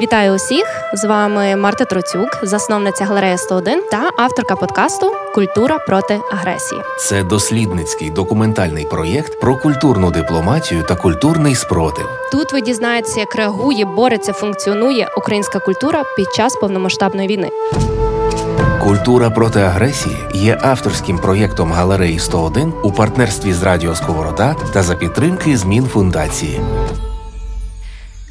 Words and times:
Вітаю 0.00 0.34
усіх! 0.34 0.64
З 0.94 1.04
вами 1.04 1.56
Марта 1.56 1.84
Троцюк, 1.84 2.38
засновниця 2.42 3.04
галереї 3.04 3.38
101 3.38 3.82
та 3.90 4.10
авторка 4.18 4.56
подкасту 4.56 5.12
Культура 5.34 5.78
проти 5.78 6.20
агресії. 6.32 6.80
Це 7.00 7.22
дослідницький 7.22 8.10
документальний 8.10 8.84
проєкт 8.84 9.40
про 9.40 9.56
культурну 9.56 10.10
дипломатію 10.10 10.82
та 10.82 10.94
культурний 10.96 11.54
спротив. 11.54 12.08
Тут 12.32 12.52
ви 12.52 12.60
дізнаєтеся, 12.60 13.20
як 13.20 13.34
реагує, 13.34 13.84
бореться, 13.84 14.32
функціонує 14.32 15.08
українська 15.16 15.58
культура 15.58 16.02
під 16.16 16.26
час 16.34 16.54
повномасштабної 16.54 17.28
війни. 17.28 17.50
Культура 18.82 19.30
проти 19.30 19.60
агресії 19.60 20.16
є 20.34 20.58
авторським 20.62 21.18
проєктом 21.18 21.72
галереї 21.72 22.18
101 22.18 22.72
у 22.82 22.92
партнерстві 22.92 23.52
з 23.52 23.62
Радіо 23.62 23.94
Сковорода 23.94 24.56
та 24.72 24.82
за 24.82 24.94
підтримки 24.94 25.56
змін 25.56 25.86
фундації. 25.86 26.60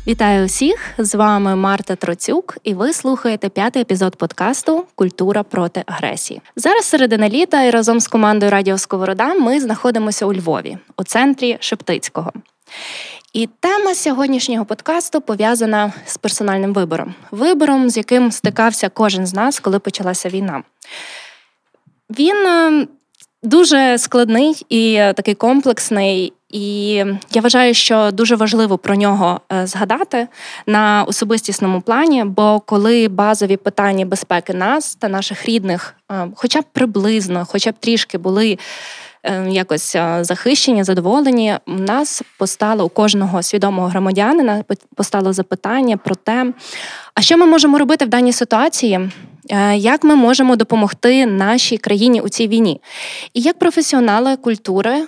Вітаю 0.07 0.45
усіх! 0.45 0.93
З 0.97 1.15
вами 1.15 1.55
Марта 1.55 1.95
Троцюк, 1.95 2.57
і 2.63 2.73
ви 2.73 2.94
слухаєте 2.94 3.49
п'ятий 3.49 3.81
епізод 3.81 4.16
подкасту 4.16 4.85
Культура 4.95 5.44
проти 5.44 5.84
агресії. 5.85 6.41
Зараз 6.55 6.85
середина 6.85 7.30
літа 7.30 7.63
і 7.63 7.70
разом 7.70 7.99
з 7.99 8.08
командою 8.08 8.52
Радіо 8.52 8.77
Сковорода 8.77 9.34
ми 9.34 9.59
знаходимося 9.59 10.25
у 10.25 10.34
Львові, 10.34 10.77
у 10.97 11.03
центрі 11.03 11.58
Шептицького. 11.59 12.31
І 13.34 13.49
тема 13.59 13.95
сьогоднішнього 13.95 14.66
подкасту 14.66 15.21
пов'язана 15.21 15.94
з 16.05 16.17
персональним 16.17 16.73
вибором, 16.73 17.16
вибором, 17.31 17.89
з 17.89 17.97
яким 17.97 18.31
стикався 18.31 18.89
кожен 18.89 19.27
з 19.27 19.33
нас, 19.33 19.59
коли 19.59 19.80
почалася 19.80 20.30
війна. 20.30 20.63
Він 22.09 22.47
е, 22.47 22.88
дуже 23.44 23.97
складний 23.97 24.66
і 24.70 24.95
такий 25.16 25.35
комплексний. 25.35 26.33
І 26.53 26.93
я 27.31 27.41
вважаю, 27.41 27.73
що 27.73 28.12
дуже 28.12 28.35
важливо 28.35 28.77
про 28.77 28.95
нього 28.95 29.41
е, 29.53 29.67
згадати 29.67 30.27
на 30.67 31.03
особистісному 31.07 31.81
плані. 31.81 32.23
Бо 32.23 32.59
коли 32.59 33.07
базові 33.07 33.57
питання 33.57 34.05
безпеки 34.05 34.53
нас 34.53 34.95
та 34.95 35.09
наших 35.09 35.45
рідних, 35.45 35.95
е, 36.11 36.28
хоча 36.36 36.61
б 36.61 36.63
приблизно, 36.73 37.45
хоча 37.50 37.72
б 37.72 37.73
трішки 37.80 38.17
були 38.17 38.58
Е, 39.25 39.50
якось 39.50 39.95
захищені, 40.22 40.83
задоволені. 40.83 41.55
У 41.67 41.72
нас 41.72 42.23
постало 42.38 42.85
у 42.85 42.89
кожного 42.89 43.44
свідомого 43.44 43.88
громадянина 43.88 44.63
постало 44.95 45.33
запитання 45.33 45.97
про 45.97 46.16
те, 46.16 46.53
а 47.16 47.22
що 47.22 47.38
ми 47.38 47.45
можемо 47.45 47.78
робити 47.78 48.06
в 48.06 48.08
даній 48.08 48.33
ситуації. 48.33 49.09
Як 49.75 50.03
ми 50.03 50.16
можемо 50.16 50.56
допомогти 50.56 51.25
нашій 51.25 51.78
країні 51.78 52.22
у 52.22 52.30
цій 52.30 52.47
війні? 52.47 52.81
І 53.33 53.41
як 53.41 53.59
професіонали 53.59 54.38
культури 54.38 55.08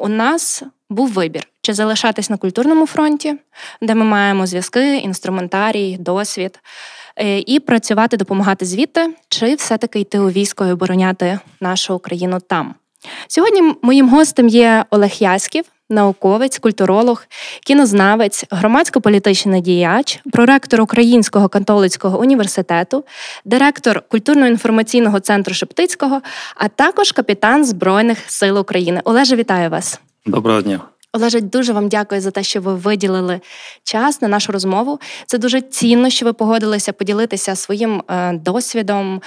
у 0.00 0.08
нас 0.08 0.62
був 0.90 1.12
вибір: 1.12 1.48
чи 1.62 1.74
залишатись 1.74 2.30
на 2.30 2.36
культурному 2.36 2.86
фронті, 2.86 3.34
де 3.82 3.94
ми 3.94 4.04
маємо 4.04 4.46
зв'язки, 4.46 4.96
інструментарій, 4.96 5.96
досвід, 6.00 6.60
і 7.46 7.60
працювати, 7.60 8.16
допомагати 8.16 8.64
звідти, 8.64 9.14
чи 9.28 9.54
все-таки 9.54 10.00
йти 10.00 10.18
у 10.18 10.30
військо 10.30 10.66
і 10.66 10.72
обороняти 10.72 11.38
нашу 11.60 11.98
країну 11.98 12.40
там? 12.40 12.74
Сьогодні 13.28 13.74
моїм 13.82 14.08
гостем 14.08 14.48
є 14.48 14.84
Олег 14.90 15.12
Яськів, 15.18 15.64
науковець, 15.90 16.58
культуролог, 16.58 17.24
кінознавець, 17.66 18.44
громадсько-політичний 18.50 19.60
діяч, 19.60 20.20
проректор 20.32 20.80
Українського 20.80 21.48
католицького 21.48 22.20
університету, 22.20 23.04
директор 23.44 24.02
культурно-інформаційного 24.08 25.20
центру 25.20 25.54
Шептицького, 25.54 26.20
а 26.56 26.68
також 26.68 27.12
капітан 27.12 27.64
Збройних 27.64 28.18
сил 28.26 28.58
України. 28.58 29.00
Олеже, 29.04 29.36
вітаю 29.36 29.70
вас. 29.70 30.00
Доброго 30.26 30.62
дня. 30.62 30.80
Олеже, 31.12 31.40
дуже 31.40 31.72
вам 31.72 31.88
дякую 31.88 32.20
за 32.20 32.30
те, 32.30 32.42
що 32.42 32.60
ви 32.60 32.74
виділили 32.74 33.40
час 33.84 34.22
на 34.22 34.28
нашу 34.28 34.52
розмову. 34.52 35.00
Це 35.26 35.38
дуже 35.38 35.60
цінно, 35.60 36.10
що 36.10 36.26
ви 36.26 36.32
погодилися 36.32 36.92
поділитися 36.92 37.56
своїм 37.56 38.02
е, 38.08 38.32
досвідом, 38.32 39.22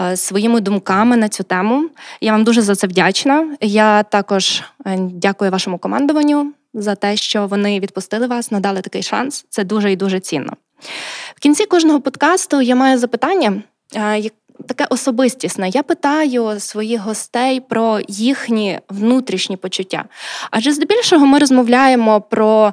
е, 0.00 0.16
своїми 0.16 0.60
думками 0.60 1.16
на 1.16 1.28
цю 1.28 1.44
тему. 1.44 1.90
Я 2.20 2.32
вам 2.32 2.44
дуже 2.44 2.62
за 2.62 2.74
це 2.74 2.86
вдячна. 2.86 3.56
Я 3.60 4.02
також 4.02 4.62
е, 4.86 4.96
дякую 4.98 5.50
вашому 5.50 5.78
командуванню 5.78 6.52
за 6.74 6.94
те, 6.94 7.16
що 7.16 7.46
вони 7.46 7.80
відпустили 7.80 8.26
вас, 8.26 8.50
надали 8.50 8.80
такий 8.80 9.02
шанс. 9.02 9.46
Це 9.48 9.64
дуже 9.64 9.92
і 9.92 9.96
дуже 9.96 10.20
цінно. 10.20 10.52
В 11.36 11.40
кінці 11.40 11.66
кожного 11.66 12.00
подкасту 12.00 12.60
я 12.60 12.74
маю 12.74 12.98
запитання, 12.98 13.62
таке 14.66 14.86
особистісне. 14.90 15.68
Я 15.68 15.82
питаю 15.82 16.60
своїх 16.60 17.00
гостей 17.00 17.60
про 17.60 18.00
їхні 18.08 18.80
внутрішні 18.88 19.56
почуття. 19.56 20.04
Адже 20.50 20.72
здебільшого 20.72 21.26
ми 21.26 21.38
розмовляємо 21.38 22.20
про. 22.20 22.72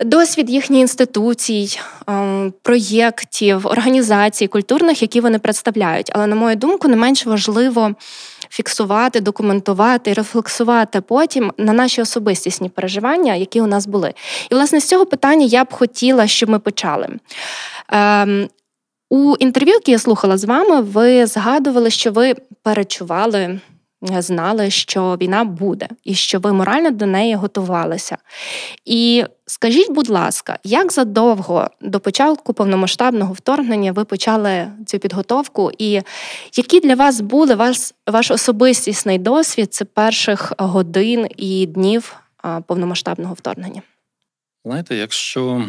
Досвід 0.00 0.50
їхніх 0.50 0.80
інституцій, 0.80 1.80
ем, 2.06 2.52
проєктів, 2.62 3.66
організацій 3.66 4.46
культурних, 4.46 5.02
які 5.02 5.20
вони 5.20 5.38
представляють. 5.38 6.10
Але, 6.14 6.26
на 6.26 6.36
мою 6.36 6.56
думку, 6.56 6.88
не 6.88 6.96
менш 6.96 7.26
важливо 7.26 7.94
фіксувати, 8.50 9.20
документувати 9.20 10.12
рефлексувати 10.12 11.00
потім 11.00 11.52
на 11.58 11.72
наші 11.72 12.02
особистісні 12.02 12.68
переживання, 12.68 13.34
які 13.34 13.60
у 13.60 13.66
нас 13.66 13.86
були. 13.86 14.14
І, 14.50 14.54
власне, 14.54 14.80
з 14.80 14.88
цього 14.88 15.06
питання 15.06 15.46
я 15.46 15.64
б 15.64 15.72
хотіла, 15.72 16.26
щоб 16.26 16.50
ми 16.50 16.58
почали. 16.58 17.08
У 19.10 19.36
інтерв'ю, 19.36 19.74
яке 19.74 19.92
я 19.92 19.98
слухала 19.98 20.38
з 20.38 20.44
вами, 20.44 20.80
ви 20.80 21.26
згадували, 21.26 21.90
що 21.90 22.12
ви 22.12 22.34
перечували, 22.62 23.60
знали, 24.02 24.70
що 24.70 25.16
війна 25.20 25.44
буде, 25.44 25.88
і 26.04 26.14
що 26.14 26.38
ви 26.38 26.52
морально 26.52 26.90
до 26.90 27.06
неї 27.06 27.34
готувалися. 27.34 28.18
І 28.84 29.24
скажіть, 29.46 29.90
будь 29.90 30.08
ласка, 30.08 30.58
як 30.64 30.92
задовго 30.92 31.70
до 31.80 32.00
початку 32.00 32.52
повномасштабного 32.52 33.32
вторгнення 33.32 33.92
ви 33.92 34.04
почали 34.04 34.68
цю 34.86 34.98
підготовку? 34.98 35.70
І 35.78 36.02
які 36.56 36.80
для 36.80 36.94
вас 36.94 37.20
були 37.20 37.54
ваш, 37.54 37.78
ваш 38.06 38.30
особистісний 38.30 39.18
досвід 39.18 39.74
це 39.74 39.84
перших 39.84 40.52
годин 40.58 41.26
і 41.36 41.66
днів 41.66 42.16
повномасштабного 42.66 43.34
вторгнення? 43.34 43.82
Знаєте, 44.64 44.96
якщо 44.96 45.64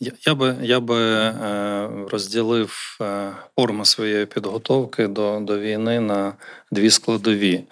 я 0.00 0.34
би 0.34 0.56
я 0.62 0.80
би 0.80 1.00
е, 1.00 1.88
розділив 2.10 2.98
е, 3.00 3.32
форму 3.56 3.84
своєї 3.84 4.26
підготовки 4.26 5.06
до, 5.06 5.40
до 5.40 5.58
війни 5.58 6.00
на 6.00 6.32
дві 6.72 6.90
складові. 6.90 7.64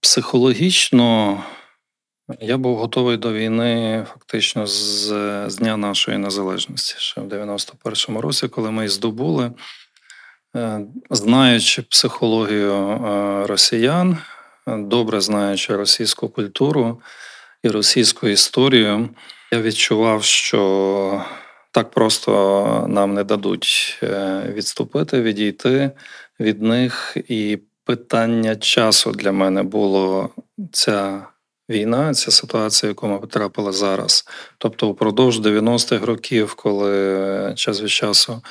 Психологічно 0.00 1.42
я 2.40 2.56
був 2.56 2.76
готовий 2.76 3.16
до 3.16 3.32
війни 3.32 4.06
фактично 4.12 4.66
з, 4.66 5.06
з 5.50 5.56
дня 5.56 5.76
нашої 5.76 6.18
незалежності, 6.18 6.94
ще 6.98 7.20
в 7.20 7.24
91-му 7.24 8.20
році, 8.20 8.48
коли 8.48 8.70
ми 8.70 8.88
здобули, 8.88 9.52
е, 10.56 10.80
знаючи 11.10 11.82
психологію 11.82 12.98
росіян, 13.46 14.18
добре 14.66 15.20
знаючи 15.20 15.76
російську 15.76 16.28
культуру 16.28 17.00
і 17.62 17.68
російську 17.68 18.28
історію. 18.28 19.08
Я 19.52 19.62
відчував, 19.62 20.24
що 20.24 21.24
так 21.70 21.90
просто 21.90 22.86
нам 22.88 23.14
не 23.14 23.24
дадуть 23.24 23.98
е, 24.02 24.42
відступити, 24.54 25.22
відійти 25.22 25.90
від 26.40 26.62
них. 26.62 27.16
І 27.28 27.58
питання 27.84 28.56
часу 28.56 29.12
для 29.12 29.32
мене 29.32 29.62
було 29.62 30.30
ця 30.72 31.26
війна, 31.70 32.14
ця 32.14 32.30
ситуація, 32.30 32.90
яку 32.90 33.08
ми 33.08 33.18
потрапили 33.18 33.72
зараз. 33.72 34.24
Тобто, 34.58 34.88
упродовж 34.88 35.40
90-х 35.40 36.06
років, 36.06 36.54
коли 36.54 37.52
час 37.56 37.82
від 37.82 37.90
часу. 37.90 38.42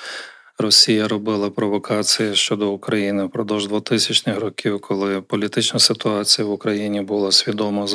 Росія 0.62 1.08
робила 1.08 1.50
провокації 1.50 2.36
щодо 2.36 2.72
України 2.72 3.24
впродовж 3.24 3.68
2000-х 3.68 4.40
років, 4.40 4.80
коли 4.82 5.22
політична 5.22 5.80
ситуація 5.80 6.48
в 6.48 6.52
Україні 6.52 7.02
була 7.02 7.32
свідомо 7.32 7.88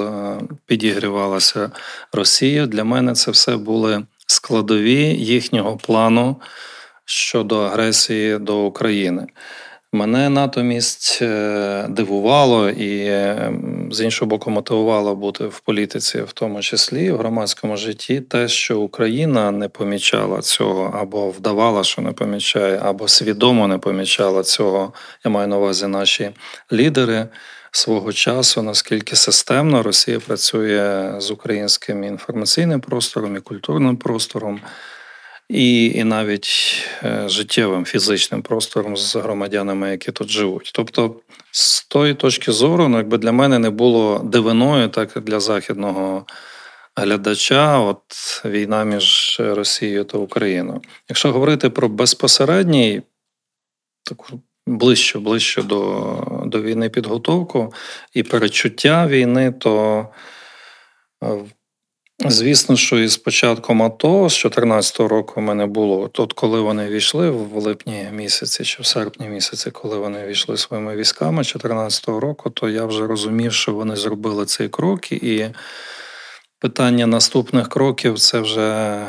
підігрівалася 0.67 1.71
Росія. 2.13 2.67
Для 2.67 2.85
мене 2.85 3.13
це 3.13 3.31
все 3.31 3.57
були 3.57 4.03
складові 4.27 5.03
їхнього 5.15 5.77
плану 5.77 6.37
щодо 7.05 7.59
агресії 7.59 8.39
до 8.39 8.65
України. 8.67 9.27
Мене 9.95 10.29
натомість 10.29 11.19
е, 11.23 11.87
дивувало 11.89 12.71
і 12.71 13.07
з 13.91 14.01
іншого 14.01 14.29
боку 14.29 14.51
мотивувало 14.51 15.15
бути 15.15 15.47
в 15.47 15.61
політиці, 15.61 16.23
в 16.23 16.33
тому 16.33 16.61
числі 16.61 17.11
в 17.11 17.17
громадському 17.17 17.77
житті, 17.77 18.21
те, 18.21 18.49
що 18.49 18.81
Україна 18.81 19.51
не 19.51 19.69
помічала 19.69 20.41
цього, 20.41 20.99
або 21.01 21.31
вдавала, 21.31 21.85
що 21.85 22.03
не 22.03 22.13
помічає, 22.13 22.81
або 22.83 23.09
свідомо 23.09 23.69
не 23.69 23.79
помічала 23.79 24.43
цього. 24.43 24.93
Я 25.25 25.31
маю 25.31 25.49
на 25.49 25.57
увазі 25.57 25.87
наші 25.87 26.31
лідери 26.73 27.29
свого 27.71 28.13
часу, 28.13 28.63
наскільки 28.63 29.17
системно 29.17 29.83
Росія 29.83 30.21
працює 30.21 31.13
з 31.19 31.31
українським 31.31 32.05
інформаційним 32.05 32.81
простором 32.81 33.37
і 33.37 33.41
культурним 33.41 33.97
простором 33.97 34.61
і 35.49 35.87
і 35.87 36.05
навіть 36.05 36.83
е, 37.03 37.29
життєвим 37.29 37.85
фізичним 37.85 38.43
простором 38.43 38.97
з 38.97 39.17
громадянами, 39.17 39.91
які 39.91 40.13
тут 40.13 40.31
живуть. 40.31 40.71
Тобто, 40.75 41.21
з 41.51 41.85
тої 41.85 42.15
точки 42.15 42.53
зору, 42.53 42.89
ну 42.89 42.97
якби 42.97 43.19
для 43.19 43.33
мене 43.33 43.59
не 43.59 43.71
було 43.71 44.19
дивиною, 44.19 44.89
так 44.89 45.17
і 45.17 45.21
для 45.21 45.41
західного 45.41 46.27
глядача, 46.97 47.79
от 47.79 48.03
війна 48.45 48.85
між 48.85 49.37
Росією 49.41 50.05
та 50.05 50.19
Україною. 50.19 50.81
Якщо 51.09 51.33
говорити 51.33 51.71
про 51.71 51.89
безпосередній, 51.89 53.03
таку 54.03 54.41
ближче, 54.67 55.19
ближче 55.19 55.63
до, 55.63 56.43
до 56.47 56.63
війни 56.63 56.89
підготовку 56.89 57.73
і 58.13 58.23
перечуття 58.23 59.07
війни, 59.07 59.53
то 59.53 60.07
е, 61.25 61.45
Звісно, 62.19 62.77
що 62.77 62.99
із 62.99 63.17
початком 63.17 63.83
АТО 63.83 64.29
з 64.29 64.43
2014 64.43 65.01
року 65.01 65.33
в 65.37 65.43
мене 65.43 65.67
було. 65.67 66.11
От 66.19 66.33
коли 66.33 66.61
вони 66.61 66.89
війшли 66.89 67.31
в 67.31 67.57
липні 67.57 68.09
місяці 68.13 68.65
чи 68.65 68.83
в 68.83 68.87
серпні 68.87 69.29
місяці, 69.29 69.71
коли 69.71 69.99
вони 69.99 70.27
війшли 70.27 70.57
своїми 70.57 70.97
військами 70.97 71.37
2014 71.37 72.09
року, 72.09 72.51
то 72.51 72.69
я 72.69 72.85
вже 72.85 73.07
розумів, 73.07 73.53
що 73.53 73.73
вони 73.73 73.97
зробили 73.97 74.47
цей 74.47 74.69
крок, 74.69 75.13
і 75.13 75.51
питання 76.59 77.07
наступних 77.07 77.69
кроків 77.69 78.19
це 78.19 78.41
вже 78.41 79.01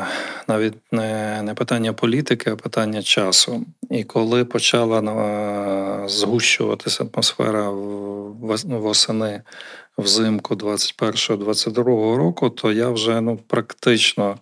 навіть 0.48 0.74
не 0.92 1.42
не 1.42 1.54
питання 1.54 1.92
політики, 1.92 2.50
а 2.50 2.56
питання 2.56 3.02
часу. 3.02 3.66
І 3.90 4.04
коли 4.04 4.44
почала 4.44 5.00
е, 5.00 6.08
згущуватися 6.08 7.04
атмосфера 7.14 7.70
восени 8.64 9.42
взимку 9.98 10.54
21-22 10.54 12.16
року, 12.16 12.50
то 12.50 12.72
я 12.72 12.88
вже 12.88 13.20
ну, 13.20 13.36
практично 13.36 14.38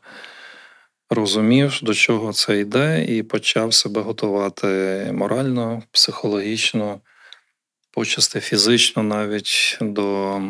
розумів, 1.11 1.79
до 1.83 1.95
чого 1.95 2.33
це 2.33 2.59
йде, 2.59 3.05
і 3.09 3.23
почав 3.23 3.75
себе 3.75 4.01
готувати 4.01 4.69
морально, 5.12 5.83
психологічно, 5.91 7.01
почасти 7.91 8.41
фізично 8.41 9.03
навіть 9.03 9.79
до 9.81 10.41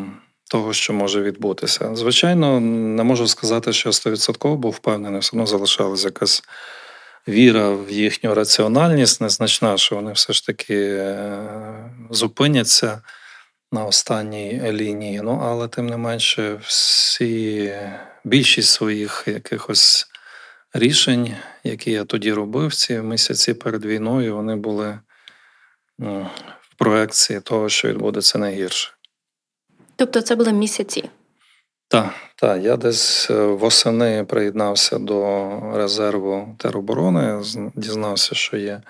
того, 0.51 0.73
що 0.73 0.93
може 0.93 1.23
відбутися. 1.23 1.95
Звичайно, 1.95 2.61
не 2.61 3.03
можу 3.03 3.27
сказати, 3.27 3.73
що 3.73 3.89
я 3.89 3.93
100% 3.93 4.57
був 4.57 4.73
впевнений, 4.73 5.21
все 5.21 5.31
одно 5.33 5.47
залишалася 5.47 6.09
якась. 6.09 6.43
Віра 7.29 7.71
в 7.71 7.91
їхню 7.91 8.35
раціональність 8.35 9.21
незначна, 9.21 9.77
що 9.77 9.97
вони 9.97 10.12
все 10.12 10.33
ж 10.33 10.47
таки 10.47 10.77
е, 10.77 11.39
зупиняться 12.11 13.03
на 13.75 13.85
останній 13.85 14.73
лінії. 14.73 15.21
Ну, 15.23 15.41
але 15.44 15.69
тим 15.69 15.87
не 15.87 15.97
менше, 15.97 16.61
всі 16.62 17.75
більшість 18.25 18.71
своїх 18.71 19.25
якихось 19.26 20.06
рішень, 20.73 21.37
які 21.65 21.91
я 21.91 22.05
тоді 22.05 22.32
робив, 22.32 22.75
ці 22.75 22.99
місяці 22.99 23.55
перед 23.55 23.85
війною, 23.85 24.37
вони 24.37 24.56
були 24.56 24.99
ну, 25.99 26.31
в 26.61 26.75
проекції 26.75 27.41
того, 27.41 27.69
що 27.69 27.88
відбудеться 27.88 28.38
найгірше. 28.38 28.91
Тобто 29.97 30.21
це 30.21 30.37
були 30.37 30.53
місяці? 30.53 31.11
Так, 31.88 32.15
так. 32.37 32.62
Я 32.62 32.76
десь 32.76 33.31
е, 33.31 33.47
восени 33.47 34.25
приєднався 34.25 34.99
до 34.99 35.50
резерву 35.75 36.56
тероборони, 36.59 37.43
дізнався, 37.75 38.35
що 38.35 38.56
є 38.56 38.81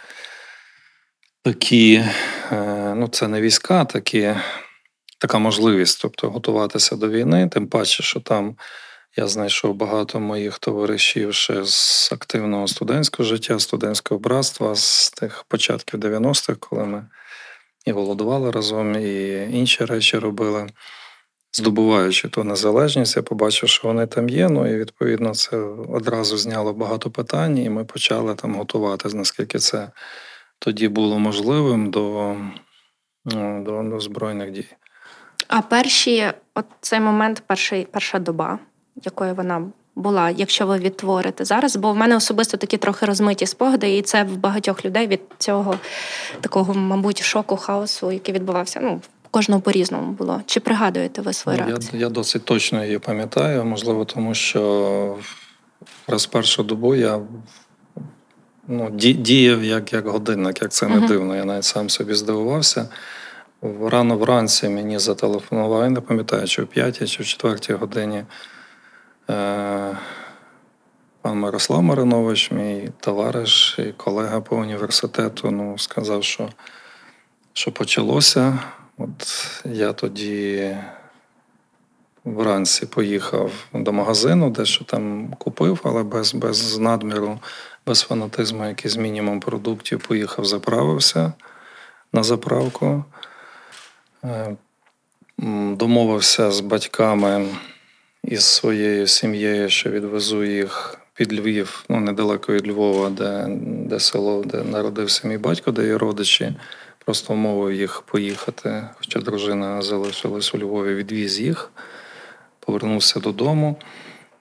такі, 1.43 2.05
е, 2.53 2.95
ну 2.97 3.09
це 3.09 3.29
не 3.29 3.41
війська, 3.41 3.85
такі 3.85 4.35
така 5.25 5.39
можливість, 5.39 6.03
тобто 6.03 6.31
готуватися 6.31 6.97
до 6.97 7.09
війни, 7.09 7.49
тим 7.49 7.67
паче, 7.67 8.03
що 8.03 8.21
там 8.21 8.57
я 9.17 9.27
знайшов 9.27 9.75
багато 9.75 10.21
моїх 10.21 10.59
товаришів 10.59 11.35
ще 11.35 11.65
з 11.65 12.13
активного 12.13 12.69
студентського 12.69 13.29
життя, 13.29 13.59
студентського 13.59 14.19
братства 14.19 14.75
з 14.75 15.11
тих 15.11 15.45
початків 15.49 16.01
90-х, 16.01 16.57
коли 16.61 16.85
ми 16.85 17.07
і 17.87 17.93
голодували 17.93 18.51
разом, 18.51 18.97
і 18.97 19.35
інші 19.53 19.85
речі 19.85 20.19
робили. 20.19 20.67
Здобуваючи 21.53 22.29
ту 22.29 22.45
незалежність, 22.45 23.17
я 23.17 23.23
побачив, 23.23 23.69
що 23.69 23.89
вони 23.89 24.07
там 24.07 24.29
є. 24.29 24.49
Ну 24.49 24.75
і 24.75 24.77
відповідно 24.77 25.35
це 25.35 25.57
одразу 25.89 26.37
зняло 26.37 26.73
багато 26.73 27.11
питань, 27.11 27.59
і 27.59 27.71
ми 27.71 27.85
почали 27.85 28.35
там 28.35 28.55
готуватися, 28.55 29.17
наскільки 29.17 29.59
це 29.59 29.91
тоді 30.59 30.89
було 30.89 31.19
можливим 31.19 31.91
до, 31.91 32.37
ну, 33.25 33.65
до, 33.65 33.83
до 33.83 34.01
збройних 34.01 34.51
дій. 34.51 34.67
А 35.49 35.61
перші, 35.61 36.33
от 36.55 36.65
цей 36.81 37.01
момент, 37.01 37.43
перший, 37.47 37.87
перша 37.91 38.19
доба, 38.19 38.59
якою 39.05 39.35
вона 39.35 39.63
була, 39.97 40.31
якщо 40.31 40.67
ви 40.67 40.79
відтворите 40.79 41.45
зараз, 41.45 41.77
бо 41.77 41.93
в 41.93 41.97
мене 41.97 42.17
особисто 42.17 42.57
такі 42.57 42.77
трохи 42.77 43.07
розмиті 43.07 43.47
спогади, 43.47 43.97
і 43.97 44.03
це 44.03 44.25
в 44.25 44.37
багатьох 44.37 44.85
людей 44.85 45.07
від 45.07 45.21
цього 45.39 45.79
такого, 46.41 46.75
мабуть, 46.75 47.23
шоку, 47.23 47.57
хаосу, 47.57 48.13
який 48.13 48.35
відбувався. 48.35 48.81
Ну, 48.83 49.01
кожного 49.31 49.61
по-різному 49.61 50.13
було. 50.13 50.43
Чи 50.47 50.61
пригадуєте 50.61 51.23
ви 51.23 51.33
свою 51.33 51.59
ну, 51.59 51.67
реакцію? 51.67 51.91
Я 51.93 52.01
я 52.01 52.09
досить 52.09 52.45
точно 52.45 52.85
її 52.85 52.99
пам'ятаю, 52.99 53.65
можливо, 53.65 54.05
тому 54.05 54.35
що 54.35 55.19
раз 56.09 56.27
першу 56.27 56.63
добу 56.63 56.95
я 56.95 57.21
ну, 58.69 58.91
діяв 58.91 59.65
як 59.65 59.93
як 59.93 60.07
годинник, 60.07 60.63
як 60.63 60.73
це 60.73 60.89
не 60.89 60.97
uh-huh. 60.97 61.09
дивно. 61.09 61.37
Я 61.37 61.45
навіть 61.45 61.65
сам 61.65 61.91
собі 61.91 62.15
здивувався. 62.15 62.89
Рано 63.65 64.17
вранці 64.17 64.69
мені 64.69 64.99
зателефонували, 64.99 65.91
не 65.91 66.01
пам'ятаю, 66.01 66.47
чи 66.47 66.63
в 66.63 66.67
п'ятій, 66.67 67.07
чи 67.07 67.23
в 67.23 67.27
четвертій 67.27 67.73
годині. 67.73 68.25
Е, 69.31 69.97
пан 71.23 71.39
Мирослав 71.39 71.83
Маринович, 71.83 72.51
мій 72.51 72.91
товариш 73.01 73.77
і 73.79 73.93
колега 73.93 74.41
по 74.41 74.57
університету, 74.57 75.51
ну, 75.51 75.79
сказав, 75.79 76.25
що 76.25 76.49
що 77.53 77.73
почалося. 77.73 78.59
От 78.99 79.63
Я 79.65 79.93
тоді 79.93 80.77
вранці 82.25 82.87
поїхав 82.87 83.51
до 83.73 83.93
магазину, 83.93 84.51
дещо 84.51 84.85
там 84.85 85.35
купив, 85.39 85.81
але 85.85 86.03
без 86.03 86.35
без 86.35 86.79
надміру, 86.79 87.39
без 87.87 88.01
фанатизму, 88.01 88.67
якийсь 88.67 88.97
мінімум 88.97 89.41
продуктів, 89.41 90.07
поїхав, 90.09 90.45
заправився 90.45 91.33
на 92.13 92.23
заправку. 92.23 93.05
Е, 94.25 94.57
домовився 95.77 96.51
з 96.51 96.61
батьками 96.61 97.47
і 98.25 98.37
з 98.37 98.45
своєю 98.45 99.07
сім'єю, 99.07 99.69
що 99.71 99.91
відвезу 99.91 100.45
їх 100.45 100.99
під 101.15 101.33
Львів, 101.33 101.85
ну 101.89 102.01
недалеко 102.01 102.53
від 102.53 102.69
Львова, 102.69 103.11
де 103.11 103.47
де 103.61 104.01
село, 104.01 104.43
де 104.45 104.63
народився 104.63 105.29
мій 105.29 105.39
батько, 105.39 105.71
де 105.71 105.87
є 105.87 105.99
родичі. 105.99 106.55
Просто 107.05 107.33
умовив 107.33 107.73
їх 107.73 108.03
поїхати. 108.03 108.89
Хоча 108.99 109.21
дружина 109.21 109.83
залишилась 109.83 110.55
у 110.55 110.59
Львові, 110.59 110.95
відвіз 110.95 111.41
їх, 111.41 111.71
повернувся 112.61 113.21
додому. 113.21 113.77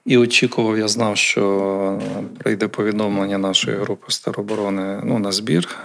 І 0.04 0.16
очікував, 0.16 0.78
я 0.78 0.88
знав, 0.88 1.16
що 1.16 2.02
прийде 2.38 2.68
повідомлення 2.68 3.38
нашої 3.38 3.76
групи 3.76 4.06
староборони 4.08 5.00
ну, 5.04 5.18
на 5.18 5.32
збір. 5.32 5.78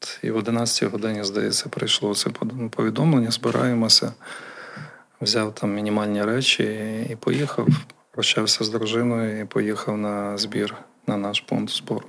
От 0.00 0.18
І 0.22 0.30
в 0.30 0.36
11 0.36 0.92
годині, 0.92 1.24
здається, 1.24 1.68
прийшло 1.68 2.14
це 2.14 2.30
повідомлення, 2.70 3.30
збираємося, 3.30 4.12
взяв 5.20 5.54
там 5.54 5.74
мінімальні 5.74 6.24
речі 6.24 6.64
і 7.10 7.16
поїхав, 7.16 7.68
прощався 8.10 8.64
з 8.64 8.68
дружиною 8.68 9.40
і 9.40 9.44
поїхав 9.44 9.98
на 9.98 10.38
збір 10.38 10.74
на 11.06 11.16
наш 11.16 11.40
пункт 11.40 11.72
збору. 11.72 12.06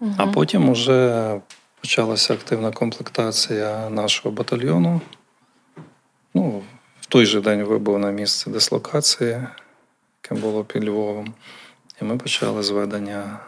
Угу. 0.00 0.14
А 0.16 0.26
потім 0.26 0.72
вже 0.72 1.40
почалася 1.80 2.34
активна 2.34 2.70
комплектація 2.70 3.90
нашого 3.90 4.34
батальйону. 4.34 5.00
Ну, 6.34 6.62
В 7.00 7.06
той 7.06 7.26
же 7.26 7.40
день 7.40 7.62
вибув 7.62 7.98
на 7.98 8.10
місце 8.10 8.50
дислокації, 8.50 9.46
яке 10.22 10.40
було 10.40 10.64
під 10.64 10.84
Львовом. 10.84 11.34
І 12.02 12.04
ми 12.04 12.16
почали 12.16 12.62
зведення 12.62 13.38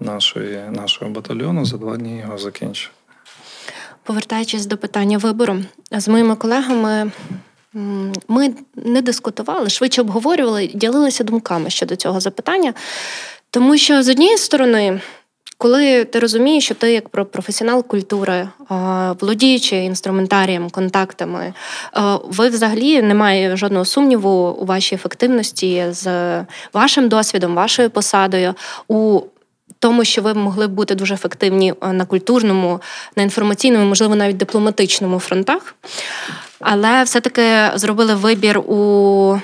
нашої, 0.00 0.60
нашого 0.70 1.10
батальйону. 1.10 1.64
За 1.64 1.76
два 1.76 1.96
дні 1.96 2.18
його 2.18 2.38
закінчив. 2.38 2.90
Повертаючись 4.02 4.66
до 4.66 4.76
питання 4.76 5.18
вибору, 5.18 5.56
з 5.92 6.08
моїми 6.08 6.36
колегами 6.36 7.10
ми 8.28 8.54
не 8.74 9.02
дискутували, 9.02 9.70
швидше 9.70 10.00
обговорювали, 10.00 10.66
ділилися 10.74 11.24
думками 11.24 11.70
щодо 11.70 11.96
цього 11.96 12.20
запитання. 12.20 12.74
Тому 13.50 13.76
що 13.76 14.02
з 14.02 14.08
однієї 14.08 14.38
сторони, 14.38 15.00
коли 15.58 16.04
ти 16.04 16.18
розумієш, 16.18 16.64
що 16.64 16.74
ти 16.74 16.92
як 16.92 17.08
професіонал 17.08 17.86
культури, 17.86 18.48
володіючи 19.20 19.76
інструментарієм, 19.76 20.70
контактами, 20.70 21.54
ви 22.24 22.48
взагалі 22.48 23.02
немає 23.02 23.56
жодного 23.56 23.84
сумніву 23.84 24.56
у 24.60 24.64
вашій 24.64 24.94
ефективності 24.94 25.86
з 25.90 26.06
вашим 26.72 27.08
досвідом, 27.08 27.54
вашою 27.54 27.90
посадою 27.90 28.54
у 28.88 29.20
тому, 29.80 30.04
що 30.04 30.22
ви 30.22 30.34
могли 30.34 30.66
б 30.66 30.70
бути 30.70 30.94
дуже 30.94 31.14
ефективні 31.14 31.74
е, 31.82 31.92
на 31.92 32.04
культурному, 32.04 32.80
на 33.16 33.22
інформаційному, 33.22 33.84
можливо, 33.84 34.16
навіть 34.16 34.36
дипломатичному 34.36 35.18
фронтах, 35.18 35.74
але 36.60 37.02
все-таки 37.02 37.42
зробили 37.74 38.14
вибір 38.14 38.58
у 38.58 39.40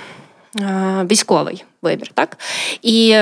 е, 0.60 1.06
військовий 1.10 1.64
вибір, 1.82 2.10
так? 2.14 2.38
І 2.82 3.16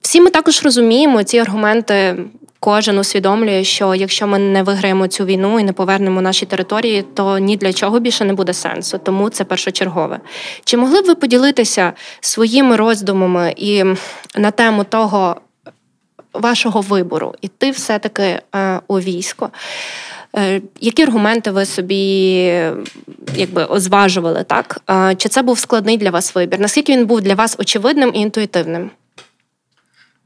всі 0.00 0.20
ми 0.20 0.30
також 0.30 0.62
розуміємо 0.62 1.22
ці 1.22 1.38
аргументи. 1.38 2.16
Кожен 2.64 2.98
усвідомлює, 2.98 3.64
що 3.64 3.94
якщо 3.94 4.26
ми 4.26 4.38
не 4.38 4.62
виграємо 4.62 5.08
цю 5.08 5.24
війну 5.24 5.60
і 5.60 5.64
не 5.64 5.72
повернемо 5.72 6.20
наші 6.20 6.46
території, 6.46 7.04
то 7.14 7.38
ні 7.38 7.56
для 7.56 7.72
чого 7.72 8.00
більше 8.00 8.24
не 8.24 8.32
буде 8.32 8.52
сенсу. 8.52 8.98
Тому 8.98 9.30
це 9.30 9.44
першочергове. 9.44 10.20
Чи 10.64 10.76
могли 10.76 11.02
б 11.02 11.06
ви 11.06 11.14
поділитися 11.14 11.92
своїми 12.20 12.76
роздумами 12.76 13.54
і 13.56 13.84
на 14.34 14.50
тему 14.50 14.84
того 14.84 15.36
вашого 16.32 16.80
вибору 16.80 17.34
іти 17.40 17.70
все-таки 17.70 18.40
е, 18.54 18.80
у 18.88 19.00
військо? 19.00 19.50
Е, 20.36 20.60
які 20.80 21.02
аргументи 21.02 21.50
ви 21.50 21.66
собі 21.66 22.44
якби 23.36 23.64
озважували, 23.64 24.44
так? 24.44 24.80
Чи 25.16 25.28
це 25.28 25.42
був 25.42 25.58
складний 25.58 25.96
для 25.96 26.10
вас 26.10 26.34
вибір? 26.34 26.60
Наскільки 26.60 26.92
він 26.92 27.06
був 27.06 27.20
для 27.20 27.34
вас 27.34 27.56
очевидним 27.58 28.12
і 28.14 28.20
інтуїтивним? 28.20 28.90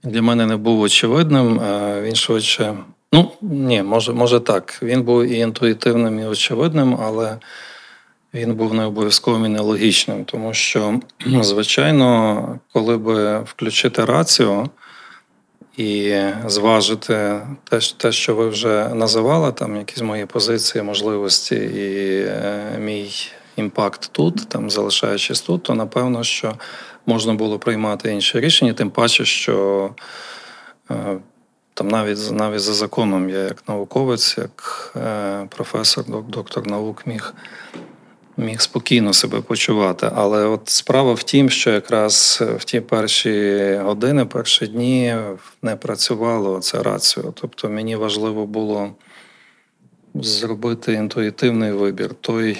Для 0.03 0.23
мене 0.23 0.47
не 0.47 0.57
був 0.57 0.81
очевидним. 0.81 1.61
Він 2.03 2.15
швидше. 2.15 2.75
Ну, 3.13 3.31
ні, 3.43 3.83
може, 3.83 4.13
може 4.13 4.41
так. 4.41 4.79
Він 4.83 5.03
був 5.03 5.25
і 5.25 5.39
інтуїтивним, 5.39 6.21
і 6.21 6.25
очевидним, 6.25 6.99
але 7.03 7.37
він 8.35 8.55
був 8.55 8.75
не 8.75 8.85
обов'язковим 8.85 9.45
і 9.45 9.49
нелогічним, 9.49 10.25
тому 10.25 10.55
що, 10.55 11.01
звичайно, 11.41 12.59
коли 12.73 12.99
би 12.99 13.41
включити 13.41 14.05
рацію 14.05 14.69
і 15.77 16.21
зважити 16.47 17.41
те, 17.65 17.81
те, 17.97 18.13
що 18.13 18.35
ви 18.35 18.49
вже 18.49 18.89
називали, 18.89 19.53
там 19.53 19.77
якісь 19.77 20.03
мої 20.03 20.27
позиції, 20.27 20.85
можливості 20.85 21.55
і 21.55 22.21
е, 22.29 22.79
мій 22.79 23.11
імпакт 23.57 24.09
тут, 24.13 24.49
там 24.49 24.71
залишаючись 24.71 25.41
тут, 25.41 25.63
то 25.63 25.75
напевно, 25.75 26.25
що 26.25 26.55
можна 27.07 27.35
було 27.35 27.59
приймати 27.59 28.13
інші 28.13 28.41
рішення, 28.41 28.73
тим 28.73 28.91
паче, 28.91 29.25
що 29.25 29.91
е, 30.91 31.19
там 31.75 31.89
навіть 31.89 32.33
навіть 32.33 32.61
за 32.61 32.75
законом 32.75 33.31
я 33.31 33.39
як 33.39 33.69
науковець, 33.69 34.39
як 34.39 34.93
е, 34.97 35.47
професор, 35.49 36.05
доктор 36.29 36.67
наук 36.67 37.07
міг 37.07 37.35
міг 38.37 38.61
спокійно 38.61 39.13
себе 39.13 39.41
почувати. 39.41 40.11
Але 40.15 40.45
от 40.45 40.69
справа 40.69 41.13
в 41.13 41.23
тім, 41.23 41.51
що 41.51 41.71
якраз 41.71 42.43
в 42.59 42.65
ті 42.65 42.81
перші 42.81 43.75
години, 43.83 44.25
перші 44.25 44.67
дні 44.67 45.17
не 45.63 45.77
працювало 45.77 46.61
це 46.61 46.83
раціо. 46.83 47.33
Тобто 47.35 47.69
мені 47.69 47.97
важливо 47.97 48.47
було 48.47 48.91
зробити 50.15 50.93
інтуїтивний 50.93 51.73
вибір, 51.73 52.15
той, 52.15 52.59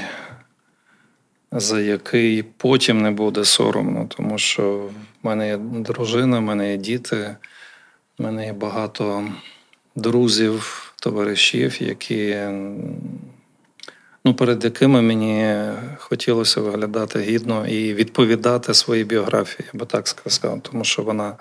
за 1.53 1.81
який 1.81 2.43
потім 2.43 3.03
не 3.03 3.11
буде 3.11 3.45
соромно, 3.45 4.07
тому 4.17 4.39
що 4.39 4.89
в 5.23 5.27
мене 5.27 5.49
є 5.49 5.57
дружина, 5.57 6.39
в 6.39 6.43
мене 6.43 6.71
є 6.71 6.77
діти, 6.77 7.37
в 8.19 8.23
мене 8.23 8.47
є 8.47 8.53
багато 8.53 9.25
друзів, 9.97 10.83
товаришів, 11.01 11.83
які 11.83 12.37
ну, 14.27 14.35
перед 14.35 14.65
якими 14.65 15.03
мені 15.03 15.57
хотілося 15.99 16.61
виглядати 16.61 17.21
гідно 17.21 17.67
і 17.67 17.95
відповідати 17.95 18.75
своїй 18.75 19.05
біографії, 19.05 19.69
я 19.75 19.81
би 19.81 19.87
так 19.87 20.09
сказав, 20.09 20.61
тому 20.63 20.85
що 20.85 21.03
вона 21.03 21.35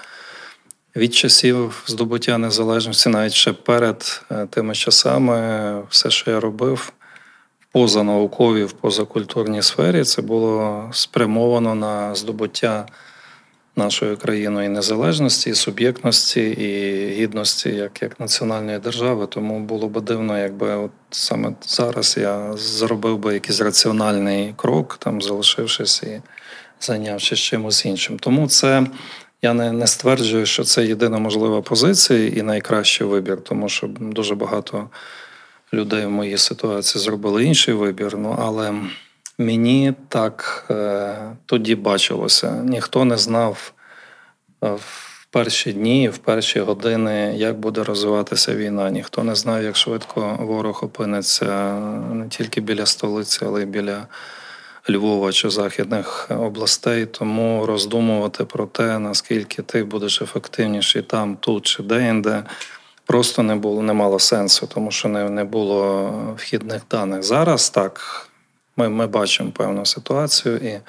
від 0.96 1.14
часів 1.14 1.84
здобуття 1.88 2.38
незалежності, 2.38 3.10
навіть 3.10 3.34
ще 3.34 3.54
перед 3.54 4.22
е, 4.32 4.48
тими 4.50 4.76
часами, 4.76 5.82
все, 5.90 6.10
що 6.10 6.32
я 6.32 6.40
робив 6.40 6.94
в 7.60 7.66
позанауковій, 7.72 8.64
в 8.64 8.72
позакультурній 8.72 9.62
сфері, 9.62 10.04
це 10.04 10.22
було 10.22 10.90
спрямовано 10.94 11.76
на 11.76 12.16
здобуття 12.16 12.86
нашою 13.76 14.18
країною 14.18 14.66
і 14.66 14.70
незалежності, 14.70 15.50
і 15.50 15.56
суб'єктності, 15.56 16.42
і 16.42 17.08
гідності 17.14 17.70
як 17.70 18.02
як 18.02 18.20
національної 18.20 18.80
держави. 18.80 19.28
Тому 19.28 19.60
було 19.60 19.88
б 19.88 20.02
дивно, 20.02 20.40
якби 20.40 20.76
от 20.76 20.92
саме 21.12 21.54
зараз 21.68 22.18
я 22.18 22.54
зробив 22.58 23.18
би 23.18 23.34
якийсь 23.34 23.62
раціональний 23.62 24.54
крок, 24.58 24.98
там 25.00 25.22
залишившись 25.22 26.04
і 26.04 26.22
зайнявшись 26.82 27.40
чимось 27.40 27.86
іншим. 27.86 28.20
Тому 28.20 28.48
це. 28.48 28.88
Я 29.42 29.54
не 29.54 29.72
не 29.72 29.88
стверджую, 29.88 30.46
що 30.46 30.64
це 30.64 30.86
єдина 30.86 31.20
можлива 31.20 31.62
позиція 31.62 32.28
і 32.28 32.42
найкращий 32.42 33.08
вибір, 33.08 33.42
тому 33.44 33.70
що 33.70 33.88
дуже 33.88 34.36
багато 34.36 34.90
людей 35.74 36.06
в 36.06 36.10
моїй 36.10 36.38
ситуації 36.38 37.04
зробили 37.04 37.44
інший 37.44 37.74
вибір. 37.74 38.18
Ну 38.18 38.36
але 38.40 38.74
Мені 39.38 39.94
так 40.10 40.66
е, 40.72 41.16
тоді 41.46 41.76
бачилося. 41.76 42.52
Ніхто 42.52 43.06
не 43.06 43.18
знав 43.18 43.74
е, 44.64 44.68
в 44.70 45.28
перші 45.30 45.74
дні, 45.74 46.10
в 46.10 46.18
перші 46.18 46.60
години, 46.60 47.34
як 47.36 47.60
буде 47.60 47.84
розвиватися 47.84 48.56
війна. 48.56 48.90
Ніхто 48.90 49.24
не 49.24 49.36
знав, 49.36 49.64
як 49.64 49.76
швидко 49.76 50.38
ворог 50.42 50.84
опиниться 50.84 51.80
не 52.14 52.28
тільки 52.28 52.62
біля 52.62 52.86
столиці, 52.86 53.40
але 53.46 53.62
й 53.62 53.66
біля 53.66 54.08
Львова 54.90 55.32
чи 55.32 55.50
західних 55.50 56.32
областей. 56.32 57.06
Тому 57.06 57.66
роздумувати 57.66 58.46
про 58.46 58.66
те, 58.66 59.00
наскільки 59.00 59.62
ти 59.62 59.84
будеш 59.84 60.22
ефективніший 60.22 61.02
там, 61.02 61.36
тут 61.36 61.66
чи 61.66 61.84
де-інде. 61.84 62.44
Просто 63.06 63.44
не 63.44 63.56
було 63.56 63.82
не 63.82 63.94
мало 63.94 64.20
сенсу, 64.20 64.68
тому 64.68 64.92
що 64.92 65.08
не 65.08 65.30
не 65.30 65.44
було 65.44 66.12
вхідних 66.38 66.82
даних. 66.92 67.24
Зараз 67.24 67.70
так 67.70 68.28
ми 68.78 68.90
ми 68.90 69.08
бачимо 69.08 69.52
певну 69.52 69.86
ситуацію, 69.86 70.58
і 70.58 70.80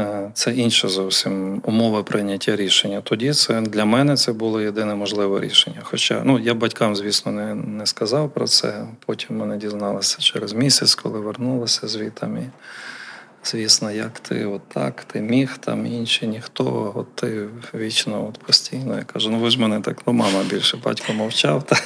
е, 0.00 0.30
це 0.34 0.54
інша 0.54 0.88
зовсім 0.88 1.62
умова 1.64 2.02
прийняття 2.02 2.56
рішення. 2.56 3.00
Тоді 3.00 3.32
це 3.32 3.60
для 3.60 3.84
мене 3.84 4.16
це 4.16 4.32
було 4.32 4.60
єдине 4.60 4.94
можливе 4.94 5.40
рішення. 5.40 5.80
Хоча 5.82 6.22
ну 6.24 6.38
я 6.38 6.54
батькам, 6.54 6.96
звісно, 6.96 7.32
не 7.32 7.54
не 7.54 7.86
сказав 7.86 8.30
про 8.30 8.46
це. 8.46 8.86
Потім 9.06 9.36
мене 9.36 9.56
дізналися 9.56 10.18
через 10.18 10.52
місяць, 10.52 10.94
коли 10.94 11.20
вернулися 11.20 11.88
звітами. 11.88 12.50
Звісно, 13.44 13.90
як 13.90 14.20
ти 14.20 14.44
отак, 14.44 15.04
ти 15.04 15.20
міг, 15.20 15.58
там 15.58 15.86
інші 15.86 16.26
ніхто, 16.26 16.92
от 16.94 17.16
ти 17.16 17.48
вічно 17.74 18.28
от 18.28 18.38
постійно. 18.38 18.96
Я 18.96 19.02
кажу, 19.02 19.30
ну 19.30 19.38
ви 19.38 19.50
ж 19.50 19.60
мене 19.60 19.80
так, 19.80 20.02
ну 20.06 20.12
мама 20.12 20.42
більше 20.50 20.76
батько 20.76 21.12
мовчав. 21.12 21.62
Та 21.62 21.76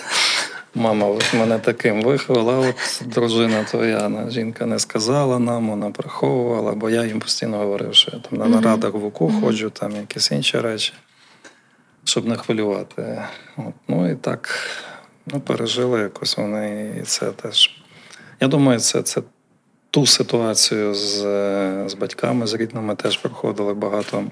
Мама 0.74 1.18
мене 1.34 1.58
таким 1.58 2.02
виховала, 2.02 2.58
от 2.58 3.08
дружина 3.08 3.64
твоя 3.64 4.26
жінка 4.28 4.66
не 4.66 4.78
сказала 4.78 5.38
нам, 5.38 5.70
вона 5.70 5.90
приховувала, 5.90 6.72
бо 6.72 6.90
я 6.90 7.04
їм 7.04 7.20
постійно 7.20 7.58
говорив, 7.58 7.94
що 7.94 8.10
я 8.14 8.18
там 8.18 8.38
на 8.38 8.46
нарадах 8.46 8.94
в 8.94 9.04
УКУ 9.04 9.32
ходжу, 9.40 9.70
там 9.70 9.96
якісь 9.96 10.30
інші 10.30 10.60
речі, 10.60 10.92
щоб 12.04 12.26
не 12.26 12.36
хвилювати. 12.36 13.22
От. 13.56 13.74
Ну 13.88 14.10
і 14.10 14.14
так 14.14 14.68
ну, 15.26 15.40
пережили 15.40 16.00
якось 16.00 16.36
вони, 16.36 16.94
і 17.02 17.02
це 17.02 17.30
теж. 17.30 17.82
Я 18.40 18.48
думаю, 18.48 18.80
це 18.80 19.02
це 19.02 19.22
ту 19.90 20.06
ситуацію 20.06 20.94
з 20.94 21.18
з 21.88 21.94
батьками, 21.94 22.46
з 22.46 22.54
рідними 22.54 22.96
теж 22.96 23.16
проходили 23.16 23.74
багато 23.74 24.24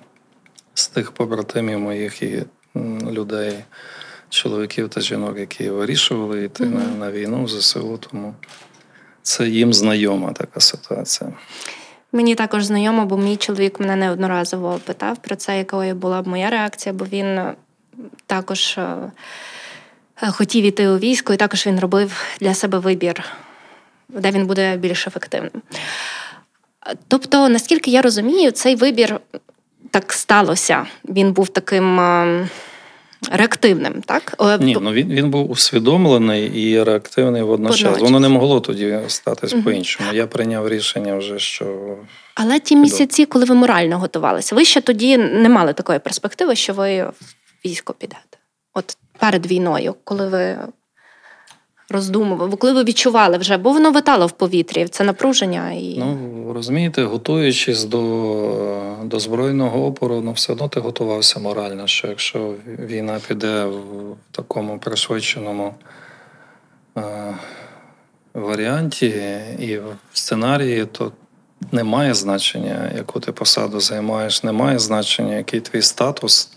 з 0.74 0.88
тих 0.88 1.12
побратимів 1.12 1.78
моїх 1.78 2.22
і 2.22 2.42
людей 3.10 3.54
чоловіків 4.30 4.88
та 4.88 5.00
жінок, 5.00 5.38
які 5.38 5.70
вирішували 5.70 6.44
йти 6.44 6.64
mm-hmm. 6.64 6.98
на, 6.98 7.06
на 7.06 7.12
війну 7.12 7.44
в 7.44 7.48
ЗСУ, 7.48 7.98
тому 8.10 8.34
це 9.22 9.48
їм 9.48 9.72
знайома 9.72 10.32
така 10.32 10.60
ситуація. 10.60 11.32
Мені 12.12 12.34
також 12.34 12.64
знайомо, 12.64 13.06
бо 13.06 13.16
мій 13.16 13.36
чоловік 13.36 13.80
мене 13.80 13.96
неодноразово 13.96 14.80
питав 14.84 15.16
про 15.18 15.36
це, 15.36 15.58
якою 15.58 15.94
була 15.94 16.22
б 16.22 16.28
моя 16.28 16.50
реакція, 16.50 16.92
бо 16.92 17.04
він 17.04 17.40
також 18.26 18.78
е, 18.78 18.96
хотів 20.30 20.64
іти 20.64 20.88
у 20.88 20.98
військо, 20.98 21.32
і 21.32 21.36
також 21.36 21.66
він 21.66 21.80
робив 21.80 22.24
для 22.40 22.54
себе 22.54 22.78
вибір, 22.78 23.24
де 24.08 24.30
він 24.30 24.46
буде 24.46 24.76
більш 24.76 25.06
ефективним. 25.06 25.62
Тобто, 27.08 27.48
наскільки 27.48 27.90
я 27.90 28.02
розумію, 28.02 28.50
цей 28.50 28.76
вибір 28.76 29.20
так 29.90 30.12
сталося. 30.12 30.86
Він 31.04 31.32
був 31.32 31.48
таким 31.48 32.00
ем, 32.00 32.48
реактивним, 33.30 34.02
так? 34.06 34.34
Ні, 34.60 34.76
ну 34.80 34.92
він 34.92 35.08
він 35.08 35.30
був 35.30 35.50
усвідомлений 35.50 36.46
і 36.46 36.82
реактивний 36.82 37.42
водночас. 37.42 37.82
Водночас. 37.82 38.02
Воно 38.02 38.20
не 38.20 38.28
могло 38.28 38.60
тоді 38.60 38.98
статись 39.06 39.52
угу. 39.52 39.62
по-іншому. 39.62 40.12
Я 40.12 40.26
прийняв 40.26 40.68
рішення 40.68 41.16
вже, 41.16 41.38
що. 41.38 41.96
Але 42.34 42.58
ті 42.58 42.76
місяці, 42.76 43.26
коли 43.26 43.44
ви 43.44 43.54
морально 43.54 43.98
готувалися, 43.98 44.54
ви 44.54 44.64
ще 44.64 44.80
тоді 44.80 45.16
не 45.16 45.48
мали 45.48 45.72
такої 45.72 45.98
перспективи, 45.98 46.56
що 46.56 46.72
ви 46.72 47.02
в 47.02 47.14
військо 47.64 47.94
підете. 47.98 48.38
От 48.74 48.96
перед 49.18 49.46
війною, 49.46 49.94
коли 50.04 50.28
ви 50.28 50.58
роздумували, 51.90 52.56
коли 52.56 52.72
ви 52.72 52.84
відчували 52.84 53.38
вже, 53.38 53.56
бо 53.56 53.72
воно 53.72 53.90
витало 53.90 54.26
в 54.26 54.32
повітрі, 54.32 54.88
це 54.88 55.04
напруження. 55.04 55.72
і... 55.72 55.96
Ну, 55.98 56.29
розумієте, 56.52 57.04
готуючись 57.04 57.84
до 57.84 58.96
до 59.04 59.20
збройного 59.20 59.86
опору, 59.86 60.20
ну 60.24 60.32
все 60.32 60.52
одно 60.52 60.68
ти 60.68 60.80
готувався 60.80 61.40
морально, 61.40 61.86
що 61.86 62.08
якщо 62.08 62.54
війна 62.66 63.20
піде 63.28 63.64
в 63.64 64.16
такому 64.30 64.78
пришвидшеному 64.78 65.74
е, 66.96 67.34
варіанті 68.34 69.06
і 69.58 69.76
в 69.78 69.96
сценарії, 70.12 70.86
то 70.86 71.12
немає 71.72 72.14
значення, 72.14 72.92
яку 72.96 73.20
ти 73.20 73.32
посаду 73.32 73.80
займаєш, 73.80 74.44
немає 74.44 74.78
значення, 74.78 75.36
який 75.36 75.60
твій 75.60 75.82
статус 75.82 76.50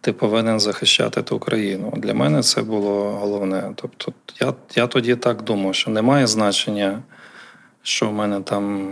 ти 0.00 0.12
повинен 0.12 0.60
захищати 0.60 1.22
ту 1.22 1.38
країну. 1.38 1.92
Для 1.96 2.14
мене 2.14 2.42
це 2.42 2.62
було 2.62 3.10
головне. 3.10 3.72
Тобто, 3.74 4.12
я 4.40 4.54
я 4.74 4.86
тоді 4.86 5.16
так 5.16 5.42
думав, 5.42 5.74
що 5.74 5.90
немає 5.90 6.26
значення, 6.26 7.02
що 7.82 8.08
в 8.08 8.12
мене 8.12 8.40
там 8.40 8.90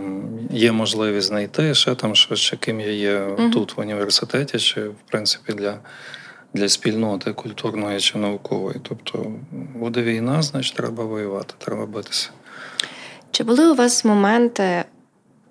є 0.51 0.71
можливість 0.71 1.27
знайти 1.27 1.73
ще 1.73 1.95
там 1.95 2.15
щось, 2.15 2.39
чи 2.39 2.57
ким 2.57 2.79
я 2.79 2.91
є 2.91 3.19
mm 3.19 3.51
тут 3.51 3.77
в 3.77 3.79
університеті, 3.79 4.59
чи 4.59 4.87
в 4.87 4.95
принципі 5.05 5.53
для 5.53 5.79
для 6.53 6.69
спільноти 6.69 7.33
культурної 7.33 7.99
чи 7.99 8.17
наукової. 8.17 8.79
Тобто 8.83 9.31
буде 9.75 10.01
війна, 10.03 10.41
значить 10.41 10.75
треба 10.75 11.03
воювати, 11.03 11.53
треба 11.57 11.85
битися. 11.85 12.29
Чи 13.31 13.43
були 13.43 13.71
у 13.71 13.75
вас 13.75 14.05
моменти, 14.05 14.85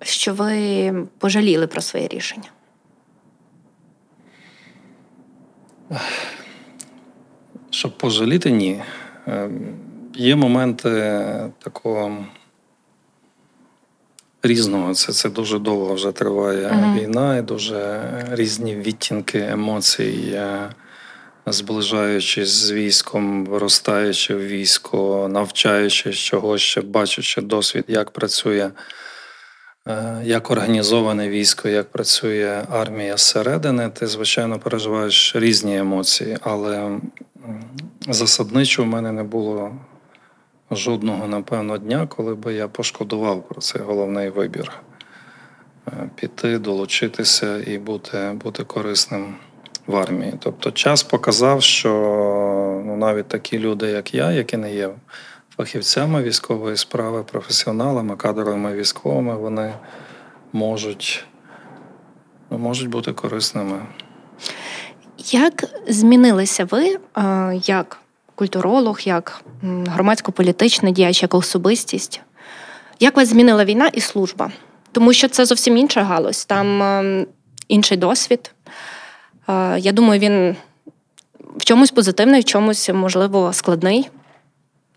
що 0.01 0.33
ви 0.33 0.93
пожаліли 1.17 1.67
про 1.67 1.81
своє 1.81 2.07
рішення? 2.07 2.49
Щоб 7.69 7.97
пожаліти, 7.97 8.51
ні. 8.51 8.81
Ем, 9.27 9.75
є 10.15 10.35
моменти 10.35 11.21
такого 11.59 12.25
різного. 14.43 14.93
Це 14.93 15.13
це 15.13 15.29
дуже 15.29 15.59
довго 15.59 15.93
вже 15.93 16.11
триває 16.11 16.67
uh-huh. 16.67 17.01
війна, 17.01 17.37
і 17.37 17.41
дуже 17.41 18.01
різні 18.31 18.75
відтінки 18.75 19.39
емоцій, 19.39 20.31
е, 20.33 20.69
зближаючись 21.45 22.49
з 22.49 22.71
військом, 22.71 23.45
виростаючи 23.45 24.35
в 24.35 24.47
військо, 24.47 25.27
навчаючись 25.31 26.17
чогось, 26.17 26.61
ще 26.61 26.81
бачачи 26.81 27.41
досвід, 27.41 27.85
як 27.87 28.11
працює. 28.11 28.71
Е, 29.87 30.21
як 30.23 30.51
організоване 30.51 31.29
військо, 31.29 31.69
як 31.69 31.91
працює 31.91 32.63
армія 32.71 33.17
зсередини, 33.17 33.89
ти, 33.89 34.07
звичайно, 34.07 34.59
переживаєш 34.59 35.35
різні 35.35 35.77
емоції, 35.77 36.37
але 36.41 36.99
засадничо 38.09 38.83
в 38.83 38.85
мене 38.85 39.11
не 39.11 39.23
було 39.23 39.71
жодного, 40.71 41.27
напевно, 41.27 41.77
дня, 41.77 42.07
коли 42.07 42.35
би 42.35 42.53
я 42.53 42.67
пошкодував 42.67 43.47
про 43.47 43.61
цей 43.61 43.81
головний 43.81 44.29
вибір. 44.29 44.71
Е, 45.87 46.09
піти, 46.15 46.59
долучитися 46.59 47.57
і 47.57 47.77
бути 47.77 48.31
бути 48.43 48.63
корисним 48.63 49.35
в 49.87 49.95
армії. 49.95 50.33
Тобто 50.39 50.71
час 50.71 51.03
показав, 51.03 51.61
що 51.61 51.89
ну, 52.85 52.97
навіть 52.97 53.27
такі 53.27 53.59
люди, 53.59 53.87
як 53.87 54.13
я, 54.13 54.31
які 54.31 54.57
не 54.57 54.75
є 54.75 54.89
фахівцями 55.57 56.23
військової 56.23 56.77
справи, 56.77 57.23
професіоналами, 57.23 58.15
кадровими 58.15 58.73
військовими, 58.73 59.35
вони 59.35 59.73
можуть, 60.53 61.25
ну, 62.49 62.57
можуть 62.57 62.89
бути 62.89 63.13
корисними. 63.13 63.81
Як 65.17 65.63
змінилися 65.87 66.65
ви 66.65 66.97
як 67.63 67.97
культуролог, 68.39 68.99
як 69.03 69.43
громадсько-політичний 69.63 70.93
діяч, 70.93 71.21
як 71.21 71.33
особистість? 71.33 72.21
Як 72.99 73.17
вас 73.17 73.29
змінила 73.29 73.65
війна 73.65 73.87
і 73.87 74.01
служба? 74.01 74.51
Тому 74.91 75.13
що 75.13 75.27
це 75.27 75.45
зовсім 75.45 75.77
інша 75.77 76.03
галузь, 76.03 76.45
там 76.45 77.25
інший 77.67 77.97
досвід. 77.97 78.51
Я 79.77 79.91
думаю, 79.91 80.19
він 80.19 80.55
в 81.57 81.65
чомусь 81.65 81.91
позитивний, 81.91 82.41
в 82.41 82.45
чомусь, 82.45 82.89
можливо, 82.89 83.53
складний. 83.53 84.09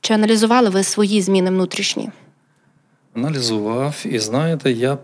Чи 0.00 0.14
аналізували 0.14 0.68
ви 0.68 0.82
свої 0.82 1.22
зміни 1.22 1.50
внутрішні? 1.50 2.10
Аналізував, 3.16 4.02
і 4.04 4.18
знаєте, 4.18 4.72
я 4.72 4.98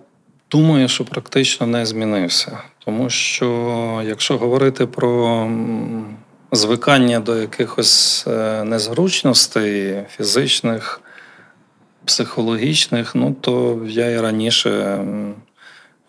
думаю, 0.51 0.89
що 0.89 1.05
практично 1.05 1.67
не 1.67 1.87
змінився. 1.87 2.59
Тому 2.85 3.11
що, 3.11 4.03
якщо 4.07 4.39
говорити 4.39 4.87
про 4.87 5.51
звикання 6.53 7.21
до 7.21 7.37
якихось 7.37 8.25
е, 8.27 8.65
незручностей 8.65 10.03
фізичних, 10.17 11.01
психологічних, 12.05 13.15
ну 13.15 13.37
то 13.41 13.83
я 13.87 14.11
і 14.11 14.21
раніше 14.21 15.05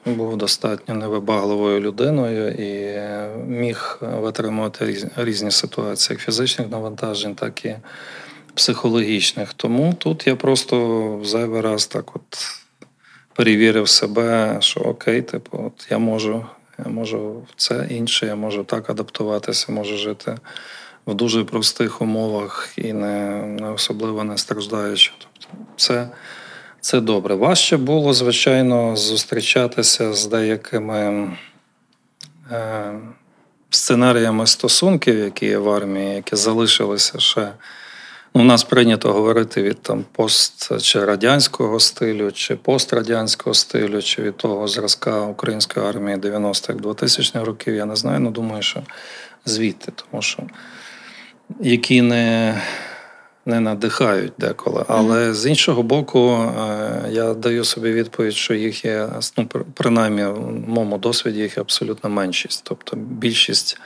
був 0.06 0.38
достатньо 0.38 0.96
невибагливою 0.96 1.80
людиною 1.80 2.50
і 2.50 3.00
міг 3.48 4.00
витримувати 4.02 5.10
різні 5.16 5.52
ситуації, 5.52 6.16
як 6.16 6.26
фізичних 6.26 6.70
навантажень, 6.70 7.36
так 7.36 7.66
і 7.66 7.76
психологічних. 8.54 9.54
Тому 9.54 9.94
тут 9.94 10.28
я 10.28 10.36
просто 10.36 11.20
зайвий 11.24 11.62
раз 11.62 11.88
так 11.88 12.16
от 12.16 12.38
перевірив 13.34 13.90
себе, 13.90 14.58
що 14.60 14.80
окей, 14.80 15.22
типу, 15.22 15.64
от 15.66 15.88
я 15.90 15.98
можу, 15.98 16.46
я 16.86 16.92
можу 16.92 17.46
це 17.56 17.88
інше, 17.90 18.26
я 18.26 18.36
можу 18.36 18.64
так 18.64 18.90
адаптуватися, 18.90 19.72
можу 19.72 19.98
жити 19.98 20.38
в 21.06 21.14
дуже 21.14 21.44
простих 21.44 22.02
умовах 22.02 22.74
і 22.78 22.94
не 22.94 23.46
не 23.46 23.70
особливо 23.70 24.24
не 24.24 24.38
страждаючи. 24.38 25.12
Тобто, 25.20 25.58
це. 25.76 26.10
Це 26.82 27.02
добре. 27.02 27.36
Важче 27.36 27.78
було, 27.78 28.14
звичайно, 28.14 28.96
зустрічатися 28.96 30.14
з 30.14 30.26
деякими 30.26 31.32
е, 32.52 32.94
сценаріями 33.70 34.48
стосунків, 34.48 35.20
які 35.20 35.46
є 35.46 35.58
в 35.58 35.70
армії, 35.70 36.16
які 36.16 36.36
залишилися 36.36 37.20
ще 37.20 37.52
у 38.34 38.44
нас 38.44 38.64
прийнято 38.64 39.14
говорити 39.14 39.64
від 39.64 39.82
там 39.82 40.06
пост 40.12 40.82
чи 40.82 41.06
радянського 41.06 41.80
стилю, 41.80 42.32
чи 42.32 42.56
пострадянського 42.56 43.54
стилю, 43.54 44.02
чи 44.02 44.22
від 44.22 44.38
того 44.38 44.68
зразка 44.68 45.22
української 45.22 45.86
армії 45.86 46.18
90-х 46.18 46.74
2000-х 46.74 47.46
років. 47.46 47.76
Я 47.76 47.86
не 47.86 47.96
знаю, 47.96 48.20
але 48.22 48.32
думаю, 48.32 48.62
що 48.62 48.82
звідти, 49.46 49.92
тому 49.96 50.22
що 50.22 50.44
які 51.60 52.02
не 52.02 52.62
не 53.46 53.60
надихають 53.60 54.34
деколи. 54.38 54.86
Але 54.88 55.34
з 55.34 55.46
іншого 55.46 55.84
боку, 55.84 56.30
е, 56.30 57.10
я 57.10 57.34
даю 57.34 57.64
собі 57.64 57.92
відповідь, 57.92 58.34
що 58.34 58.54
їх 58.54 58.86
є 58.86 59.10
ну, 59.38 59.48
принаймні 59.74 60.24
в 60.24 60.70
моєму 60.70 60.98
досвіді 60.98 61.40
їх 61.40 61.58
є 61.58 61.62
абсолютно 61.62 62.10
меншість. 62.10 62.62
Тобто 62.64 62.96
більшість 62.96 63.78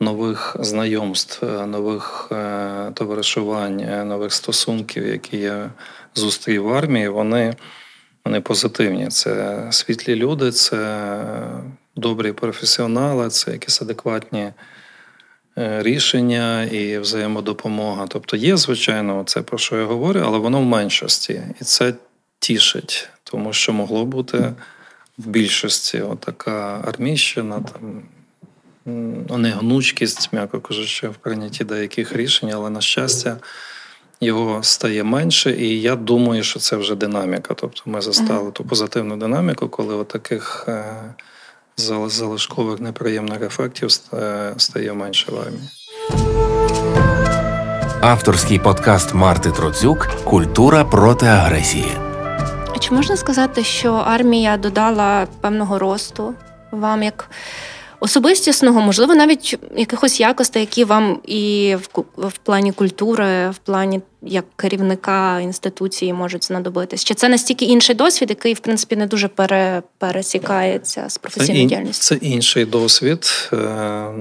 нових 0.00 0.56
знайомств, 0.60 1.44
е, 1.44 1.66
нових 1.66 2.28
е, 2.32 2.92
товаришувань, 2.94 3.80
е, 3.80 4.04
нових 4.04 4.32
стосунків, 4.32 5.06
які 5.06 5.36
я 5.36 5.70
зустрів 6.14 6.62
в 6.62 6.72
армії, 6.72 7.08
вони, 7.08 7.54
вони 8.24 8.40
позитивні. 8.40 9.08
Це 9.08 9.66
світлі 9.70 10.14
люди, 10.14 10.52
це 10.52 11.00
добрі 11.96 12.32
професіонали, 12.32 13.28
це 13.28 13.52
якісь 13.52 13.82
адекватні. 13.82 14.52
Рішення 15.60 16.64
і 16.64 16.98
взаємодопомога. 16.98 18.06
Тобто 18.08 18.36
є, 18.36 18.56
звичайно, 18.56 19.22
це 19.26 19.42
про 19.42 19.58
що 19.58 19.76
я 19.76 19.84
говорю, 19.84 20.22
але 20.24 20.38
воно 20.38 20.60
в 20.60 20.64
меншості. 20.64 21.42
І 21.60 21.64
це 21.64 21.94
тішить, 22.38 23.08
тому 23.24 23.52
що 23.52 23.72
могло 23.72 24.04
бути 24.04 24.52
в 25.18 25.26
більшості 25.26 26.00
отака 26.00 26.84
армійщина, 26.84 27.60
там 27.60 28.02
негнучкість, 29.36 30.32
м'яко 30.32 30.60
кажучи, 30.60 31.08
в 31.08 31.14
прийнятті 31.14 31.64
деяких 31.64 32.16
рішень, 32.16 32.52
але 32.54 32.70
на 32.70 32.80
щастя. 32.80 33.36
Його 34.20 34.62
стає 34.62 35.04
менше, 35.04 35.56
і 35.58 35.80
я 35.80 35.96
думаю, 35.96 36.42
що 36.42 36.60
це 36.60 36.76
вже 36.76 36.94
динаміка. 36.94 37.54
Тобто 37.54 37.82
ми 37.86 38.00
застали 38.00 38.50
ту 38.50 38.64
позитивну 38.64 39.16
динаміку, 39.16 39.68
коли 39.68 39.94
от 39.94 40.08
таких 40.08 40.64
е, 40.68 40.84
залишкових 42.06 42.80
неприємних 42.80 43.42
ефектів 43.42 43.90
стає 44.56 44.92
менше 44.92 45.32
в 45.32 45.38
армії. 45.40 45.68
Авторський 48.00 48.58
подкаст 48.58 49.14
Марти 49.14 49.50
Троцюк 49.50 50.08
Культура 50.24 50.84
проти 50.84 51.26
агресії. 51.26 51.92
Чи 52.80 52.94
можна 52.94 53.16
сказати, 53.16 53.64
що 53.64 53.92
армія 53.92 54.56
додала 54.56 55.26
певного 55.40 55.78
росту 55.78 56.34
вам 56.70 57.02
як 57.02 57.30
особистісного, 58.00 58.80
можливо, 58.80 59.14
навіть 59.14 59.58
якихось 59.76 60.20
якостей, 60.20 60.62
які 60.62 60.84
вам 60.84 61.20
і 61.24 61.76
в, 61.76 62.02
в 62.16 62.38
плані 62.38 62.72
культури, 62.72 63.50
в 63.50 63.58
плані 63.58 64.00
як 64.22 64.44
керівника 64.56 65.40
інституції 65.40 66.12
можуть 66.12 66.44
знадобитись? 66.44 67.04
Чи 67.04 67.14
це 67.14 67.28
настільки 67.28 67.64
інший 67.64 67.94
досвід, 67.94 68.30
який 68.30 68.54
в 68.54 68.60
принципі 68.60 68.96
не 68.96 69.06
дуже 69.06 69.28
пере, 69.28 69.82
пересікається 69.98 71.08
з 71.08 71.18
професійною 71.18 71.64
це 71.64 71.68
діяльністю? 71.68 72.04
Це 72.04 72.26
інший 72.26 72.64
досвід. 72.64 73.50
Е, 73.52 74.14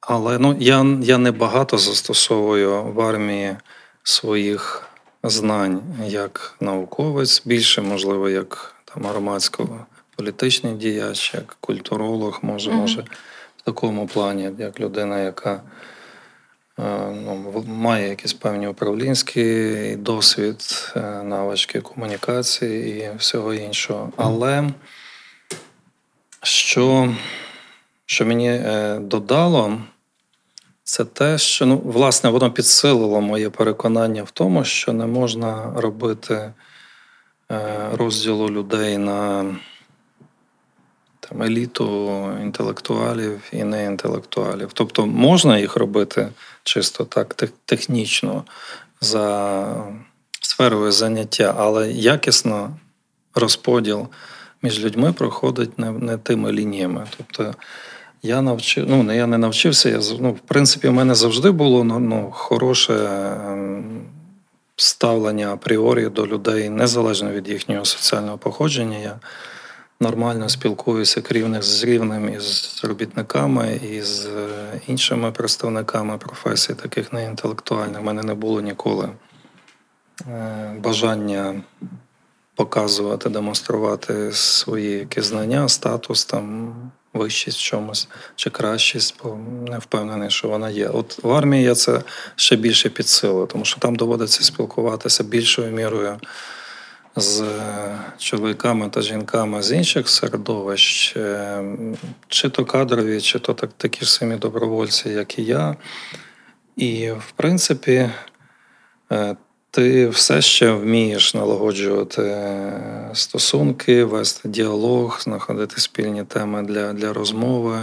але 0.00 0.38
ну, 0.38 0.56
я 0.60 0.86
я 1.02 1.18
не 1.18 1.32
багато 1.32 1.78
застосовую 1.78 2.82
в 2.82 3.00
армії 3.00 3.56
своїх 4.02 4.82
знань 5.22 5.82
як 6.06 6.56
науковець, 6.60 7.42
більше, 7.44 7.82
можливо, 7.82 8.28
як 8.28 8.74
там 8.84 9.06
громадського 9.06 9.86
політичний 10.16 10.74
діяч, 10.74 11.34
як 11.34 11.56
культуролог, 11.60 12.38
може, 12.42 12.70
mm-hmm. 12.70 12.74
може 12.74 13.04
в 13.56 13.62
такому 13.62 14.06
плані, 14.06 14.50
як 14.58 14.80
людина, 14.80 15.20
яка 15.20 15.62
е, 16.78 17.10
ну, 17.24 17.64
має 17.66 18.08
якісь 18.08 18.32
певні 18.32 18.68
управлінський 18.68 19.96
досвід, 19.96 20.92
е, 20.96 21.00
навички 21.22 21.80
комунікації 21.80 22.98
і 22.98 23.18
всього 23.18 23.54
іншого. 23.54 24.12
Але 24.16 24.70
що 26.42 27.14
що 28.06 28.26
мені 28.26 28.48
е, 28.48 28.98
додало, 29.00 29.78
це 30.84 31.04
те, 31.04 31.38
що 31.38 31.66
ну, 31.66 31.78
власне 31.84 32.30
воно 32.30 32.50
підсилило 32.50 33.20
моє 33.20 33.50
переконання 33.50 34.22
в 34.22 34.30
тому, 34.30 34.64
що 34.64 34.92
не 34.92 35.06
можна 35.06 35.72
робити 35.76 36.52
розділу 37.92 38.50
людей 38.50 38.98
на 38.98 39.44
там, 41.28 41.42
еліту 41.42 42.10
інтелектуалів 42.42 43.40
і 43.52 43.64
неінтелектуалів. 43.64 44.70
Тобто 44.72 45.06
можна 45.06 45.58
їх 45.58 45.76
робити 45.76 46.28
чисто 46.64 47.04
так 47.04 47.34
технічно 47.64 48.44
за 49.00 49.66
сферою 50.40 50.92
заняття, 50.92 51.54
але 51.58 51.92
якісно 51.92 52.76
розподіл 53.34 54.08
між 54.62 54.84
людьми 54.84 55.12
проходить 55.12 55.78
не 55.78 55.90
не 55.90 56.18
тими 56.18 56.52
лініями. 56.52 57.06
Тобто 57.16 57.54
я 58.22 58.42
навчив, 58.42 58.86
ну 58.88 59.12
я 59.12 59.26
не 59.26 59.38
навчився. 59.38 59.88
Я 59.88 60.00
ну, 60.20 60.32
в 60.32 60.38
принципі, 60.38 60.88
в 60.88 60.92
мене 60.92 61.14
завжди 61.14 61.50
було 61.50 61.84
ну, 61.84 61.98
ну 61.98 62.30
хороше 62.32 62.94
ем, 62.94 64.02
ставлення 64.76 65.52
апріорі 65.52 66.08
до 66.08 66.26
людей 66.26 66.68
незалежно 66.68 67.30
від 67.30 67.48
їхнього 67.48 67.84
соціального 67.84 68.38
походження. 68.38 68.98
Я 68.98 69.18
нормально 70.00 70.48
спілкуюся 70.48 71.22
рівних 71.30 71.62
з 71.62 71.84
рівним 71.84 72.34
із 72.34 72.80
робітниками 72.84 73.80
і 73.90 74.02
з 74.02 74.26
е, 74.26 74.80
іншими 74.86 75.32
представниками 75.32 76.18
професій, 76.18 76.74
таких 76.74 77.12
неінтелектуальних. 77.12 78.00
У 78.00 78.04
мене 78.04 78.22
не 78.22 78.34
було 78.34 78.60
ніколи 78.60 79.08
е, 80.28 80.74
бажання 80.78 81.62
показувати, 82.54 83.28
демонструвати 83.28 84.32
свої 84.32 84.90
якісь 84.90 85.24
знання, 85.24 85.68
статус 85.68 86.24
там. 86.24 86.74
Вищість 87.12 87.58
в 87.58 87.62
чомусь 87.62 88.08
чи 88.34 88.50
кращість, 88.50 89.14
бо 89.22 89.38
не 89.70 89.78
впевнений, 89.78 90.30
що 90.30 90.48
вона 90.48 90.70
є. 90.70 90.88
От 90.88 91.24
в 91.24 91.32
армії 91.32 91.64
я 91.64 91.74
це 91.74 92.02
ще 92.34 92.56
більше 92.56 92.88
підсилив, 92.88 93.48
тому 93.48 93.64
що 93.64 93.80
там 93.80 93.96
доводиться 93.96 94.44
спілкуватися 94.44 95.24
більшою 95.24 95.72
мірою 95.72 96.18
з 97.16 97.44
чоловіками 98.18 98.88
та 98.88 99.02
жінками 99.02 99.62
з 99.62 99.72
інших 99.72 100.08
середовищ, 100.08 101.16
е, 101.16 101.64
чи 102.28 102.48
то 102.48 102.64
кадрові, 102.64 103.20
чи 103.20 103.38
то 103.38 103.54
так, 103.54 103.70
такі 103.76 104.04
ж 104.04 104.12
самі 104.12 104.36
добровольці, 104.36 105.08
як 105.08 105.38
і 105.38 105.44
я. 105.44 105.76
І, 106.76 107.10
в 107.10 107.32
принципі, 107.36 108.10
е, 109.12 109.36
ти 109.70 110.08
все 110.08 110.42
ще 110.42 110.70
вмієш 110.70 111.34
налагоджувати 111.34 112.52
стосунки, 113.14 114.04
вести 114.04 114.48
діалог, 114.48 115.20
знаходити 115.20 115.80
спільні 115.80 116.24
теми 116.24 116.62
для, 116.62 116.92
для 116.92 117.12
розмови. 117.12 117.78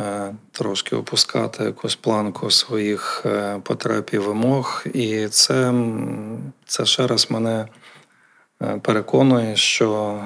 Е, 0.00 0.34
трошки 0.52 0.96
опускати 0.96 1.64
якусь 1.64 1.96
планку 1.96 2.50
своїх 2.50 3.26
потреб 3.62 4.10
і 4.12 4.18
вимог, 4.18 4.84
і 4.94 5.28
це 5.28 5.74
це 6.66 6.86
ще 6.86 7.06
раз 7.06 7.30
мене 7.30 7.66
Е, 7.70 7.87
переконує, 8.82 9.56
що 9.56 10.20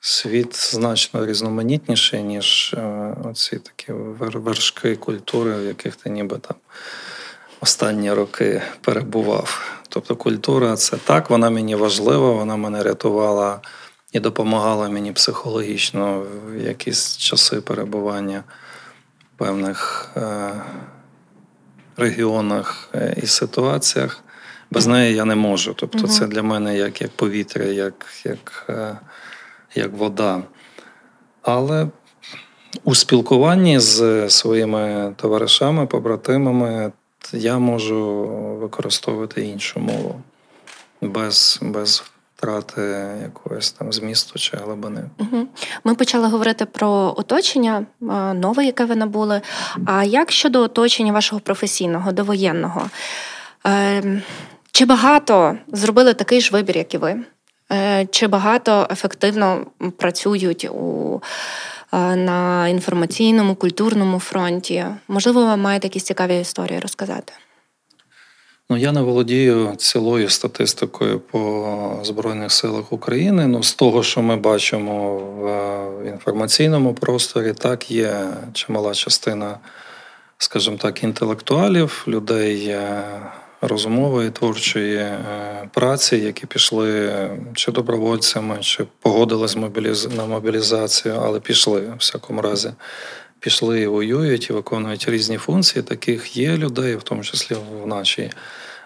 світ 0.00 0.72
значно 0.74 1.26
різноманітніший, 1.26 2.22
ніж 2.22 2.74
е, 2.78 3.14
оці 3.24 3.56
такі 3.56 3.92
вершки 3.92 4.96
культури, 4.96 5.56
в 5.56 5.64
яких 5.64 5.96
ти 5.96 6.10
ніби 6.10 6.38
там 6.38 6.56
останні 7.60 8.12
роки 8.12 8.62
перебував. 8.80 9.72
Тобто 9.88 10.16
культура 10.16 10.76
це 10.76 10.96
так, 10.96 11.30
вона 11.30 11.50
мені 11.50 11.74
важлива, 11.74 12.32
вона 12.32 12.56
мене 12.56 12.82
рятувала 12.82 13.60
і 14.12 14.20
допомагала 14.20 14.88
мені 14.88 15.12
психологічно 15.12 16.26
в 16.46 16.56
якісь 16.56 17.16
часи 17.16 17.60
перебування 17.60 18.44
в 19.20 19.38
певних 19.38 20.10
е, 20.16 20.52
регіонах 21.96 22.90
і 23.16 23.26
ситуаціях 23.26 24.24
без 24.70 24.86
неї 24.86 25.14
я 25.14 25.24
не 25.24 25.34
можу. 25.34 25.74
Тобто, 25.74 26.08
це 26.08 26.26
для 26.26 26.42
мене 26.42 26.76
як 26.76 27.02
як 27.02 27.10
повітря, 27.10 27.64
як, 27.64 28.06
як, 28.24 28.66
е, 28.68 28.98
як 29.74 29.92
вода. 29.92 30.42
Але 31.42 31.88
у 32.84 32.94
спілкуванні 32.94 33.80
з 33.80 34.30
своїми 34.30 35.14
товаришами, 35.16 35.86
побратимами, 35.86 36.92
я 37.32 37.58
можу 37.58 38.24
використовувати 38.60 39.46
іншу 39.46 39.80
мову 39.80 40.22
без 41.00 41.58
без 41.62 42.04
втрати 42.36 42.80
якогось 43.22 43.72
там 43.72 43.92
змісту 43.92 44.38
чи 44.38 44.56
глибини. 44.56 45.04
Угу. 45.18 45.46
Ми 45.84 45.94
почали 45.94 46.28
говорити 46.28 46.64
про 46.64 47.14
оточення 47.16 47.86
е, 48.02 48.04
нове, 48.34 48.64
яке 48.64 48.84
ви 48.84 48.96
набули. 48.96 49.40
А 49.86 50.04
як 50.04 50.30
щодо 50.32 50.62
оточення 50.62 51.12
вашого 51.12 51.40
професійного, 51.40 52.12
довоєнного? 52.12 52.90
Чи 54.78 54.84
багато 54.84 55.58
зробили 55.72 56.14
такий 56.14 56.40
ж 56.40 56.50
вибір, 56.52 56.76
як 56.76 56.94
і 56.94 56.98
ви? 56.98 57.16
Е, 57.72 58.06
чи 58.10 58.26
багато 58.26 58.88
ефективно 58.90 59.66
працюють 59.96 60.64
у, 60.64 61.20
е, 61.92 62.16
на 62.16 62.68
інформаційному, 62.68 63.54
культурному 63.54 64.18
фронті? 64.18 64.84
Можливо, 65.08 65.46
ви 65.46 65.56
маєте 65.56 65.86
якісь 65.86 66.02
цікаві 66.02 66.40
історії 66.40 66.80
розказати? 66.80 67.32
Ну, 68.70 68.76
я 68.76 68.92
не 68.92 69.02
володію 69.02 69.74
цілою 69.76 70.30
статистикою 70.30 71.20
по 71.20 72.00
Збройних 72.02 72.52
силах 72.52 72.92
України. 72.92 73.46
Ну, 73.46 73.62
з 73.62 73.74
того, 73.74 74.02
що 74.02 74.22
ми 74.22 74.36
бачимо 74.36 75.16
в 75.18 76.08
інформаційному 76.08 76.94
просторі, 76.94 77.52
так 77.52 77.90
є 77.90 78.26
чимала 78.52 78.94
частина, 78.94 79.58
скажімо 80.38 80.76
так, 80.76 81.02
інтелектуалів, 81.02 82.04
людей 82.08 82.66
е, 82.66 83.02
розумової 83.60 84.30
творчої 84.30 84.96
е, 84.96 85.18
праці, 85.74 86.16
які 86.16 86.46
пішли 86.46 87.12
чи 87.54 87.72
добровольцями, 87.72 88.58
чи 88.60 88.84
погодились 89.00 89.56
на 90.16 90.26
мобілізацію, 90.26 91.20
але 91.22 91.40
пішли 91.40 91.80
в 91.80 91.96
всякому 91.98 92.42
разі. 92.42 92.72
Пішли 93.40 93.80
і 93.80 93.86
воюють 93.86 94.50
і 94.50 94.52
виконують 94.52 95.08
різні 95.08 95.36
функції. 95.36 95.82
Таких 95.82 96.36
є 96.36 96.56
людей, 96.56 96.96
в 96.96 97.02
тому 97.02 97.24
числі 97.24 97.56
в 97.82 97.86
нашій 97.86 98.30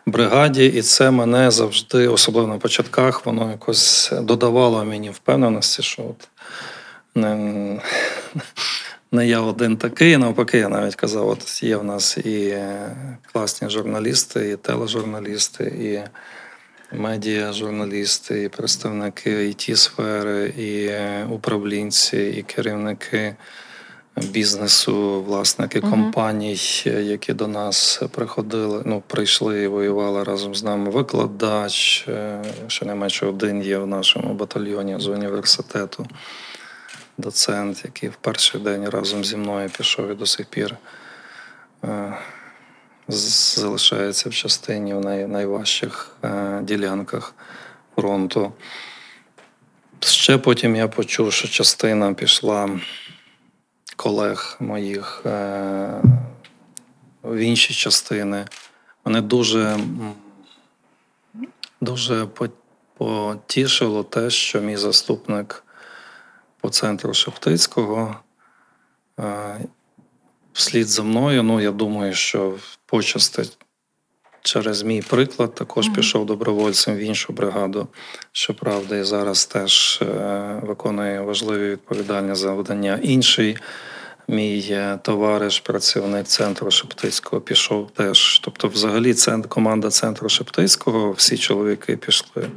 бригаді, 0.06 0.66
і 0.66 0.82
це 0.82 1.10
мене 1.10 1.50
завжди, 1.50 2.08
особливо 2.08 2.48
на 2.48 2.58
початках, 2.58 3.26
воно 3.26 3.50
якось 3.50 4.12
додавало 4.20 4.84
мені 4.84 5.10
впевненості, 5.10 5.82
що 5.82 6.02
от 6.02 6.28
не, 9.12 9.18
не 9.18 9.28
я 9.28 9.40
один 9.40 9.76
такий. 9.76 10.16
Навпаки, 10.16 10.58
я 10.58 10.68
навіть 10.68 10.94
казав, 10.94 11.28
от 11.28 11.62
є 11.62 11.76
в 11.76 11.84
нас 11.84 12.16
і 12.16 12.48
е, 12.48 12.96
класні 13.32 13.70
журналісти, 13.70 14.50
і 14.50 14.56
тележурналісти, 14.56 15.64
і 15.64 16.00
медіа-журналісти, 16.96 18.42
і 18.42 18.48
представники 18.48 19.30
it 19.30 19.76
сфери, 19.76 20.54
і 20.58 20.86
е, 20.86 21.26
управлінці, 21.30 22.34
і 22.38 22.42
керівники. 22.42 23.36
Бізнесу, 24.16 25.22
власники 25.22 25.80
uh-huh. 25.80 25.90
компаній, 25.90 26.58
які 26.84 27.32
до 27.32 27.48
нас 27.48 28.02
приходили, 28.10 28.82
ну 28.86 29.02
прийшли 29.06 29.62
і 29.62 29.66
воювали 29.66 30.24
разом 30.24 30.54
з 30.54 30.62
нами. 30.62 30.90
Викладач, 30.90 32.04
е, 32.08 32.42
щонайменше 32.66 33.26
один 33.26 33.62
є 33.62 33.78
в 33.78 33.86
нашому 33.86 34.34
батальйоні 34.34 34.96
з 34.98 35.06
університету 35.06 36.06
доцент, 37.18 37.84
який 37.84 38.08
в 38.08 38.16
перший 38.16 38.60
день 38.60 38.88
разом 38.88 39.24
зі 39.24 39.36
мною 39.36 39.70
пішов 39.70 40.10
і 40.10 40.14
до 40.14 40.26
сих 40.26 40.46
пір 40.46 40.76
е, 41.84 42.18
залишається 43.08 44.28
в 44.28 44.32
частині 44.32 44.94
в 44.94 45.00
най, 45.00 45.26
найважчих 45.26 46.16
е, 46.24 46.60
ділянках 46.62 47.34
фронту. 47.96 48.52
Ще 50.00 50.38
потім 50.38 50.76
я 50.76 50.88
почув, 50.88 51.32
що 51.32 51.48
частина 51.48 52.14
пішла 52.14 52.80
колег 53.96 54.56
моїх 54.60 55.22
е, 55.26 56.02
в 57.22 57.36
інші 57.36 57.74
частини. 57.74 58.44
Мене 59.04 59.20
дуже 59.20 59.78
дуже 61.80 62.26
потішило 62.96 64.04
те, 64.04 64.30
що 64.30 64.60
мій 64.60 64.76
заступник 64.76 65.64
по 66.62 66.68
центру 66.68 67.14
Шептицького. 67.14 68.16
Вслід 70.52 70.88
за 70.88 71.02
мною, 71.02 71.42
ну 71.42 71.60
я 71.60 71.70
думаю, 71.70 72.14
що 72.14 72.54
почасти 72.86 73.44
через 74.42 74.82
мій 74.82 75.02
приклад 75.02 75.54
також 75.54 75.88
mm-hmm. 75.88 75.94
пішов 75.94 76.26
добровольцем 76.26 76.94
в 76.94 76.98
іншу 76.98 77.32
бригаду. 77.32 77.88
Щоправда, 78.32 78.96
і 78.96 79.04
зараз 79.04 79.46
теж 79.46 79.98
е, 80.02 80.60
виконує 80.62 81.20
важливі 81.20 81.70
відповідальні 81.70 82.34
завдання. 82.34 82.98
Інший 83.02 83.56
мій 84.28 84.68
е, 84.70 84.98
товариш, 85.02 85.60
працівник 85.60 86.26
центру 86.26 86.70
Шептицького, 86.70 87.42
пішов 87.42 87.90
теж. 87.90 88.38
Тобто, 88.38 88.68
взагалі, 88.68 89.14
команда 89.48 89.90
центру 89.90 90.28
Шептицького, 90.28 91.12
всі 91.12 91.38
чоловіки 91.38 91.96
пішли 91.96 92.48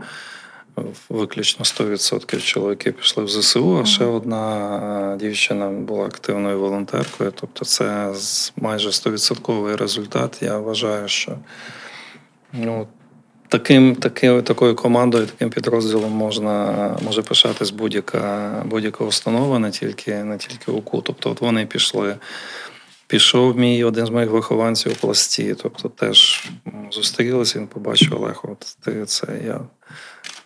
виключно 1.10 1.66
100% 1.66 2.42
чоловіки 2.42 2.92
пішли 2.92 3.24
в 3.24 3.30
ЗСУ, 3.30 3.80
а 3.80 3.86
ще 3.86 4.06
одна 4.06 5.14
е, 5.14 5.18
дівчина 5.18 5.70
була 5.70 6.06
активною 6.06 6.60
волонтеркою. 6.60 7.34
Тобто, 7.36 7.66
це 7.66 8.14
майже 8.56 8.90
100% 8.90 9.78
результат. 9.78 10.38
Я 10.42 10.58
вважаю, 10.58 11.08
що 11.08 11.38
ну, 12.54 12.88
таким, 13.48 13.96
таким, 13.96 14.44
такою 14.44 14.76
командою, 14.76 15.26
таким 15.26 15.50
підрозділом 15.50 16.12
можна 16.12 16.98
може 17.04 17.22
пишатись 17.22 17.72
будь-яка 17.72 18.64
будь-яка 18.66 19.04
установа, 19.04 19.60
не 19.60 19.72
тільки 19.72 20.24
не 20.24 20.38
тільки 20.38 20.72
УКУ. 20.72 21.02
Тобто, 21.02 21.32
от 21.32 21.42
вони 21.42 21.66
пішли. 21.66 22.16
Пішов 23.08 23.58
мій 23.58 23.84
один 23.84 24.06
з 24.06 24.10
моїх 24.10 24.30
вихованців 24.30 24.92
у 24.92 24.96
пласті. 24.96 25.56
Тобто 25.62 25.90
теж 25.90 26.50
зустрілися, 26.92 27.60
він 27.60 27.68
побачив 27.68 28.16
Олег, 28.16 28.40
от 28.44 28.78
ти 28.84 29.06
це 29.06 29.28
я 29.46 29.60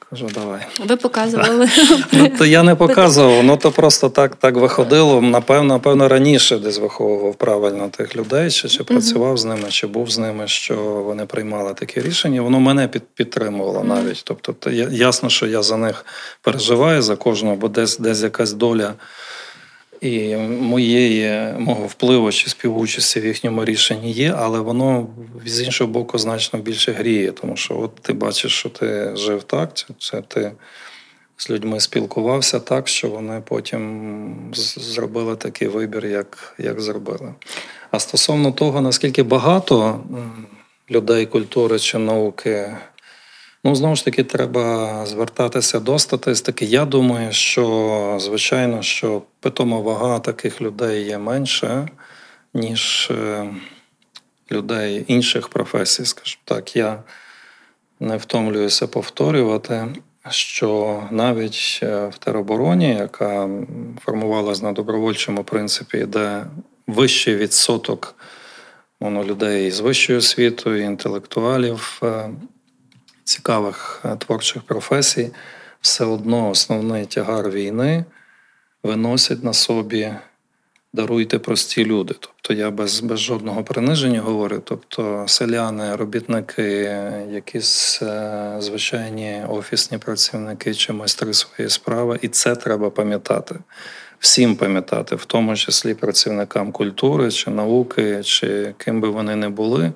Кажу, 0.09 0.27
давай. 0.33 0.61
Ви 0.79 0.95
показували. 0.95 1.69
Ну, 2.11 2.31
то 2.37 2.45
Я 2.45 2.63
не 2.63 2.75
показував, 2.75 3.43
ну 3.43 3.57
то 3.57 3.71
просто 3.71 4.09
так 4.09 4.35
так 4.35 4.55
виходило. 4.55 5.21
Напевно, 5.21 5.73
напевно, 5.73 6.07
раніше 6.07 6.57
десь 6.57 6.79
виховував 6.79 7.35
правильно 7.35 7.89
тих 7.89 8.15
людей, 8.15 8.51
чи 8.51 8.69
чи 8.69 8.83
працював 8.83 9.37
з 9.37 9.45
ними, 9.45 9.69
чи 9.69 9.87
був 9.87 10.11
з 10.11 10.17
ними, 10.17 10.47
що 10.47 10.75
вони 10.75 11.25
приймали 11.25 11.73
такі 11.73 12.01
рішення. 12.01 12.41
Воно 12.41 12.59
мене 12.59 12.87
під, 12.87 13.03
підтримувало 13.13 13.83
навіть. 13.83 14.21
Тобто, 14.23 14.53
то, 14.53 14.71
ясно, 14.91 15.29
що 15.29 15.47
я 15.47 15.61
за 15.61 15.77
них 15.77 16.05
переживаю 16.41 17.01
за 17.01 17.15
кожного, 17.15 17.55
бо 17.55 17.67
десь 17.67 17.97
десь 17.97 18.23
якась 18.23 18.53
доля 18.53 18.93
і 20.01 20.35
моєї 20.35 21.53
мого 21.59 21.85
впливу 21.85 22.31
чи 22.31 22.49
співучасті 22.49 23.19
в 23.19 23.25
їхньому 23.25 23.65
рішенні 23.65 24.11
є, 24.11 24.33
але 24.37 24.59
воно 24.59 25.07
з 25.45 25.61
іншого 25.61 25.91
боку 25.91 26.17
значно 26.17 26.59
більше 26.59 26.91
гріє, 26.91 27.31
тому 27.31 27.57
що 27.57 27.79
от 27.79 27.95
ти 27.95 28.13
бачиш, 28.13 28.51
що 28.51 28.69
ти 28.69 29.11
жив 29.15 29.43
так, 29.43 29.85
це 29.99 30.21
ти 30.21 30.51
з 31.37 31.49
людьми 31.49 31.79
спілкувався 31.79 32.59
так, 32.59 32.87
що 32.87 33.09
вони 33.09 33.41
потім 33.45 34.53
зробили 34.77 35.35
такий 35.35 35.67
вибір, 35.67 36.05
як, 36.05 36.55
як 36.57 36.81
зробили. 36.81 37.33
А 37.91 37.99
стосовно 37.99 38.51
того, 38.51 38.81
наскільки 38.81 39.23
багато 39.23 39.99
людей 40.91 41.25
культури 41.25 41.79
чи 41.79 41.97
науки 41.97 42.75
Ну, 43.63 43.75
знову 43.75 43.95
ж 43.95 44.05
таки, 44.05 44.23
треба 44.23 45.05
звертатися 45.05 45.79
до 45.79 45.99
статистики. 45.99 46.65
Я 46.65 46.85
думаю, 46.85 47.31
що 47.31 48.17
звичайно, 48.21 48.81
що 48.81 49.21
питома 49.39 49.79
вага 49.79 50.19
таких 50.19 50.61
людей 50.61 51.03
є 51.03 51.17
менше, 51.17 51.87
ніж 52.53 53.11
е, 53.11 53.49
людей 54.51 55.05
інших 55.07 55.49
професій. 55.49 56.05
Скажімо 56.05 56.41
так, 56.45 56.75
я 56.75 57.03
не 57.99 58.17
втомлююся 58.17 58.87
повторювати, 58.87 59.87
що 60.29 61.03
навіть 61.11 61.79
е, 61.83 62.07
в 62.07 62.17
теробороні, 62.17 62.89
яка 62.89 63.49
формувалась 64.05 64.61
на 64.61 64.71
добровольчому 64.71 65.43
принципі, 65.43 65.97
де 65.97 66.45
вищий 66.87 67.35
відсоток 67.35 68.15
воно, 68.99 69.23
людей 69.23 69.71
з 69.71 69.79
вищою 69.79 70.19
освітою, 70.19 70.83
інтелектуалів. 70.83 72.01
Цікавих 73.29 74.01
е, 74.05 74.15
творчих 74.15 74.61
професій, 74.61 75.31
все 75.81 76.05
одно 76.05 76.49
основний 76.49 77.05
тягар 77.05 77.49
війни 77.49 78.05
виносять 78.83 79.43
на 79.43 79.53
собі. 79.53 80.13
Даруйте 80.93 81.39
прості 81.39 81.85
люди. 81.85 82.15
Тобто 82.19 82.53
я 82.53 82.71
без 82.71 82.99
без 82.99 83.19
жодного 83.19 83.63
приниження 83.63 84.21
говорю. 84.21 84.61
Тобто 84.63 85.23
селяни, 85.27 85.95
робітники, 85.95 86.63
якісь 87.31 87.99
е, 88.01 88.55
звичайні 88.59 89.43
офісні 89.49 89.97
працівники 89.97 90.73
чи 90.73 90.93
майстри 90.93 91.33
своєї 91.33 91.69
справи, 91.69 92.19
і 92.21 92.27
це 92.27 92.55
треба 92.55 92.89
пам'ятати. 92.89 93.55
Всім 94.19 94.55
пам'ятати, 94.55 95.15
в 95.15 95.25
тому 95.25 95.55
числі 95.55 95.93
працівникам 95.93 96.71
культури 96.71 97.31
чи 97.31 97.49
науки, 97.49 98.23
чи 98.23 98.73
ким 98.77 99.01
би 99.01 99.09
вони 99.09 99.35
не 99.35 99.49
були 99.49 99.91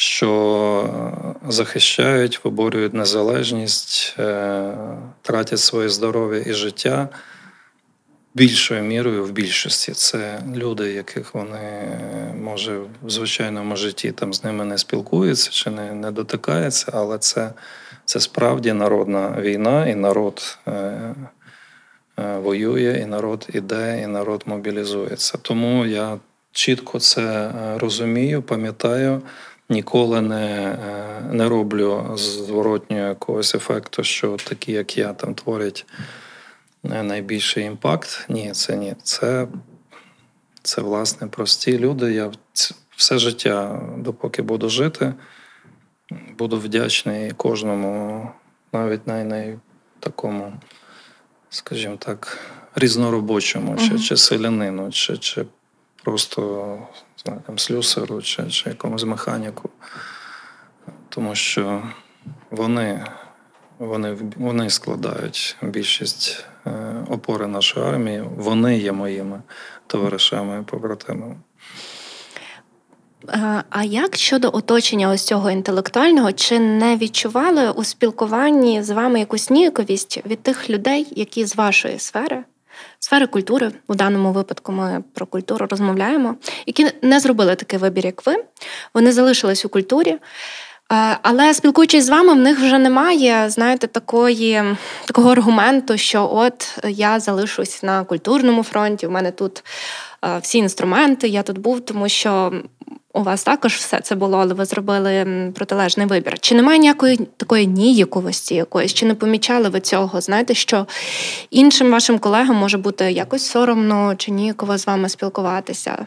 що 0.00 1.34
захищають, 1.48 2.44
виборюють 2.44 2.94
незалежність, 2.94 4.14
е, 4.18 4.74
тратять 5.22 5.58
своє 5.58 5.88
здоров'я 5.88 6.42
і 6.46 6.52
життя 6.52 7.08
більшою 8.34 8.82
мірою 8.82 9.24
в 9.24 9.30
більшості. 9.30 9.92
Це 9.92 10.40
люди, 10.54 10.92
яких 10.92 11.34
вони 11.34 11.98
може 12.42 12.78
в 12.78 13.10
звичайному 13.10 13.76
житті 13.76 14.12
там 14.12 14.34
з 14.34 14.44
ними 14.44 14.64
не 14.64 14.78
спілкуються 14.78 15.50
чи 15.50 15.70
не 15.70 15.92
не 15.92 16.10
дотикаються, 16.10 16.92
але 16.94 17.18
це 17.18 17.52
це 18.04 18.20
справді 18.20 18.72
народна 18.72 19.36
війна, 19.40 19.86
і 19.86 19.94
народ 19.94 20.58
е, 20.68 20.72
е, 20.72 21.14
воює, 22.38 23.00
і 23.02 23.06
народ 23.06 23.48
іде, 23.52 24.00
і 24.02 24.06
народ 24.06 24.42
мобілізується. 24.46 25.38
Тому 25.42 25.86
я 25.86 26.18
чітко 26.52 27.00
це 27.00 27.52
розумію, 27.78 28.42
пам'ятаю 28.42 29.22
ніколи 29.68 30.20
не 30.20 30.46
е, 30.64 31.20
не 31.30 31.48
роблю 31.48 32.12
зворотнього 32.16 33.02
якогось 33.02 33.54
ефекту, 33.54 34.04
що 34.04 34.36
такі, 34.36 34.72
як 34.72 34.98
я, 34.98 35.12
там 35.12 35.34
творять 35.34 35.86
е, 36.84 37.02
найбільший 37.02 37.64
імпакт. 37.64 38.26
Ні, 38.28 38.52
це 38.52 38.76
ні. 38.76 38.94
Це, 39.02 39.48
це 40.62 40.82
власне 40.82 41.26
прості 41.26 41.78
люди. 41.78 42.12
Я 42.12 42.30
все 42.96 43.18
життя, 43.18 43.82
допоки 43.98 44.42
буду 44.42 44.68
жити, 44.68 45.14
буду 46.38 46.58
вдячний 46.58 47.30
кожному, 47.30 48.30
навіть 48.72 49.06
най, 49.06 49.24
най 49.24 49.58
такому, 50.00 50.52
скажімо 51.50 51.96
так, 51.96 52.38
різноробочому, 52.74 53.72
uh-huh. 53.72 53.88
чи, 53.88 53.98
чи 53.98 54.16
селянину, 54.16 54.90
чи, 54.90 55.18
чи 55.18 55.44
просто 56.04 56.78
знаю, 57.24 57.40
там, 57.46 57.58
слюсару 57.58 58.22
чи, 58.22 58.50
чи 58.50 58.68
якомусь 58.70 59.04
механіку. 59.04 59.70
Тому 61.08 61.34
що 61.34 61.82
вони 62.50 63.04
вони, 63.78 64.16
вони 64.36 64.70
складають 64.70 65.56
більшість 65.62 66.44
е, 66.66 66.70
опори 67.10 67.46
нашої 67.46 67.86
армії, 67.86 68.24
вони 68.36 68.78
є 68.78 68.92
моїми 68.92 69.42
товаришами 69.86 70.60
і 70.60 70.70
побратимами. 70.70 71.36
Е, 73.28 73.64
а 73.70 73.84
як 73.84 74.16
щодо 74.16 74.50
оточення 74.52 75.10
ось 75.10 75.24
цього 75.24 75.50
інтелектуального, 75.50 76.32
чи 76.32 76.58
не 76.58 76.96
відчували 76.96 77.70
у 77.70 77.84
спілкуванні 77.84 78.82
з 78.82 78.90
вами 78.90 79.18
якусь 79.18 79.50
ніяковість 79.50 80.26
від 80.26 80.42
тих 80.42 80.70
людей, 80.70 81.06
які 81.10 81.44
з 81.44 81.56
вашої 81.56 81.98
сфери 81.98 82.44
сфери 82.98 83.26
культури, 83.26 83.72
у 83.86 83.94
даному 83.94 84.32
випадку 84.32 84.72
ми 84.72 85.04
про 85.14 85.26
культуру 85.26 85.66
розмовляємо, 85.66 86.34
які 86.66 86.86
не 87.02 87.20
зробили 87.20 87.54
такий 87.54 87.78
вибір, 87.78 88.06
як 88.06 88.26
ви. 88.26 88.44
Вони 88.94 89.12
залишились 89.12 89.64
у 89.64 89.68
культурі. 89.68 90.18
Е, 90.92 91.18
але 91.22 91.54
спілкуючись 91.54 92.04
з 92.04 92.08
вами, 92.08 92.32
в 92.32 92.36
них 92.36 92.58
вже 92.58 92.78
немає, 92.78 93.50
знаєте, 93.50 93.86
такої, 93.86 94.62
такого 95.04 95.30
аргументу, 95.30 95.96
що 95.96 96.30
от 96.32 96.78
я 96.84 97.20
залишусь 97.20 97.82
на 97.82 98.04
культурному 98.04 98.62
фронті, 98.62 99.06
в 99.06 99.10
мене 99.10 99.30
тут 99.30 99.64
всі 100.40 100.58
інструменти, 100.58 101.28
я 101.28 101.42
тут 101.42 101.58
був, 101.58 101.80
тому 101.80 102.08
що 102.08 102.52
у 103.12 103.22
вас 103.22 103.44
також 103.44 103.74
все 103.74 104.00
це 104.00 104.14
було, 104.14 104.38
але 104.38 104.54
ви 104.54 104.64
зробили 104.64 105.26
протилежний 105.54 106.06
вибір. 106.06 106.38
Чи 106.38 106.54
немає 106.54 106.78
ніякої 106.78 107.16
такої 107.16 107.66
ніяковості 107.66 108.54
якоїсь? 108.54 108.94
Чи 108.94 109.06
не 109.06 109.14
помічали 109.14 109.68
ви 109.68 109.80
цього? 109.80 110.20
Знаєте, 110.20 110.54
що 110.54 110.86
іншим 111.50 111.90
вашим 111.90 112.18
колегам 112.18 112.56
може 112.56 112.78
бути 112.78 113.12
якось 113.12 113.46
соромно 113.46 114.14
чи 114.16 114.30
ніяково 114.30 114.78
з 114.78 114.86
вами 114.86 115.08
спілкуватися? 115.08 116.06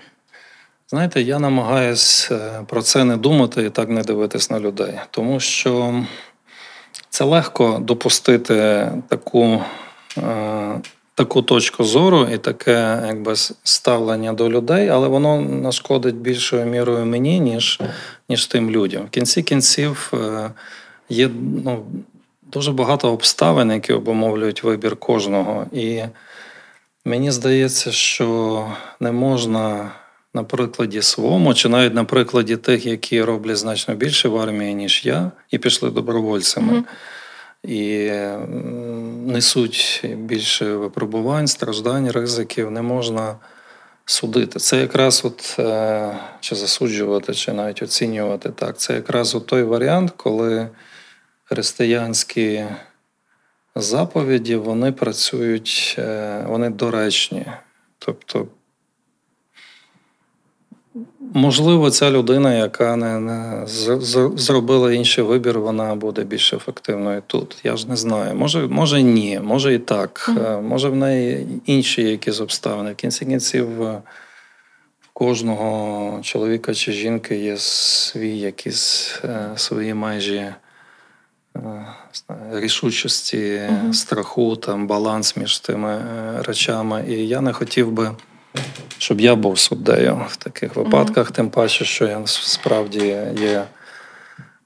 Знаєте, 0.87 1.21
я 1.21 1.39
намагаюся 1.39 2.35
е, 2.35 2.63
про 2.67 2.81
це 2.81 3.03
не 3.03 3.17
думати 3.17 3.63
і 3.63 3.69
так 3.69 3.89
не 3.89 4.01
дивитись 4.01 4.49
на 4.49 4.59
людей, 4.59 4.93
тому 5.11 5.39
що 5.39 6.03
це 7.09 7.23
легко 7.23 7.79
допустити 7.81 8.87
таку. 9.07 9.61
Таку 11.21 11.41
точку 11.41 11.83
зору 11.83 12.27
і 12.33 12.37
таке 12.37 13.03
якби 13.07 13.35
ставлення 13.63 14.33
до 14.33 14.49
людей, 14.49 14.89
але 14.89 15.07
воно 15.07 15.41
нашкодить 15.41 16.15
більшою 16.15 16.65
мірою 16.65 17.05
мені, 17.05 17.39
ніж 17.39 17.79
ніж 18.29 18.45
тим 18.45 18.71
людям. 18.71 19.05
В 19.05 19.09
кінці 19.09 19.43
кінців 19.43 20.13
е, 20.13 20.51
є 21.09 21.29
ну, 21.65 21.85
дуже 22.51 22.71
багато 22.71 23.13
обставин, 23.13 23.71
які 23.71 23.93
обумовлюють 23.93 24.63
вибір 24.63 24.95
кожного. 24.95 25.65
І 25.71 26.01
мені 27.05 27.31
здається, 27.31 27.91
що 27.91 28.67
не 28.99 29.11
можна. 29.11 29.91
На 30.33 30.43
прикладі 30.43 31.01
своєму, 31.01 31.53
чи 31.53 31.69
навіть 31.69 31.93
на 31.93 32.03
прикладі 32.03 32.57
тих, 32.57 32.85
які 32.85 33.23
роблять 33.23 33.57
значно 33.57 33.95
більше 33.95 34.29
в 34.29 34.37
армії, 34.37 34.73
ніж 34.73 35.05
я, 35.05 35.31
і 35.49 35.57
пішли 35.57 35.91
добровольцями. 35.91 36.73
Mm-hmm 36.73 36.83
і 37.63 38.11
несуть 39.25 40.05
більше 40.17 40.75
випробувань, 40.75 41.47
страждань, 41.47 42.11
ризиків, 42.11 42.71
не 42.71 42.81
можна 42.81 43.35
судити. 44.05 44.59
Це 44.59 44.77
якраз 44.77 45.25
от 45.25 45.55
е, 45.59 46.17
чи 46.39 46.55
засуджувати, 46.55 47.33
чи 47.33 47.53
навіть 47.53 47.81
оцінювати 47.81 48.49
так. 48.49 48.77
Це 48.77 48.93
якраз 48.93 49.35
от 49.35 49.45
той 49.45 49.63
варіант, 49.63 50.13
коли 50.17 50.69
християнські 51.43 52.65
заповіді 53.75 54.55
вони 54.55 54.91
працюють, 54.91 55.95
е, 55.99 56.43
вони 56.47 56.69
доречні. 56.69 57.45
Тобто, 57.99 58.47
можливо, 61.33 61.91
ця 61.91 62.11
людина, 62.11 62.53
яка 62.53 62.95
не, 62.95 63.19
не 63.19 63.65
зробила 64.35 64.93
інший 64.93 65.23
вибір, 65.23 65.59
вона 65.59 65.95
буде 65.95 66.23
більш 66.23 66.53
ефективною 66.53 67.21
тут. 67.27 67.57
Я 67.63 67.77
ж 67.77 67.89
не 67.89 67.95
знаю. 67.95 68.35
Може, 68.35 68.67
може 68.67 69.01
ні, 69.01 69.39
може 69.43 69.73
і 69.73 69.79
так. 69.79 70.29
Mm-hmm. 70.29 70.61
Може 70.61 70.89
в 70.89 70.95
неї 70.95 71.47
інші 71.65 72.03
якісь 72.03 72.41
обставини. 72.41 72.91
В 72.91 72.95
кінці 72.95 73.25
кінців 73.25 73.77
в 73.77 74.01
кожного 75.13 76.19
чоловіка 76.21 76.73
чи 76.73 76.91
жінки 76.91 77.35
є 77.35 77.57
свій 77.57 78.37
якісь 78.37 79.19
е, 79.23 79.51
свої 79.55 79.93
майже 79.93 80.55
рішучості, 82.51 83.37
uh 83.37 83.93
страху, 83.93 84.55
там 84.55 84.87
баланс 84.87 85.37
між 85.37 85.59
тими 85.59 85.93
е, 85.93 86.41
речами. 86.41 87.05
І 87.07 87.27
я 87.27 87.41
не 87.41 87.53
хотів 87.53 87.91
би, 87.91 88.11
щоб 88.97 89.21
я 89.21 89.35
був 89.35 89.59
суддею 89.59 90.25
в 90.29 90.35
таких 90.35 90.75
випадках, 90.75 91.31
uh 91.31 91.33
тим 91.33 91.49
паче, 91.49 91.85
що 91.85 92.05
я 92.05 92.21
справді 92.25 93.17
є. 93.41 93.63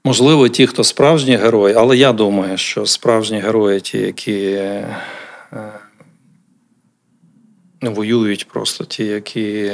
Можливо, 0.03 0.49
ті, 0.49 0.67
хто 0.67 0.83
справжні 0.83 1.35
герої, 1.35 1.75
але 1.75 1.97
я 1.97 2.13
думаю, 2.13 2.57
що 2.57 2.85
справжні 2.85 3.39
герої, 3.39 3.81
ті, 3.81 3.97
які 3.97 4.51
е, 4.51 4.95
не 7.81 7.89
воюють 7.89 8.47
просто, 8.47 8.85
ті, 8.85 9.05
які 9.05 9.71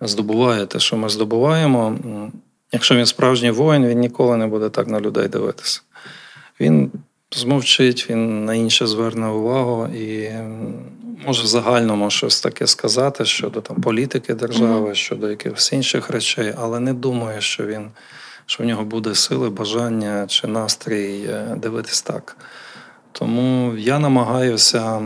здобувають 0.00 0.68
те, 0.68 0.78
що 0.78 0.96
ми 0.96 1.08
здобуваємо. 1.08 1.98
Якщо 2.72 2.94
він 2.94 3.06
справжній 3.06 3.50
воїн, 3.50 3.86
він 3.86 3.98
ніколи 3.98 4.36
не 4.36 4.46
буде 4.46 4.68
так 4.68 4.88
на 4.88 5.00
людей 5.00 5.28
дивитися. 5.28 5.82
Він 6.60 6.92
змовчить, 7.32 8.06
він 8.10 8.44
на 8.44 8.54
інше 8.54 8.86
зверне 8.86 9.28
увагу 9.28 9.86
і 9.86 10.30
може 11.26 11.42
в 11.42 11.46
загальному 11.46 12.10
щось 12.10 12.40
таке 12.40 12.66
сказати 12.66 13.24
щодо 13.24 13.60
там 13.60 13.80
політики 13.80 14.34
держави, 14.34 14.90
mm-hmm. 14.90 14.94
щодо 14.94 15.30
якихось 15.30 15.72
інших 15.72 16.10
речей, 16.10 16.54
але 16.58 16.80
не 16.80 16.92
думаю, 16.92 17.40
що 17.40 17.66
він. 17.66 17.90
Що 18.46 18.64
в 18.64 18.66
нього 18.66 18.84
буде 18.84 19.14
сили, 19.14 19.50
бажання 19.50 20.26
чи 20.26 20.46
настрій 20.46 21.24
е, 21.28 21.54
дивитись 21.56 22.02
так. 22.02 22.36
Тому 23.12 23.74
я 23.76 23.98
намагаюся 23.98 25.00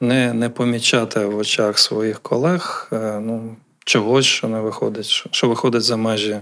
не 0.00 0.32
не 0.32 0.48
помічати 0.48 1.26
в 1.26 1.36
очах 1.36 1.78
своїх 1.78 2.20
колег 2.20 2.88
е, 2.92 3.20
ну, 3.20 3.56
чогось, 3.84 4.26
що 4.26 4.48
не 4.48 4.60
виходить, 4.60 5.06
що, 5.06 5.28
що 5.32 5.48
виходить 5.48 5.82
за 5.82 5.96
межі 5.96 6.40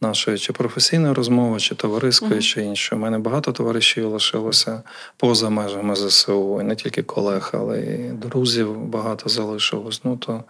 нашої 0.00 0.38
чи 0.38 0.52
професійної 0.52 1.14
розмови, 1.14 1.60
чи 1.60 1.74
товариської, 1.74 2.32
mm-hmm. 2.32 2.42
чи 2.42 2.62
іншої. 2.62 3.00
У 3.00 3.02
мене 3.02 3.18
багато 3.18 3.52
товаришів 3.52 4.08
лишилося 4.08 4.82
поза 5.16 5.50
межами 5.50 5.96
ЗСУ, 5.96 6.60
і 6.60 6.64
не 6.64 6.76
тільки 6.76 7.02
колег, 7.02 7.50
але 7.54 7.80
й 7.80 8.08
друзів 8.12 8.84
багато 8.84 9.28
залишилось. 9.28 10.00
Ну 10.04 10.16
то, 10.16 10.44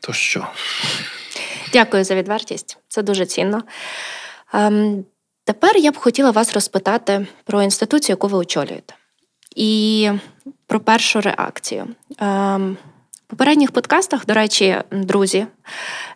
то 0.00 0.12
що? 0.12 0.46
Дякую 1.72 2.04
за 2.04 2.14
відвертість. 2.14 2.78
Це 2.88 3.02
дуже 3.02 3.26
цінно. 3.26 3.62
Ем, 4.52 5.04
Тепер 5.44 5.76
я 5.76 5.92
б 5.92 5.96
хотіла 5.96 6.30
вас 6.30 6.54
розпитати 6.54 7.26
про 7.44 7.62
інституцію, 7.62 8.12
яку 8.12 8.26
ви 8.26 8.38
очолюєте, 8.38 8.94
і 9.56 10.10
про 10.66 10.80
першу 10.80 11.20
реакцію. 11.20 11.88
Ем, 12.18 12.76
попередніх 13.30 13.70
подкастах, 13.70 14.26
до 14.26 14.34
речі, 14.34 14.76
друзі, 14.90 15.46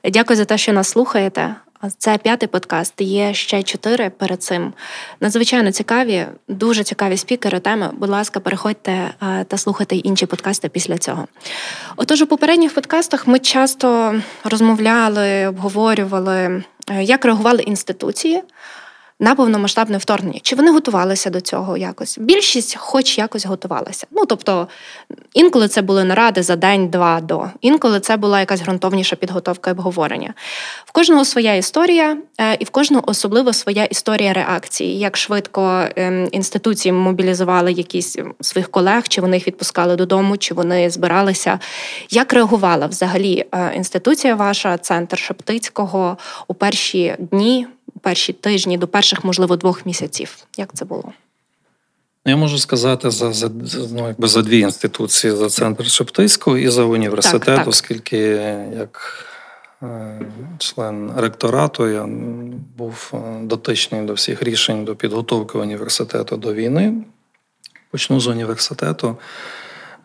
дякую 0.05 0.37
за 0.37 0.45
те, 0.45 0.59
що 0.59 0.73
нас 0.73 0.89
слухаєте. 0.89 1.55
Це 1.99 2.19
п'ятий 2.19 2.49
подкаст. 2.49 3.01
Є 3.01 3.35
ще 3.35 3.63
чотири 3.63 4.11
перед 4.11 4.43
цим. 4.43 4.73
Надзвичайно 5.21 5.73
цікаві, 5.73 6.27
дуже 6.49 6.85
цікаві 6.85 7.17
спікери 7.17 7.61
теми. 7.61 7.91
Будь 7.93 8.09
ласка, 8.09 8.41
переходьте 8.41 8.93
е, 8.93 9.45
та 9.45 9.59
слухайте 9.59 9.97
інші 9.97 10.27
подкасти 10.27 10.69
після 10.69 10.99
цього. 10.99 11.27
Отож, 11.97 12.23
у 12.23 12.27
попередніх 12.27 12.75
подкастах 12.75 13.27
ми 13.27 13.39
часто 13.39 14.15
розмовляли, 14.45 15.47
обговорювали, 15.47 16.65
е, 16.91 17.03
як 17.03 17.25
реагували 17.25 17.63
інституції 17.63 18.43
на 19.21 19.35
повномасштабне 19.35 19.99
вторгнення. 19.99 20.41
Чи 20.43 20.57
вони 20.57 20.71
готувалися 20.71 21.31
до 21.31 21.41
цього 21.41 21.77
якось? 21.77 22.19
Більшість, 22.19 22.77
хоч 22.77 23.19
якось 23.19 23.47
готувалася. 23.47 24.07
Ну 24.11 24.27
тобто 24.27 24.69
інколи 25.35 25.69
це 25.69 25.83
були 25.83 26.05
наради 26.05 26.43
за 26.43 26.57
день-два 26.57 27.21
до, 27.21 27.47
інколи 27.61 28.01
це 28.01 28.17
була 28.17 28.41
якась 28.41 28.63
ґрунтовніша 28.63 29.17
підготовка 29.17 29.71
і 29.71 29.73
обговорення. 29.73 30.35
В 30.85 30.93
кожного 30.93 31.25
своя 31.25 31.55
історія, 31.55 32.17
е, 32.41 32.57
і 32.61 32.65
в 32.65 32.71
кожного 32.71 33.05
особливо 33.07 33.53
своя 33.53 33.85
історія 33.85 34.33
реакції. 34.33 34.99
Як 34.99 35.17
швидко 35.17 35.85
ем, 35.97 36.29
інституції 36.33 36.93
мобілізували 36.93 37.73
якісь 37.73 38.19
своїх 38.41 38.71
колег, 38.71 39.09
чи 39.09 39.21
вони 39.21 39.37
їх 39.37 39.47
відпускали 39.47 39.97
додому, 39.97 40.37
чи 40.37 40.55
вони 40.55 40.91
збиралися. 40.91 41.59
Як 42.11 42.33
реагувала 42.33 42.87
взагалі 42.87 43.45
е, 43.53 43.73
інституція 43.77 44.35
ваша, 44.35 44.79
центр 44.79 45.19
Шептицького 45.19 46.19
у 46.49 46.55
перші 46.55 47.15
дні? 47.19 47.67
Перші 48.05 48.33
тижні 48.33 48.79
до 48.79 48.89
перших, 48.89 49.25
можливо, 49.25 49.57
двох 49.57 49.87
місяців. 49.87 50.37
Як 50.57 50.75
це 50.75 50.85
було? 50.85 51.13
Ну, 52.27 52.31
я 52.33 52.37
можу 52.37 52.59
сказати 52.59 53.11
за 53.11 53.33
за, 53.33 53.51
ну, 53.93 54.07
якби 54.07 54.29
за 54.29 54.43
дві 54.43 54.59
інституції: 54.59 55.33
за 55.37 55.49
центр 55.49 55.87
Шептицького 55.87 56.59
і 56.59 56.69
за 56.69 56.85
університет, 56.85 57.43
так, 57.43 57.59
так. 57.59 57.69
оскільки 57.69 58.19
як 58.79 59.25
е, 59.83 60.21
член 60.59 61.13
ректорату 61.17 61.89
я 61.89 62.07
був 62.77 63.13
е, 63.15 63.19
дотичний 63.43 64.07
до 64.07 64.13
всіх 64.15 64.43
рішень 64.43 64.85
до 64.85 64.97
підготовки 64.97 65.59
університету 65.59 66.37
до 66.37 66.55
війни. 66.55 66.95
Почну 67.91 68.21
з 68.21 68.27
університету. 68.27 69.17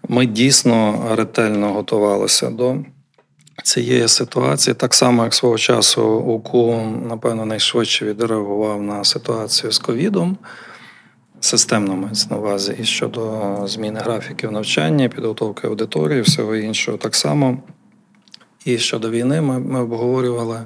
Ми 0.08 0.26
дійсно 0.26 1.08
ретельно 1.16 1.74
готувалися 1.74 2.50
до 2.50 2.78
цієї 3.70 4.08
ситуації, 4.08 4.74
так 4.74 4.94
само, 4.94 5.24
як 5.24 5.34
свого 5.34 5.58
часу 5.58 6.04
УКУ, 6.04 6.82
напевно, 7.10 7.46
найшвидше 7.46 8.06
відреагував 8.06 8.84
на 8.84 9.04
ситуацію 9.04 9.72
з 9.72 9.80
ковідом. 9.80 10.38
Системно 11.40 11.96
мається 11.96 12.28
на 12.30 12.38
увазі 12.38 12.76
і 12.82 12.84
щодо 12.84 13.54
зміни 13.66 14.00
графіків 14.00 14.52
навчання, 14.52 15.10
підготовки 15.10 15.68
аудиторії, 15.68 16.22
всього 16.22 16.56
іншого 16.56 16.98
так 16.98 17.16
само. 17.16 17.58
І 18.66 18.78
щодо 18.78 19.10
війни 19.10 19.42
ми, 19.42 19.60
ми 19.60 19.82
обговорювали 19.82 20.60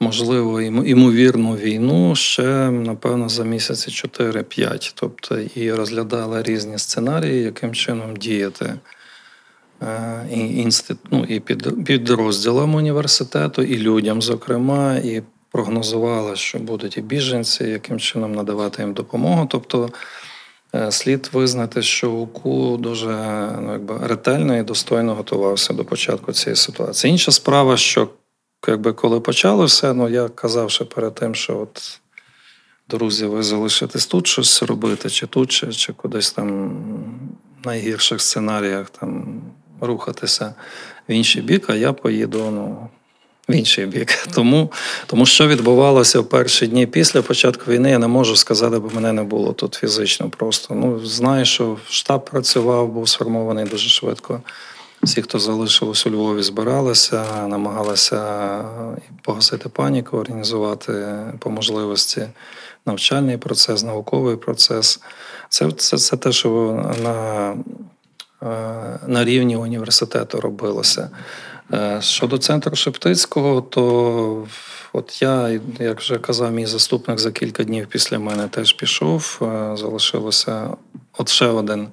можливо 0.00 0.60
імовірну 0.60 1.56
війну 1.56 2.16
ще, 2.16 2.70
напевно, 2.70 3.28
за 3.28 3.44
місяці 3.44 4.08
4-5. 4.08 4.92
Тобто 4.94 5.38
і 5.38 5.72
розглядали 5.72 6.42
різні 6.42 6.78
сценарії, 6.78 7.42
яким 7.42 7.74
чином 7.74 8.16
діяти. 8.16 8.74
Е, 9.82 10.26
і 10.32 10.56
інститут, 10.56 11.06
ну, 11.10 11.24
і 11.24 11.40
під 11.40 11.84
підрозділам 11.84 12.74
університету, 12.74 13.62
і 13.62 13.78
людям, 13.78 14.22
зокрема, 14.22 14.94
і 14.94 15.22
прогнозували, 15.50 16.36
що 16.36 16.58
будуть 16.58 16.96
і 16.96 17.00
біженці, 17.00 17.64
яким 17.64 18.00
чином 18.00 18.34
надавати 18.34 18.82
їм 18.82 18.92
допомогу. 18.92 19.46
Тобто 19.50 19.90
е, 20.74 20.92
слід 20.92 21.30
визнати, 21.32 21.82
що 21.82 22.12
УКУ 22.12 22.76
дуже 22.76 23.08
ну, 23.62 23.72
якби, 23.72 23.98
ретельно 24.02 24.58
і 24.58 24.62
достойно 24.62 25.14
готувався 25.14 25.72
до 25.72 25.84
початку 25.84 26.32
цієї 26.32 26.56
ситуації. 26.56 27.10
Інша 27.10 27.32
справа, 27.32 27.76
що 27.76 28.08
якби 28.68 28.92
коли 28.92 29.20
почали 29.20 29.64
все, 29.64 29.94
ну 29.94 30.08
я 30.08 30.28
казав 30.28 30.70
ще 30.70 30.84
перед 30.84 31.14
тим, 31.14 31.34
що 31.34 31.58
от. 31.58 32.00
Друзі, 32.88 33.26
ви 33.26 33.42
залишитесь 33.42 34.06
тут 34.06 34.26
щось 34.26 34.62
робити, 34.62 35.10
чи 35.10 35.26
тут, 35.26 35.50
чи 35.50 35.72
чи 35.72 35.92
кудись 35.92 36.32
там 36.32 36.70
в 37.62 37.66
найгірших 37.66 38.20
сценаріях 38.20 38.90
там 38.90 39.42
рухатися 39.86 40.54
в 41.08 41.12
інший 41.12 41.42
бік, 41.42 41.64
а 41.68 41.74
я 41.74 41.92
поїду 41.92 42.50
ну, 42.50 42.88
в 43.48 43.54
інший 43.54 43.86
бік. 43.86 44.26
Тому, 44.34 44.72
тому 45.06 45.26
що 45.26 45.48
відбувалося 45.48 46.20
в 46.20 46.28
перші 46.28 46.66
дні 46.66 46.86
після 46.86 47.22
початку 47.22 47.70
війни, 47.70 47.90
я 47.90 47.98
не 47.98 48.08
можу 48.08 48.36
сказати, 48.36 48.78
бо 48.78 48.90
мене 48.94 49.12
не 49.12 49.22
було 49.22 49.52
тут 49.52 49.74
фізично. 49.74 50.30
Просто 50.30 50.74
ну 50.74 51.06
знаю, 51.06 51.44
що 51.44 51.76
штаб 51.88 52.24
працював, 52.24 52.88
був 52.88 53.08
сформований 53.08 53.64
дуже 53.64 53.88
швидко. 53.88 54.42
Всі, 55.02 55.22
хто 55.22 55.38
залишилось 55.38 56.06
у 56.06 56.10
Львові, 56.10 56.42
збиралися, 56.42 57.46
намагалися 57.48 58.64
погасити 59.22 59.68
паніку, 59.68 60.16
організувати 60.16 60.92
по 61.38 61.50
можливості 61.50 62.26
навчальний 62.86 63.36
процес, 63.36 63.84
науковий 63.84 64.36
процес. 64.36 65.00
Це 65.48 65.70
це, 65.70 65.98
це 65.98 66.16
те, 66.16 66.32
що 66.32 66.48
на 67.02 67.56
на 69.06 69.24
рівні 69.24 69.56
університету 69.56 70.40
робилося. 70.40 71.10
Е, 71.72 71.98
щодо 72.02 72.38
центру 72.38 72.76
Шептицького, 72.76 73.60
то 73.60 74.46
от 74.92 75.22
я, 75.22 75.60
як 75.80 76.00
вже 76.00 76.18
казав, 76.18 76.52
мій 76.52 76.66
заступник 76.66 77.18
за 77.18 77.32
кілька 77.32 77.64
днів 77.64 77.86
після 77.86 78.18
мене 78.18 78.48
теж 78.48 78.72
пішов. 78.72 79.38
Е, 79.42 79.76
залишилося 79.76 80.70
от 81.18 81.28
ще 81.28 81.46
один 81.46 81.88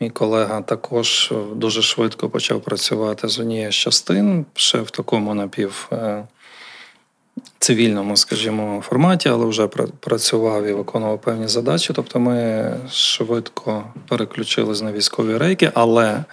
мій 0.00 0.10
колега 0.10 0.62
також 0.62 1.32
дуже 1.54 1.82
швидко 1.82 2.28
почав 2.28 2.60
працювати 2.60 3.28
з 3.28 3.38
однієї 3.38 3.70
з 3.72 3.74
частин, 3.74 4.46
ще 4.54 4.78
в 4.78 4.90
такому 4.90 5.34
напів 5.34 5.90
цивільному, 7.58 8.16
скажімо, 8.16 8.82
форматі, 8.88 9.28
але 9.28 9.46
вже 9.46 9.66
працював 10.00 10.64
і 10.64 10.72
виконував 10.72 11.20
певні 11.20 11.48
задачі. 11.48 11.92
Тобто 11.96 12.20
ми 12.20 12.70
швидко 12.90 13.84
переключились 14.08 14.82
на 14.82 14.92
військові 14.92 15.36
рейки, 15.36 15.70
але 15.74 16.24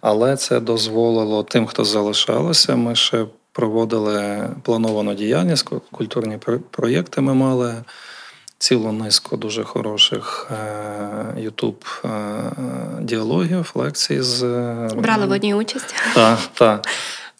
але 0.00 0.36
це 0.36 0.60
дозволило 0.60 1.42
тим, 1.42 1.66
хто 1.66 1.84
залишалося. 1.84 2.76
Ми 2.76 2.94
ще 2.94 3.26
проводили 3.52 4.48
плановану 4.62 5.14
діяльність, 5.14 5.68
культурні 5.92 6.38
проєкти 6.70 7.20
ми 7.20 7.34
мали. 7.34 7.74
Цілу 8.58 8.92
низку 8.92 9.36
дуже 9.36 9.64
хороших 9.64 10.50
Ютуб 11.36 11.84
е, 12.04 12.08
діалогів, 13.00 13.72
лекцій 13.74 14.22
з 14.22 14.42
брали 14.96 15.26
в 15.26 15.30
одній 15.30 15.54
участь. 15.54 15.94
Так, 16.14 16.38
так. 16.54 16.86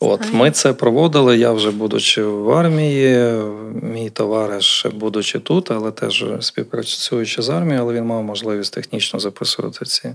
От 0.01 0.33
ми 0.33 0.51
це 0.51 0.73
проводили. 0.73 1.39
Я 1.39 1.53
вже 1.53 1.71
будучи 1.71 2.23
в 2.25 2.51
армії, 2.51 3.33
мій 3.83 4.11
товариш, 4.11 4.87
будучи 4.95 5.39
тут, 5.39 5.71
але 5.71 5.91
теж 5.91 6.25
співпрацюючи 6.41 7.43
з 7.43 7.49
армією, 7.49 7.83
але 7.83 7.95
він 7.95 8.05
мав 8.05 8.23
можливість 8.23 8.75
технічно 8.75 9.21
записувати 9.21 9.85
ці 9.85 10.15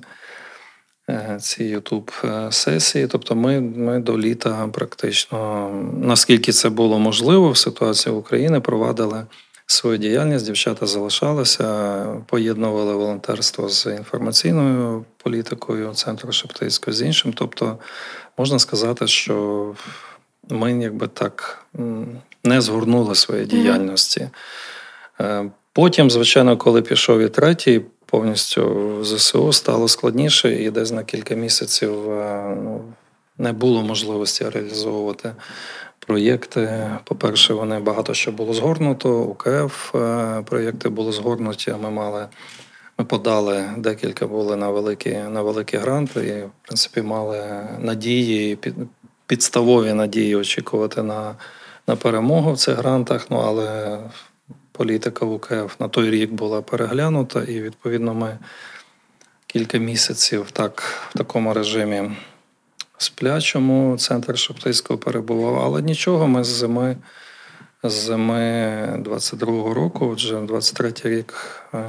е, 1.09 1.37
ці 1.41 1.63
ютуб 1.63 2.11
сесії. 2.49 3.07
Тобто, 3.07 3.35
ми 3.35 3.59
ми 3.59 3.99
до 3.99 4.17
літа 4.17 4.69
практично, 4.73 5.69
наскільки 6.01 6.51
це 6.51 6.69
було 6.69 6.99
можливо 6.99 7.51
в 7.51 7.57
ситуації 7.57 8.15
України, 8.15 8.59
провадили 8.59 9.25
свою 9.71 9.97
діяльність. 9.97 10.45
Дівчата 10.45 10.85
залишалися, 10.85 12.05
поєднували 12.27 12.93
волонтерство 12.95 13.69
з 13.69 13.85
інформаційною 13.85 15.05
політикою 15.23 15.93
центру 15.93 16.31
Шептицького 16.31 16.95
з 16.95 17.01
іншим. 17.01 17.33
Тобто 17.33 17.77
можна 18.39 18.59
сказати, 18.59 19.07
що 19.07 19.65
ми 20.49 20.71
якби 20.71 21.07
так 21.07 21.65
не 22.43 22.61
згорнули 22.61 23.15
свої 23.15 23.45
діяльності. 23.45 24.29
Е, 25.21 25.51
потім, 25.73 26.11
звичайно, 26.11 26.57
коли 26.57 26.81
пішов 26.81 27.19
і 27.19 27.29
третій, 27.29 27.81
повністю 28.05 28.97
ЗСУ 29.03 29.53
стало 29.53 29.87
складніше, 29.87 30.63
і 30.63 30.69
десь 30.71 30.91
на 30.91 31.03
кілька 31.03 31.35
місяців 31.35 32.11
е, 32.11 32.55
ну, 32.63 32.81
не 33.37 33.53
було 33.53 33.81
можливості 33.81 34.49
реалізовувати 34.49 35.31
проєкти. 35.99 36.89
По-перше, 37.03 37.53
вони 37.53 37.79
багато 37.79 38.13
що 38.13 38.31
було 38.31 38.53
згорнуто. 38.53 39.19
УКФ 39.21 39.95
е, 39.95 40.41
проєкти 40.45 40.89
були 40.89 41.11
згорнуті. 41.11 41.75
Ми 41.81 41.89
мали 41.89 42.27
ми 42.99 43.05
подали 43.05 43.65
декілька 43.77 44.27
були 44.27 44.55
на 44.55 44.69
великі 44.69 45.13
на 45.13 45.41
великі 45.41 45.77
гранти, 45.77 46.27
і 46.27 46.45
в 46.45 46.51
принципі 46.61 47.01
мали 47.01 47.67
надії, 47.79 48.55
під, 48.55 48.73
підставові 49.27 49.93
надії 49.93 50.35
очікувати 50.35 51.03
на 51.03 51.35
на 51.87 51.95
перемогу 51.95 52.53
в 52.53 52.57
цих 52.57 52.77
грантах. 52.77 53.27
Ну 53.29 53.37
але 53.37 53.99
політика 54.71 55.25
в 55.25 55.31
УКФ 55.31 55.79
на 55.79 55.87
той 55.87 56.09
рік 56.09 56.31
була 56.31 56.61
переглянута, 56.61 57.43
і 57.43 57.61
відповідно 57.61 58.13
ми 58.13 58.37
кілька 59.47 59.77
місяців 59.77 60.51
так 60.51 60.83
в 61.09 61.17
такому 61.17 61.53
режимі 61.53 62.11
сплячому 62.97 63.97
центр 63.97 64.37
Шептицького 64.37 64.99
перебував, 64.99 65.59
але 65.59 65.81
нічого, 65.81 66.27
ми 66.27 66.43
з 66.43 66.47
зими 66.47 66.97
зими 67.83 68.41
22-го 69.05 69.73
року, 69.73 70.09
вже 70.09 70.35
23-й 70.35 71.09
рік 71.09 71.33
е, 71.73 71.83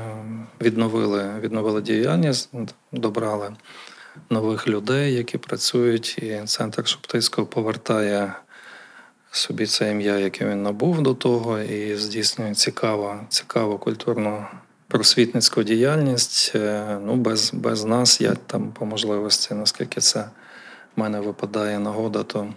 відновили 0.60 1.30
відновили 1.40 1.82
діяльність, 1.82 2.50
добрали 2.92 3.52
нових 4.30 4.68
людей, 4.68 5.14
які 5.14 5.38
працюють, 5.38 6.18
і 6.18 6.42
центр 6.44 6.86
Шептицького 6.86 7.46
повертає 7.46 8.32
собі 9.30 9.66
це 9.66 9.90
ім'я, 9.90 10.18
яке 10.18 10.48
він 10.48 10.62
набув 10.62 11.02
до 11.02 11.14
того, 11.14 11.58
і 11.58 11.96
здійснює 11.96 12.54
цікаву, 12.54 13.14
цікаву 13.28 13.78
культурну 13.78 14.46
просвітницьку 14.88 15.62
діяльність. 15.62 16.52
Е, 16.54 16.98
ну, 17.04 17.16
без, 17.16 17.54
без 17.54 17.84
нас 17.84 18.20
я 18.20 18.34
там 18.34 18.72
по 18.72 18.86
можливості, 18.86 19.54
наскільки 19.54 20.00
це 20.00 20.30
в 20.96 21.00
мене 21.00 21.20
випадає 21.20 21.78
нагода, 21.78 22.22
то 22.22 22.48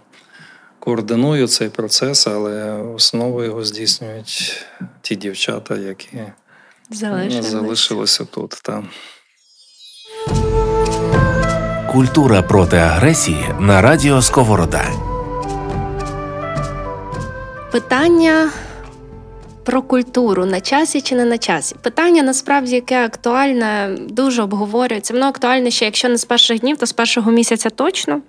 координую 0.84 1.48
цей 1.48 1.68
процес, 1.68 2.26
але 2.26 2.72
основу 2.72 3.44
його 3.44 3.64
здійснюють 3.64 4.64
ті 5.02 5.16
дівчата, 5.16 5.76
які 5.76 6.22
Залишились. 6.90 7.46
залишилися 7.46 8.24
тут. 8.24 8.60
Та. 8.62 8.82
Культура 11.92 12.42
проти 12.42 12.76
агресії 12.76 13.46
на 13.60 13.82
радіо 13.82 14.22
Сковорода. 14.22 14.84
Питання 17.72 18.50
про 19.64 19.82
культуру 19.82 20.44
на 20.44 20.60
часі 20.60 21.00
чи 21.00 21.14
не 21.14 21.24
на 21.24 21.38
часі. 21.38 21.76
Питання 21.82 22.22
насправді 22.22 22.74
яке 22.74 23.04
актуальне, 23.04 23.96
дуже 24.00 24.42
обговорюється. 24.42 25.14
Воно 25.14 25.26
актуальне 25.26 25.70
ще, 25.70 25.84
якщо 25.84 26.08
не 26.08 26.18
з 26.18 26.24
перших 26.24 26.60
днів, 26.60 26.76
то 26.76 26.86
з 26.86 26.92
першого 26.92 27.30
місяця 27.30 27.70
точно. 27.70 28.20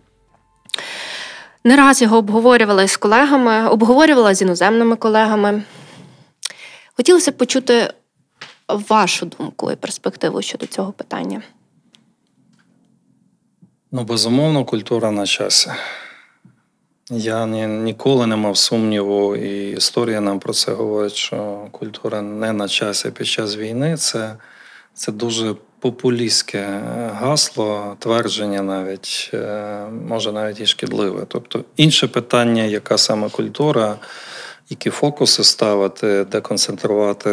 Не 1.65 1.75
раз 1.75 2.01
його 2.01 2.17
обговорювала 2.17 2.87
з 2.87 2.97
колегами, 2.97 3.69
обговорювала 3.69 4.35
з 4.35 4.41
іноземними 4.41 4.95
колегами. 4.95 5.63
Хотілося 6.93 7.31
б 7.31 7.37
почути 7.37 7.93
вашу 8.67 9.25
думку 9.25 9.71
і 9.71 9.75
перспективу 9.75 10.41
щодо 10.41 10.65
цього 10.65 10.91
питання. 10.91 11.41
Ну, 13.91 14.03
безумовно, 14.03 14.65
культура 14.65 15.11
на 15.11 15.25
часі. 15.25 15.71
Я 17.09 17.45
ні, 17.45 17.67
ніколи 17.67 18.27
не 18.27 18.35
мав 18.35 18.57
сумніву, 18.57 19.35
і 19.35 19.71
історія 19.71 20.21
нам 20.21 20.39
про 20.39 20.53
це 20.53 20.71
говорить, 20.71 21.15
що 21.15 21.67
культура 21.71 22.21
не 22.21 22.53
на 22.53 22.67
часі 22.67 23.11
під 23.11 23.27
час 23.27 23.57
війни. 23.57 23.97
Це, 23.97 24.35
Це 24.93 25.11
дуже 25.11 25.55
популістське 25.85 26.81
гасло, 27.13 27.95
твердження 27.99 28.61
навіть 28.61 29.31
е, 29.33 29.85
може 30.07 30.31
навіть 30.31 30.59
і 30.59 30.65
шкідливе. 30.65 31.25
Тобто 31.27 31.63
інше 31.77 32.07
питання, 32.07 32.63
яка 32.63 32.97
саме 32.97 33.29
культура, 33.29 33.95
які 34.69 34.89
фокуси 34.89 35.43
ставити, 35.43 36.23
де 36.31 36.41
концентрувати 36.41 37.29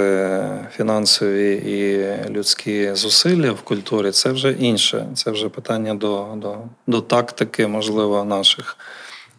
фінансові 0.77 1.55
і 1.55 1.81
людські 2.33 2.95
зусилля 2.95 3.53
в 3.53 3.63
культурі, 3.63 4.11
це 4.11 4.31
вже 4.31 4.53
інше. 4.53 5.07
Це 5.15 5.31
вже 5.31 5.49
питання 5.49 5.95
до, 5.95 6.27
до, 6.37 6.57
до 6.87 7.01
тактики, 7.01 7.67
можливо, 7.67 8.25
наших 8.25 8.77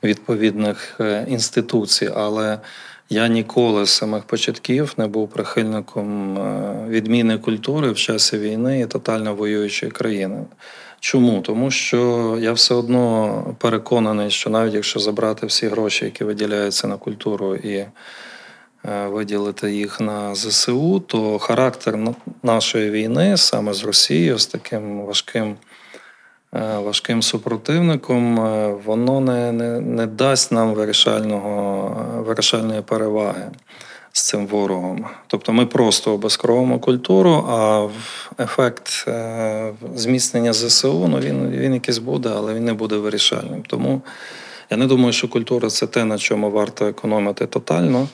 відповідних 0.03 0.95
е, 0.99 1.26
інституцій. 1.30 2.09
Але 2.16 2.59
я 3.10 3.28
ніколи 3.28 3.86
з 3.86 3.89
самих 3.89 4.24
початків 4.24 4.93
не 4.97 5.08
був 5.08 5.30
прихильником 5.30 6.38
е, 6.38 6.76
відміни 6.89 7.38
культури 7.38 7.91
в 7.91 7.95
часі 7.95 8.38
війни 8.38 8.80
і 8.80 8.86
тотально 8.86 9.36
воюючої 9.36 9.91
країни. 9.91 10.43
Чому? 10.99 11.41
Тому 11.41 11.72
що 11.72 12.38
я 12.41 12.54
все 12.54 12.74
одно 12.74 13.56
переконаний, 13.58 14.32
що 14.32 14.49
навіть 14.49 14.74
якщо 14.74 14.99
забрати 14.99 15.45
всі 15.45 15.68
гроші, 15.68 16.06
які 16.06 16.24
виділяються 16.24 16.88
на 16.88 16.97
культуру, 16.97 17.56
і 17.56 17.76
е, 17.76 17.89
виділити 19.08 19.72
їх 19.72 20.01
на 20.01 20.36
ЗСУ, 20.36 20.99
то 20.99 21.39
характер 21.39 21.99
нашої 22.43 22.89
війни 22.89 23.38
саме 23.38 23.74
з 23.74 23.84
Росією, 23.84 24.38
з 24.38 24.47
таким 24.47 25.01
важким. 25.01 25.56
Е, 26.56 26.78
важким 26.78 27.22
супротивником, 27.22 28.39
е, 28.39 28.76
воно 28.86 29.20
не 29.20 29.51
не, 29.51 29.80
не 29.80 30.06
дасть 30.06 30.51
нам 30.51 30.74
вирішального, 30.74 32.24
вирішальної 32.28 32.82
переваги 32.82 33.51
з 34.12 34.22
цим 34.22 34.47
ворогом. 34.47 35.06
Тобто 35.28 35.54
ми 35.54 35.66
просто 35.66 36.14
обезкровимо 36.14 36.80
культуру, 36.80 37.45
а 37.49 37.88
ефект 38.39 39.06
е, 39.08 39.74
зміцнення 39.95 40.54
ЗСУ 40.54 41.08
ну 41.08 41.20
він, 41.20 41.49
він 41.49 41.74
якийсь 41.74 41.97
буде, 41.97 42.30
але 42.36 42.54
він 42.54 42.66
не 42.66 42.74
буде 42.74 42.95
вирішальним. 42.97 43.64
Тому 43.68 44.01
я 44.70 44.78
не 44.78 44.88
думаю, 44.88 45.14
що 45.14 45.28
культура 45.28 45.70
це 45.70 45.88
те, 45.88 46.06
на 46.06 46.18
чому 46.18 46.51
варто 46.51 46.86
економити 46.88 47.45
тотально. 47.45 48.08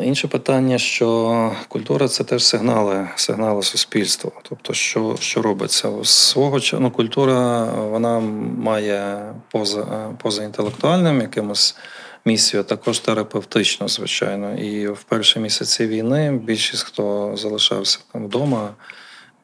Інше 0.00 0.28
питання, 0.28 0.78
що 0.78 1.52
культура 1.68 2.08
це 2.08 2.24
теж 2.24 2.44
сигнали, 2.44 3.08
сигнали 3.16 3.62
суспільства. 3.62 4.30
Тобто, 4.42 4.72
що 4.72 5.16
що 5.20 5.42
робиться 5.42 5.90
свого 6.04 6.58
ну, 6.72 6.90
культура 6.90 7.64
вона 7.64 8.20
має 8.58 9.32
поза 9.50 9.84
поза 10.22 10.44
інтелектуальним 10.44 11.20
якимось 11.20 11.76
місію, 12.24 12.62
також 12.62 12.98
терапевтично, 12.98 13.88
звичайно. 13.88 14.54
І 14.54 14.88
в 14.88 15.02
перші 15.02 15.40
місяці 15.40 15.86
війни 15.86 16.40
більшість 16.44 16.82
хто 16.82 17.32
залишався 17.36 17.98
там 18.12 18.24
вдома 18.24 18.70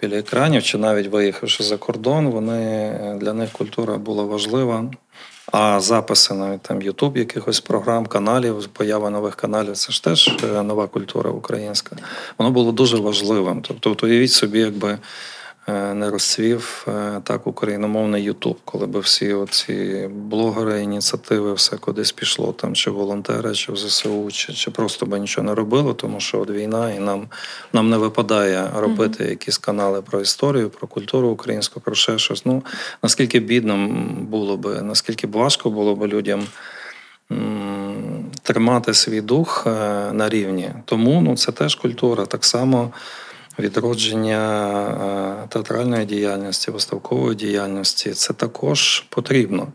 біля 0.01 0.19
екранів, 0.19 0.63
чи 0.63 0.79
навіть 0.79 1.07
виїхавши 1.07 1.65
за 1.65 1.77
кордон, 1.77 2.29
вони 2.29 2.95
для 3.21 3.33
них 3.33 3.51
культура 3.53 3.97
була 3.97 4.25
важлива. 4.25 4.91
А 5.51 5.81
записи 5.81 6.35
навіть 6.35 6.61
там 6.61 6.83
Ютуб, 6.83 7.17
якихось 7.17 7.61
програм, 7.61 8.07
каналів, 8.07 8.69
поява 8.73 9.11
нових 9.11 9.35
каналів 9.37 9.77
це 9.77 9.93
ж 9.93 10.05
теж 10.05 10.37
е, 10.45 10.63
нова 10.63 10.87
культура 10.87 11.31
українська. 11.31 11.97
Воно 12.39 12.51
було 12.51 12.73
дуже 12.73 12.97
важливим. 12.97 13.63
Тобто, 13.81 14.07
уявіть 14.07 14.33
собі, 14.33 14.59
якби 14.59 14.99
не 15.95 16.11
розцвів 16.11 16.87
е, 16.89 17.21
так 17.25 17.47
україномовний 17.47 18.23
Ютуб, 18.23 18.59
коли 18.65 18.87
би 18.87 19.01
всі 19.01 19.33
оці 19.33 20.09
блогери, 20.13 20.83
ініціативи, 20.83 21.53
все 21.53 21.77
кудись 21.77 22.13
пішло, 22.13 22.53
там 22.53 22.75
чи 22.75 22.91
волонтери, 22.91 23.55
чи 23.55 23.73
в 23.73 23.77
ЗСУ, 23.77 24.31
чи 24.31 24.53
чи 24.53 24.71
просто 24.71 25.07
би 25.07 25.19
нічого 25.19 25.47
не 25.47 25.55
робило, 25.55 25.95
тому 25.95 26.21
що 26.21 26.41
от 26.41 26.51
війна, 26.51 26.93
і 26.93 26.99
нам 26.99 27.29
нам 27.73 27.91
не 27.91 27.97
випадає 27.97 28.71
робити 28.77 29.25
mm-hmm. 29.25 29.31
якісь 29.31 29.59
канали 29.59 30.03
про 30.03 30.21
історію, 30.21 30.71
про 30.71 30.89
культуру 30.89 31.29
українську, 31.29 31.81
про 31.81 31.95
ще 31.95 32.19
щось. 32.19 32.47
Ну 32.47 32.63
наскільки 33.03 33.41
бідно 33.41 33.89
було 34.21 34.57
би, 34.57 34.83
наскільки 34.83 35.27
б 35.27 35.33
важко 35.33 35.71
було 35.71 35.95
б 35.97 36.07
людям. 36.07 36.47
Тримати 38.43 38.95
свій 38.95 39.21
дух 39.21 39.65
е, 39.67 39.71
на 40.13 40.29
рівні, 40.29 40.71
тому 40.85 41.21
ну 41.21 41.37
це 41.37 41.53
теж 41.53 41.75
культура. 41.75 42.27
Так 42.27 42.45
само 42.45 42.93
відродження 43.61 45.43
е, 45.45 45.49
театральної 45.49 46.07
діяльності, 46.07 46.71
виставкової 46.71 47.37
діяльності 47.37 48.11
це 48.11 48.33
також 48.33 49.01
потрібно. 49.09 49.69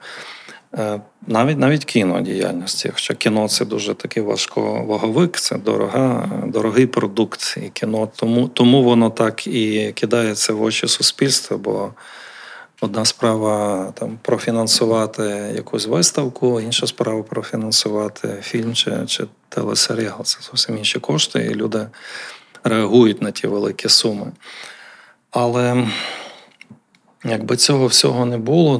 Е, 0.77 1.01
навіть 1.27 1.57
навіть 1.57 1.86
кінодіяльності. 1.86 2.89
Хоча 2.93 3.13
кіно 3.13 3.47
це 3.47 3.65
дуже 3.65 3.93
такий 3.93 4.23
важковаговик, 4.23 5.39
це 5.39 5.57
дорога, 5.57 6.29
дорогий 6.45 6.86
продукт 6.88 7.57
і 7.57 7.69
кіно. 7.69 8.09
Тому 8.15 8.47
тому 8.47 8.83
воно 8.83 9.09
так 9.09 9.47
і 9.47 9.91
кидається 9.91 10.53
в 10.53 10.63
очі 10.63 10.88
суспільства, 10.88 11.57
бо 11.57 11.93
одна 12.81 13.05
справа 13.05 13.86
там 13.93 14.19
профінансувати 14.21 15.23
якусь 15.55 15.88
виставку, 15.88 16.61
інша 16.61 16.88
справа 16.88 17.23
профінансувати 17.23 18.38
фільм 18.41 18.73
чи, 18.73 18.91
чи 19.07 19.25
телесеріал. 19.49 20.23
Це 20.23 20.38
зовсім 20.41 20.77
інші 20.77 20.99
кошти, 20.99 21.39
і 21.51 21.55
люди 21.55 21.88
реагують 22.66 23.22
на 23.22 23.32
ті 23.32 23.47
великі 23.47 23.89
суми. 23.89 24.32
Але 25.32 25.88
якби 27.26 27.55
цього 27.57 27.88
всього 27.88 28.26
не 28.26 28.38
було, 28.38 28.80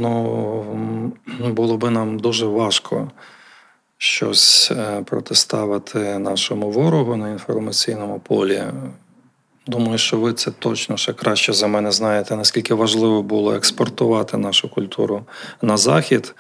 ну 1.40 1.54
було 1.54 1.78
би 1.78 1.90
нам 1.90 2.20
дуже 2.20 2.46
важко 2.46 3.12
щось 3.98 4.72
е, 4.72 5.02
протиставити 5.06 6.20
нашому 6.20 6.72
ворогу 6.72 7.16
на 7.16 7.30
інформаційному 7.30 8.20
полі. 8.20 8.64
Думаю, 9.68 9.98
що 9.98 10.18
ви 10.18 10.34
це 10.34 10.52
точно 10.52 10.98
ще 10.98 11.14
краще 11.14 11.54
за 11.54 11.68
мене 11.68 11.92
знаєте, 11.92 12.36
наскільки 12.36 12.74
важливо 12.74 13.22
було 13.22 13.54
експортувати 13.54 14.38
нашу 14.38 14.70
культуру 14.70 15.26
на 15.62 15.78
захід, 15.78 16.36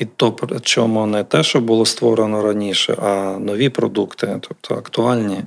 і 0.00 0.04
то, 0.04 0.36
чому 0.62 1.06
не 1.06 1.24
те, 1.24 1.42
що 1.42 1.60
було 1.60 1.86
створено 1.86 2.42
раніше, 2.42 2.96
а 3.02 3.38
нові 3.40 3.68
продукти, 3.68 4.40
тобто 4.40 4.74
актуальні 4.74 5.38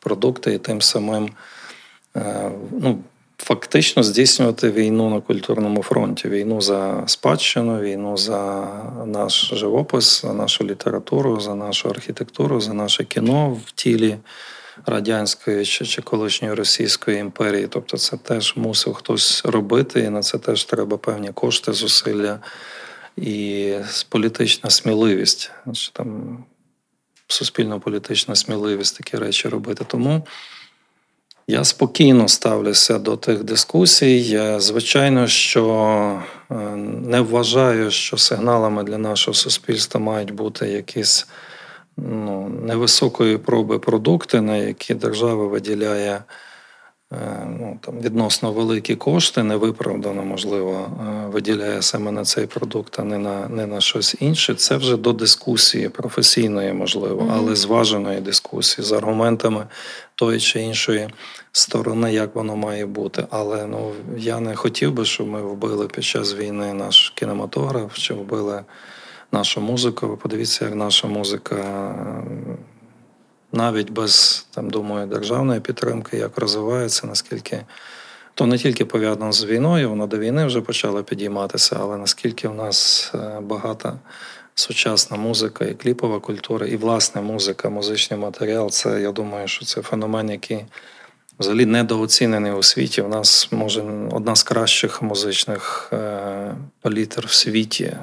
продукти, 0.00 0.54
і 0.54 0.58
тим 0.58 0.80
самим 0.80 1.30
е, 2.16 2.50
ну, 2.80 2.98
фактично 3.38 4.02
здійснювати 4.02 4.70
війну 4.70 5.10
на 5.10 5.20
культурному 5.20 5.82
фронті, 5.82 6.28
війну 6.28 6.60
за 6.60 7.02
спадщину, 7.06 7.80
війну 7.80 8.16
за 8.16 8.68
наш 9.06 9.50
живопис, 9.54 10.22
за 10.22 10.32
нашу 10.32 10.64
літературу, 10.64 11.40
за 11.40 11.54
нашу 11.54 11.88
архітектуру, 11.88 12.60
за 12.60 12.72
наше 12.72 13.04
кіно 13.04 13.58
в 13.66 13.70
тілі. 13.70 14.16
Радянської 14.86 15.64
чи, 15.64 15.86
чи 15.86 16.02
колишньої 16.02 16.54
Російської 16.54 17.18
імперії, 17.18 17.66
тобто 17.70 17.96
це 17.96 18.16
теж 18.16 18.56
мусив 18.56 18.94
хтось 18.94 19.44
робити, 19.44 20.00
і 20.00 20.08
на 20.08 20.22
це 20.22 20.38
теж 20.38 20.64
треба 20.64 20.96
певні 20.96 21.32
кошти, 21.32 21.72
зусилля 21.72 22.38
і 23.16 23.74
політична 24.08 24.70
сміливість, 24.70 25.50
що 25.72 25.92
там 25.92 26.38
суспільно-політична 27.26 28.34
сміливість 28.34 28.96
такі 28.98 29.16
речі 29.16 29.48
робити. 29.48 29.84
Тому 29.88 30.22
я 31.46 31.64
спокійно 31.64 32.28
ставлюся 32.28 32.98
до 32.98 33.16
тих 33.16 33.44
дискусій. 33.44 34.40
Звичайно, 34.58 35.26
що 35.26 36.22
е, 36.50 36.54
не 36.86 37.20
вважаю, 37.20 37.90
що 37.90 38.16
сигналами 38.16 38.84
для 38.84 38.98
нашого 38.98 39.34
суспільства 39.34 40.00
мають 40.00 40.30
бути 40.30 40.68
якісь 40.68 41.26
ну, 41.96 42.48
невисокої 42.48 43.38
проби 43.38 43.78
продукти, 43.78 44.40
на 44.40 44.56
які 44.56 44.94
держава 44.94 45.46
виділяє. 45.46 46.22
Е, 47.12 47.46
ну, 47.60 47.78
там, 47.80 48.00
відносно 48.00 48.52
великі 48.52 48.96
кошти, 48.96 49.42
невиправдано, 49.42 50.24
можливо, 50.24 50.72
е, 50.72 51.26
виділяє 51.26 51.82
саме 51.82 52.10
на 52.10 52.24
цей 52.24 52.46
продукт, 52.46 53.00
а 53.00 53.04
не 53.04 53.18
на 53.18 53.48
не 53.48 53.66
на 53.66 53.80
щось 53.80 54.16
інше. 54.20 54.54
Це 54.54 54.76
вже 54.76 54.96
до 54.96 55.12
дискусії 55.12 55.88
професійної, 55.88 56.72
можливо, 56.72 57.32
але 57.36 57.56
зваженої 57.56 58.20
дискусії 58.20 58.84
з 58.84 58.92
аргументами 58.92 59.66
тої 60.14 60.40
чи 60.40 60.60
іншої 60.60 61.08
сторони, 61.52 62.12
як 62.12 62.34
воно 62.34 62.56
має 62.56 62.86
бути. 62.86 63.26
Але 63.30 63.66
ну 63.66 63.92
я 64.16 64.40
не 64.40 64.56
хотів 64.56 64.92
би, 64.92 65.04
щоб 65.04 65.26
ми 65.26 65.42
вбили 65.42 65.88
під 65.88 66.04
час 66.04 66.34
війни 66.34 66.72
наш 66.72 67.12
кінематограф, 67.14 67.98
чи 67.98 68.14
вбили 68.14 68.64
нашу 69.32 69.60
музику. 69.60 70.08
Ви 70.08 70.16
подивіться, 70.16 70.64
як 70.64 70.74
наша 70.74 71.08
музика 71.08 71.94
навіть 73.52 73.90
без 73.90 74.46
там, 74.50 74.70
думаю, 74.70 75.06
державної 75.06 75.60
підтримки, 75.60 76.16
як 76.16 76.38
розвивається, 76.38 77.06
наскільки 77.06 77.64
то 78.34 78.46
не 78.46 78.58
тільки 78.58 78.84
пов'язано 78.84 79.32
з 79.32 79.44
війною, 79.44 79.90
воно 79.90 80.06
до 80.06 80.18
війни 80.18 80.46
вже 80.46 80.60
почало 80.60 81.02
підійматися, 81.02 81.76
але 81.80 81.96
наскільки 81.96 82.48
в 82.48 82.54
нас 82.54 83.10
е, 83.14 83.40
багата 83.40 83.98
сучасна 84.54 85.16
музика 85.16 85.64
і 85.64 85.74
кліпова 85.74 86.20
культура, 86.20 86.66
і 86.66 86.76
власне 86.76 87.20
музика, 87.20 87.68
музичний 87.68 88.20
матеріал 88.20 88.70
це 88.70 89.00
я 89.00 89.12
думаю, 89.12 89.48
що 89.48 89.64
це 89.64 89.82
феномен, 89.82 90.30
який. 90.30 90.64
Взагалі 91.38 91.66
недооцінений 91.66 92.52
у 92.52 92.62
світі. 92.62 93.02
У 93.02 93.08
нас 93.08 93.48
може 93.52 93.82
одна 94.12 94.36
з 94.36 94.42
кращих 94.42 95.02
музичних 95.02 95.90
е, 95.92 96.54
палітр 96.80 97.26
в 97.26 97.32
світі. 97.32 97.96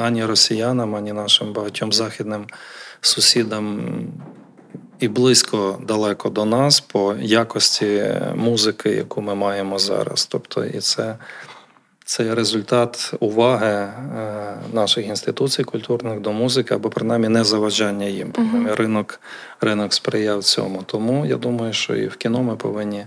Ані 0.00 0.24
росіянам, 0.24 0.94
ані 0.94 1.12
нашим 1.12 1.52
багатьом 1.52 1.92
західним 1.92 2.46
сусідам 3.00 3.82
і 5.04 5.08
близько 5.08 5.78
далеко 5.82 6.28
до 6.30 6.44
нас 6.44 6.80
по 6.80 7.14
якості 7.20 8.04
музики, 8.34 8.90
яку 8.90 9.22
ми 9.22 9.34
маємо 9.34 9.78
зараз. 9.78 10.26
Тобто, 10.26 10.64
і 10.64 10.80
це 10.80 11.16
це 12.04 12.34
результат 12.34 13.14
уваги 13.20 13.66
е, 13.66 13.92
наших 14.72 15.06
інституцій 15.06 15.64
культурних 15.64 16.20
до 16.20 16.32
музики, 16.32 16.74
або 16.74 16.90
принаймні 16.90 17.28
не 17.28 17.44
заважання 17.44 18.06
їм. 18.06 18.32
Uh-huh. 18.32 18.76
Ринок, 18.76 19.20
Ринок 19.60 19.94
сприяв 19.94 20.42
цьому. 20.42 20.82
Тому 20.86 21.26
я 21.26 21.36
думаю, 21.36 21.72
що 21.72 21.96
і 21.96 22.06
в 22.06 22.16
кіно 22.16 22.42
ми 22.42 22.56
повинні 22.56 23.06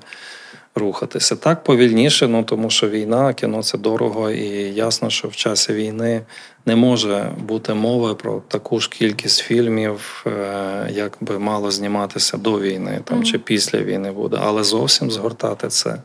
рухатися. 0.77 1.35
Так 1.35 1.63
повільніше, 1.63 2.27
ну 2.27 2.43
тому 2.43 2.69
що 2.69 2.89
війна, 2.89 3.33
кіно 3.33 3.63
це 3.63 3.77
дорого, 3.77 4.31
і 4.31 4.47
ясно, 4.73 5.09
що 5.09 5.27
в 5.27 5.35
часі 5.35 5.73
війни 5.73 6.21
не 6.65 6.75
може 6.75 7.31
бути 7.37 7.73
мови 7.73 8.15
про 8.15 8.41
таку 8.47 8.79
ж 8.79 8.89
кількість 8.89 9.39
фільмів, 9.39 10.25
е, 10.27 10.89
як 10.93 11.17
би 11.21 11.39
мало 11.39 11.71
зніматися 11.71 12.37
до 12.37 12.59
війни, 12.59 13.01
там 13.03 13.19
mm-hmm. 13.19 13.23
чи 13.23 13.39
після 13.39 13.79
війни 13.79 14.11
буде, 14.11 14.37
але 14.41 14.63
зовсім 14.63 15.11
згортати 15.11 15.67
це 15.67 15.95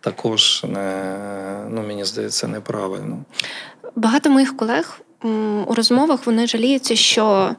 також 0.00 0.64
не 0.68 1.16
ну 1.70 1.82
мені 1.82 2.04
здається 2.04 2.48
неправильно. 2.48 3.18
Багато 3.96 4.30
моїх 4.30 4.56
колег 4.56 5.00
у 5.66 5.74
розмовах 5.74 6.26
вони 6.26 6.46
жаліються, 6.46 6.96
що. 6.96 7.50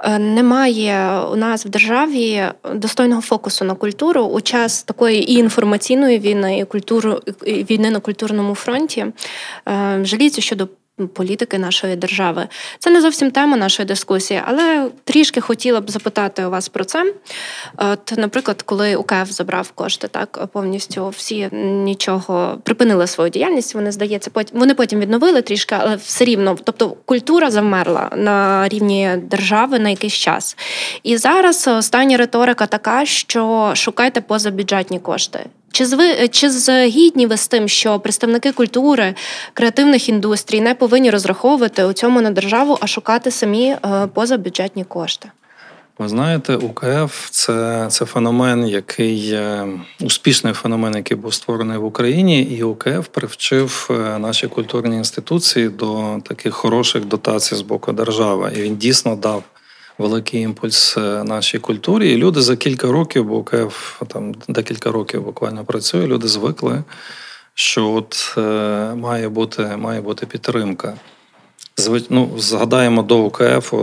Е, 0.00 0.18
немає 0.18 1.20
у 1.32 1.36
нас 1.36 1.66
в 1.66 1.68
державі 1.68 2.44
достойного 2.74 3.22
фокусу 3.22 3.64
на 3.64 3.74
культуру 3.74 4.22
у 4.22 4.40
час 4.40 4.82
такої 4.82 5.32
і 5.32 5.34
інформаційної 5.34 6.18
війни, 6.18 6.58
і 6.58 6.64
культуру 6.64 7.20
і 7.46 7.52
війни 7.52 7.90
на 7.90 8.00
культурному 8.00 8.54
фронті. 8.54 9.06
Е, 9.68 9.98
жаліється 10.02 10.40
щодо 10.40 10.68
політики 11.14 11.58
нашої 11.58 11.96
держави. 11.96 12.48
Це 12.78 12.90
не 12.90 13.00
зовсім 13.00 13.30
тема 13.30 13.56
нашої 13.56 13.86
дискусії, 13.86 14.42
але 14.46 14.90
трішки 15.04 15.40
хотіла 15.40 15.80
б 15.80 15.90
запитати 15.90 16.44
у 16.44 16.50
вас 16.50 16.68
про 16.68 16.84
це. 16.84 17.12
От, 17.76 18.12
Наприклад, 18.16 18.62
коли 18.62 18.96
УКФ 18.96 19.30
забрав 19.30 19.70
кошти, 19.70 20.08
так 20.08 20.46
повністю 20.52 21.08
всі 21.08 21.48
нічого 21.52 22.58
припинили 22.62 23.06
свою 23.06 23.30
діяльність. 23.30 23.74
Вони 23.74 23.92
здається, 23.92 24.30
потім 24.30 24.58
вони 24.58 24.74
потім 24.74 25.00
відновили 25.00 25.42
трішки, 25.42 25.76
але 25.78 25.96
все 25.96 26.24
рівно, 26.24 26.56
тобто 26.64 26.96
культура 27.04 27.50
завмерла 27.50 28.10
на 28.16 28.68
рівні 28.68 29.10
держави 29.16 29.78
на 29.78 29.88
якийсь 29.90 30.14
час. 30.14 30.56
І 31.02 31.16
зараз 31.16 31.68
остання 31.68 32.16
риторика 32.16 32.66
така, 32.66 33.06
що 33.06 33.72
шукайте 33.74 34.20
позабюджетні 34.20 34.98
кошти. 35.00 35.46
Чи 35.72 35.86
зви 35.86 36.28
чи 36.28 36.50
згідні 36.50 37.26
ви 37.26 37.36
з 37.36 37.48
тим, 37.48 37.68
що 37.68 38.00
представники 38.00 38.52
культури, 38.52 39.14
креативних 39.54 40.08
індустрій 40.08 40.60
не 40.60 40.74
повинні 40.74 41.10
розраховувати 41.10 41.84
у 41.84 41.92
цьому 41.92 42.20
на 42.20 42.30
державу, 42.30 42.78
а 42.80 42.86
шукати 42.86 43.30
самі 43.30 43.66
е, 43.68 44.08
позабюджетні 44.14 44.84
кошти? 44.84 45.30
Ви 45.98 46.08
знаєте, 46.08 46.56
УКФ 46.56 47.30
це 47.30 47.86
це 47.90 48.04
феномен, 48.04 48.68
який 48.68 49.38
успішний 50.00 50.52
феномен, 50.52 50.94
який 50.94 51.16
був 51.16 51.34
створений 51.34 51.78
в 51.78 51.84
Україні, 51.84 52.42
і 52.42 52.62
УКФ 52.62 53.08
привчив 53.10 53.88
е, 53.90 54.18
наші 54.18 54.46
культурні 54.46 54.96
інституції 54.96 55.68
до 55.68 56.18
таких 56.24 56.54
хороших 56.54 57.04
дотацій 57.04 57.54
з 57.54 57.60
боку 57.60 57.92
держави. 57.92 58.52
І 58.56 58.60
він 58.60 58.76
дійсно 58.76 59.16
дав 59.16 59.42
великий 59.98 60.40
імпульс 60.40 60.96
е, 60.96 61.24
нашій 61.24 61.58
культурі. 61.58 62.12
І 62.12 62.16
люди 62.16 62.42
за 62.42 62.56
кілька 62.56 62.92
років, 62.92 63.24
бо 63.24 63.42
КФ 63.42 64.02
там 64.08 64.34
декілька 64.48 64.92
років 64.92 65.22
буквально 65.22 65.64
працює, 65.64 66.06
люди 66.06 66.28
звикли 66.28 66.82
що 67.58 67.90
от 67.90 68.34
е, 68.38 68.40
має 68.94 69.28
бути 69.28 69.62
має 69.62 70.00
бути 70.00 70.26
підтримка. 70.26 70.94
ну, 72.10 72.30
Згадаємо 72.38 73.02
до 73.02 73.18
УКФ 73.18 73.74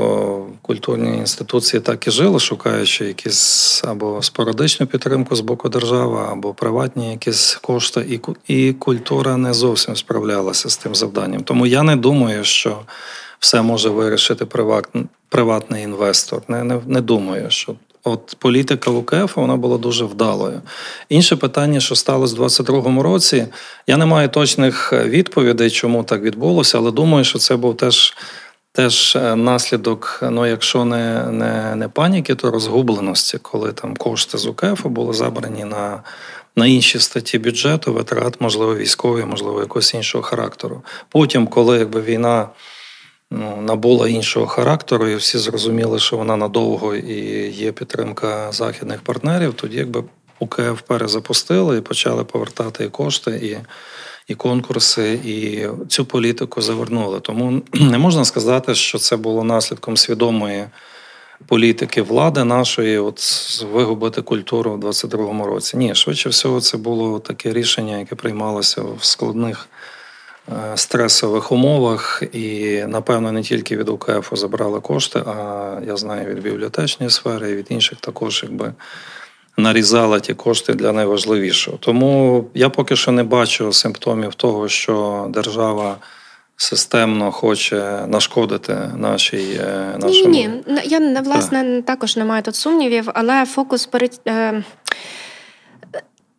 культурні 0.61 1.18
інституції 1.18 1.82
так 1.82 2.07
і 2.07 2.11
жили, 2.11 2.39
шукаючи 2.39 3.05
якісь 3.05 3.82
або 3.84 4.22
спорадичну 4.22 4.88
підтримку 4.88 5.36
з 5.36 5.39
боку 5.39 5.70
держави, 5.70 6.28
або 6.32 6.53
приватні 6.53 7.11
якісь 7.11 7.55
кошти, 7.55 8.05
і 8.09 8.20
і 8.53 8.74
культура 8.74 9.38
не 9.38 9.53
зовсім 9.53 9.95
справлялася 9.95 10.70
з 10.70 10.78
тим 10.78 10.95
завданням. 10.95 11.43
Тому 11.43 11.66
я 11.66 11.84
не 11.84 11.95
думаю, 11.95 12.43
що 12.43 12.80
все 13.43 13.61
може 13.61 13.89
вирішити 13.89 14.45
приват, 14.45 14.87
приватний 15.29 15.83
інвестор. 15.83 16.41
Не, 16.47 16.63
не, 16.63 16.79
Не 16.87 17.01
думаю, 17.01 17.45
що 17.49 17.75
От 18.03 18.35
політика 18.39 18.91
УКФ 18.91 19.35
вона 19.35 19.55
була 19.55 19.77
дуже 19.77 20.05
вдалою. 20.05 20.61
Інше 21.09 21.35
питання, 21.35 21.79
що 21.79 21.95
сталося 21.95 22.35
в 22.35 22.39
22-му 22.39 23.03
році, 23.03 23.47
я 23.87 23.97
не 23.97 24.05
маю 24.05 24.29
точних 24.29 24.93
відповідей, 24.93 25.69
чому 25.69 26.03
так 26.03 26.21
відбулося, 26.21 26.77
але 26.77 26.91
думаю, 26.91 27.23
що 27.23 27.39
це 27.39 27.55
був 27.55 27.77
теж 27.77 28.13
теж 28.71 29.15
е, 29.15 29.35
наслідок, 29.35 30.19
ну 30.31 30.45
якщо 30.45 30.85
не 30.85 31.31
не, 31.31 31.75
не 31.75 31.87
паніки, 31.87 32.35
то 32.35 32.51
розгубленості, 32.51 33.37
коли 33.37 33.71
там 33.71 33.95
кошти 33.95 34.37
з 34.37 34.45
УКФ 34.45 34.85
були 34.85 35.13
забрані 35.13 35.63
на 35.63 36.03
на 36.55 36.65
інші 36.65 36.99
статті 36.99 37.39
бюджету, 37.39 37.93
витрат, 37.93 38.41
можливо, 38.41 38.75
військові, 38.75 39.25
можливо, 39.25 39.59
якогось 39.59 39.93
іншого 39.93 40.23
характеру. 40.23 40.81
Потім, 41.09 41.47
коли 41.47 41.77
якби 41.77 42.01
війна 42.01 42.49
ну, 43.39 43.61
набула 43.61 44.09
іншого 44.09 44.47
характеру, 44.47 45.07
і 45.07 45.15
всі 45.15 45.38
зрозуміли, 45.38 45.99
що 45.99 46.17
вона 46.17 46.38
надовго 46.38 46.95
і 46.95 47.49
є 47.51 47.71
підтримка 47.71 48.51
західних 48.51 49.01
партнерів, 49.01 49.53
тоді 49.53 49.77
якби 49.77 50.03
УКФ 50.39 50.81
перезапустили 50.88 51.77
і 51.77 51.81
почали 51.81 52.23
повертати 52.23 52.86
і 52.86 52.89
кошти, 52.89 53.31
і 53.43 53.57
і 54.27 54.36
конкурси, 54.36 55.19
і 55.25 55.67
цю 55.88 56.05
політику 56.05 56.61
завернули. 56.61 57.19
Тому 57.19 57.61
не 57.73 57.97
можна 57.97 58.25
сказати, 58.25 58.75
що 58.75 58.97
це 58.97 59.17
було 59.17 59.43
наслідком 59.43 59.97
свідомої. 59.97 60.65
Політики 61.47 62.01
влади 62.01 62.43
нашої, 62.43 62.97
от 62.97 63.19
вигубити 63.73 64.21
культуру 64.21 64.71
в 64.71 64.79
22-му 64.79 65.45
році. 65.45 65.77
Ні, 65.77 65.95
швидше 65.95 66.29
всього, 66.29 66.61
це 66.61 66.77
було 66.77 67.19
таке 67.19 67.53
рішення, 67.53 67.97
яке 67.97 68.15
приймалося 68.15 68.81
в 68.81 69.05
складних 69.05 69.67
стресових 70.75 71.51
умовах, 71.51 72.23
і, 72.31 72.77
напевно, 72.87 73.31
не 73.31 73.41
тільки 73.41 73.77
від 73.77 73.89
УКФ 73.89 74.33
забрали 74.33 74.79
кошти, 74.79 75.19
а 75.19 75.79
я 75.87 75.97
знаю 75.97 76.25
від 76.25 76.43
бібліотечної 76.43 77.09
сфери 77.09 77.51
і 77.51 77.55
від 77.55 77.67
інших 77.69 77.99
також, 77.99 78.43
якби. 78.43 78.73
Нарізала 79.57 80.19
ті 80.19 80.33
кошти 80.33 80.73
для 80.73 80.91
найважливішого. 80.91 81.77
Тому 81.77 82.45
я 82.53 82.69
поки 82.69 82.95
що 82.95 83.11
не 83.11 83.23
бачу 83.23 83.73
симптомів 83.73 84.35
того, 84.35 84.67
що 84.67 85.27
держава 85.29 85.97
системно 86.57 87.31
хоче 87.31 88.05
нашкодити 88.07 88.77
нашій 88.95 89.59
е, 89.61 89.97
нашому... 89.99 90.29
Ні, 90.29 90.47
ні. 90.67 90.81
Я 90.83 91.21
власне 91.21 91.63
так. 91.63 91.85
також 91.85 92.17
не 92.17 92.25
маю 92.25 92.43
тут 92.43 92.55
сумнівів, 92.55 93.09
але 93.13 93.45
фокус 93.45 93.85
перед 93.85 94.21
е... 94.27 94.63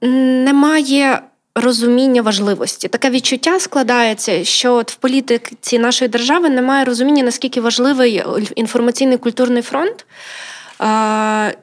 немає 0.00 1.20
розуміння 1.55 2.22
важливості. 2.22 2.88
Таке 2.88 3.11
відчуття 3.11 3.61
складається, 3.61 4.44
що 4.44 4.74
от 4.74 4.92
в 4.92 4.94
політиці 4.94 5.78
нашої 5.78 6.09
держави 6.09 6.48
немає 6.50 6.84
розуміння, 6.84 7.22
наскільки 7.22 7.61
важливий 7.61 8.22
інформаційний 8.55 9.18
культурний 9.18 9.62
фронт. 9.62 10.07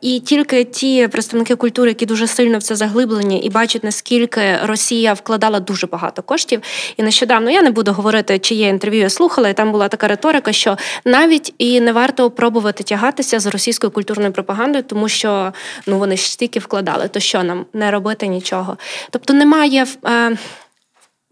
І 0.01 0.19
тільки 0.19 0.63
ті 0.63 1.07
представники 1.07 1.55
культури, 1.55 1.89
які 1.89 2.05
дуже 2.05 2.27
сильно 2.27 2.57
в 2.57 2.63
це 2.63 2.75
заглиблені 2.75 3.39
і 3.39 3.49
бачать, 3.49 3.83
наскільки 3.83 4.57
Росія 4.63 5.13
вкладала 5.13 5.59
дуже 5.59 5.87
багато 5.87 6.21
коштів. 6.21 6.61
І 6.97 7.03
нещодавно 7.03 7.51
я 7.51 7.61
не 7.61 7.71
буду 7.71 7.93
говорити, 7.93 8.39
чиє 8.39 8.67
інтерв'ю 8.67 8.99
я 8.99 9.09
слухала, 9.09 9.49
і 9.49 9.53
там 9.53 9.71
була 9.71 9.87
така 9.87 10.07
риторика, 10.07 10.53
що 10.53 10.77
навіть 11.05 11.53
і 11.57 11.81
не 11.81 11.93
варто 11.93 12.31
пробувати 12.31 12.83
тягатися 12.83 13.39
з 13.39 13.45
російською 13.45 13.91
культурною 13.91 14.31
пропагандою, 14.31 14.83
тому 14.83 15.09
що 15.09 15.53
ну 15.87 15.99
вони 15.99 16.17
ж 16.17 16.31
стільки 16.31 16.59
вкладали, 16.59 17.07
то 17.07 17.19
що 17.19 17.43
нам 17.43 17.65
не 17.73 17.91
робити 17.91 18.27
нічого. 18.27 18.77
Тобто 19.09 19.33
немає. 19.33 19.85
Е, 20.05 20.37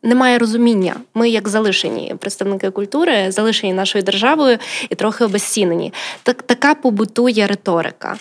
немає 0.03 0.37
розуміння. 0.37 0.95
Ми, 1.13 1.29
як 1.29 1.47
залишені 1.47 2.15
представники 2.19 2.71
культури, 2.71 3.31
залишені 3.31 3.73
нашою 3.73 4.03
державою 4.03 4.57
і 4.89 4.95
трохи 4.95 5.25
обезцінені. 5.25 5.93
Так 6.23 6.43
така 6.43 6.75
побутує 6.75 7.47
риторика. 7.47 8.17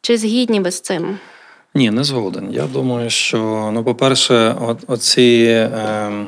Чи 0.00 0.16
згідні 0.16 0.60
ви 0.60 0.70
з 0.70 0.80
цим? 0.80 1.18
Ні, 1.74 1.90
не 1.90 2.04
згоден. 2.04 2.48
Я 2.52 2.66
думаю, 2.66 3.10
що 3.10 3.70
ну, 3.74 3.84
по-перше, 3.84 4.56
от, 4.60 4.78
оці. 4.86 5.44
Е... 5.48 6.26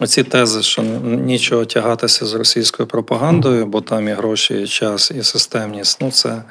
Оці 0.00 0.22
тези, 0.22 0.62
що 0.62 0.82
нічого 1.02 1.64
тягатися 1.64 2.26
з 2.26 2.34
російською 2.34 2.86
пропагандою, 2.86 3.66
бо 3.66 3.80
там 3.80 4.08
і 4.08 4.12
гроші, 4.12 4.62
і 4.62 4.66
час, 4.66 5.10
і 5.10 5.22
системність. 5.22 5.98
Ну, 6.00 6.10
це 6.10 6.42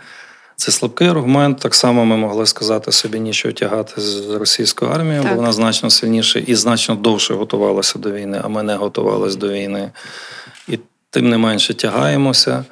це 0.60 0.72
слабкий 0.72 1.08
аргумент. 1.08 1.60
Так 1.60 1.76
само 1.76 2.06
ми 2.06 2.18
могли 2.18 2.46
сказати 2.46 2.92
собі 2.92 3.20
нічого 3.20 3.52
тягати 3.52 4.02
з 4.02 4.30
російською 4.30 4.92
армією, 4.92 5.24
так. 5.24 5.32
бо 5.32 5.38
вона 5.38 5.52
значно 5.52 5.90
сильніше 5.90 6.44
і 6.48 6.56
значно 6.56 6.96
довше 6.96 7.34
готувалася 7.34 8.00
до 8.00 8.12
війни, 8.12 8.42
а 8.44 8.48
ми 8.48 8.64
не 8.64 8.76
готувалися 8.76 9.38
до 9.38 9.50
війни. 9.50 9.92
І 10.68 10.80
тим 11.10 11.30
не 11.30 11.38
менше 11.38 11.74
тягаємося. 11.74 12.66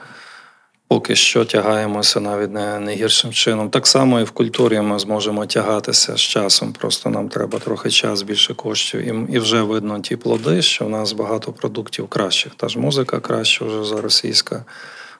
Поки 0.87 1.15
що 1.15 1.45
тягаємося 1.45 2.19
навіть 2.19 2.51
не, 2.51 2.79
не 2.79 2.95
гіршим 2.95 3.33
чином. 3.33 3.69
Так 3.69 3.87
само 3.87 4.19
і 4.19 4.23
в 4.23 4.31
культурі 4.31 4.81
ми 4.81 4.99
зможемо 4.99 5.45
тягатися 5.45 6.15
з 6.15 6.21
часом. 6.21 6.73
Просто 6.73 7.09
нам 7.09 7.29
треба 7.29 7.59
трохи 7.59 7.89
час, 7.89 8.21
більше 8.21 8.53
коштів. 8.53 9.01
І 9.01 9.35
і 9.35 9.39
вже 9.39 9.61
видно 9.61 9.99
ті 9.99 10.15
плоди, 10.15 10.61
що 10.61 10.85
в 10.85 10.89
нас 10.89 11.13
багато 11.13 11.51
продуктів 11.51 12.07
кращих. 12.07 12.55
Та 12.55 12.69
ж 12.69 12.79
музика 12.79 13.19
краща 13.19 13.65
вже 13.65 13.83
за 13.83 14.01
російська 14.01 14.65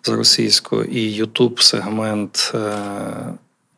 з 0.06 0.10
російською, 0.10 0.86
і 0.86 1.02
Ютуб 1.02 1.62
сегмент. 1.62 2.52
Е, 2.56 2.76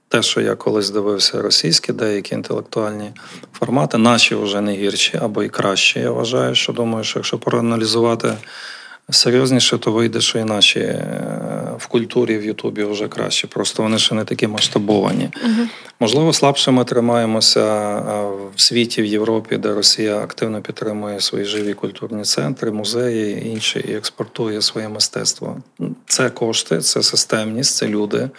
те, 0.09 0.21
що 0.21 0.41
я 0.41 0.55
колись 0.55 0.89
дивився, 0.89 1.41
російські 1.41 1.93
деякі 1.93 2.35
інтелектуальні 2.35 3.11
формати, 3.53 3.97
наші 3.97 4.35
вже 4.35 4.61
не 4.61 4.73
гірші 4.73 5.19
або 5.21 5.43
і 5.43 5.49
кращі. 5.49 5.99
Я 5.99 6.11
вважаю, 6.11 6.55
що 6.55 6.73
думаю, 6.73 7.03
що 7.03 7.19
якщо 7.19 7.37
проаналізувати 7.37 8.33
серйозніше, 9.09 9.77
то 9.77 9.91
вийде, 9.91 10.21
що 10.21 10.39
і 10.39 10.43
наші 10.43 10.79
е, 10.79 11.75
в 11.77 11.87
культурі 11.87 12.37
в 12.37 12.45
Ютубі 12.45 12.83
вже 12.83 13.07
краще. 13.07 13.47
Просто 13.47 13.83
вони 13.83 13.99
ще 13.99 14.15
не 14.15 14.25
такі 14.25 14.47
масштабовані. 14.47 15.29
Угу. 15.43 15.67
Можливо, 15.99 16.33
слабше 16.33 16.71
ми 16.71 16.83
тримаємося 16.83 17.95
в 18.55 18.61
світі 18.61 19.01
в 19.01 19.05
Європі, 19.05 19.57
де 19.57 19.73
Росія 19.73 20.17
активно 20.17 20.61
підтримує 20.61 21.21
свої 21.21 21.45
живі 21.45 21.73
культурні 21.73 22.23
центри, 22.23 22.71
музеї 22.71 23.45
і 23.45 23.49
інші 23.49 23.79
і 23.79 23.93
експортує 23.93 24.61
своє 24.61 24.89
мистецтво. 24.89 25.57
Це 26.05 26.29
кошти, 26.29 26.79
це 26.79 27.03
системність, 27.03 27.75
це 27.75 27.87
люди. 27.87 28.29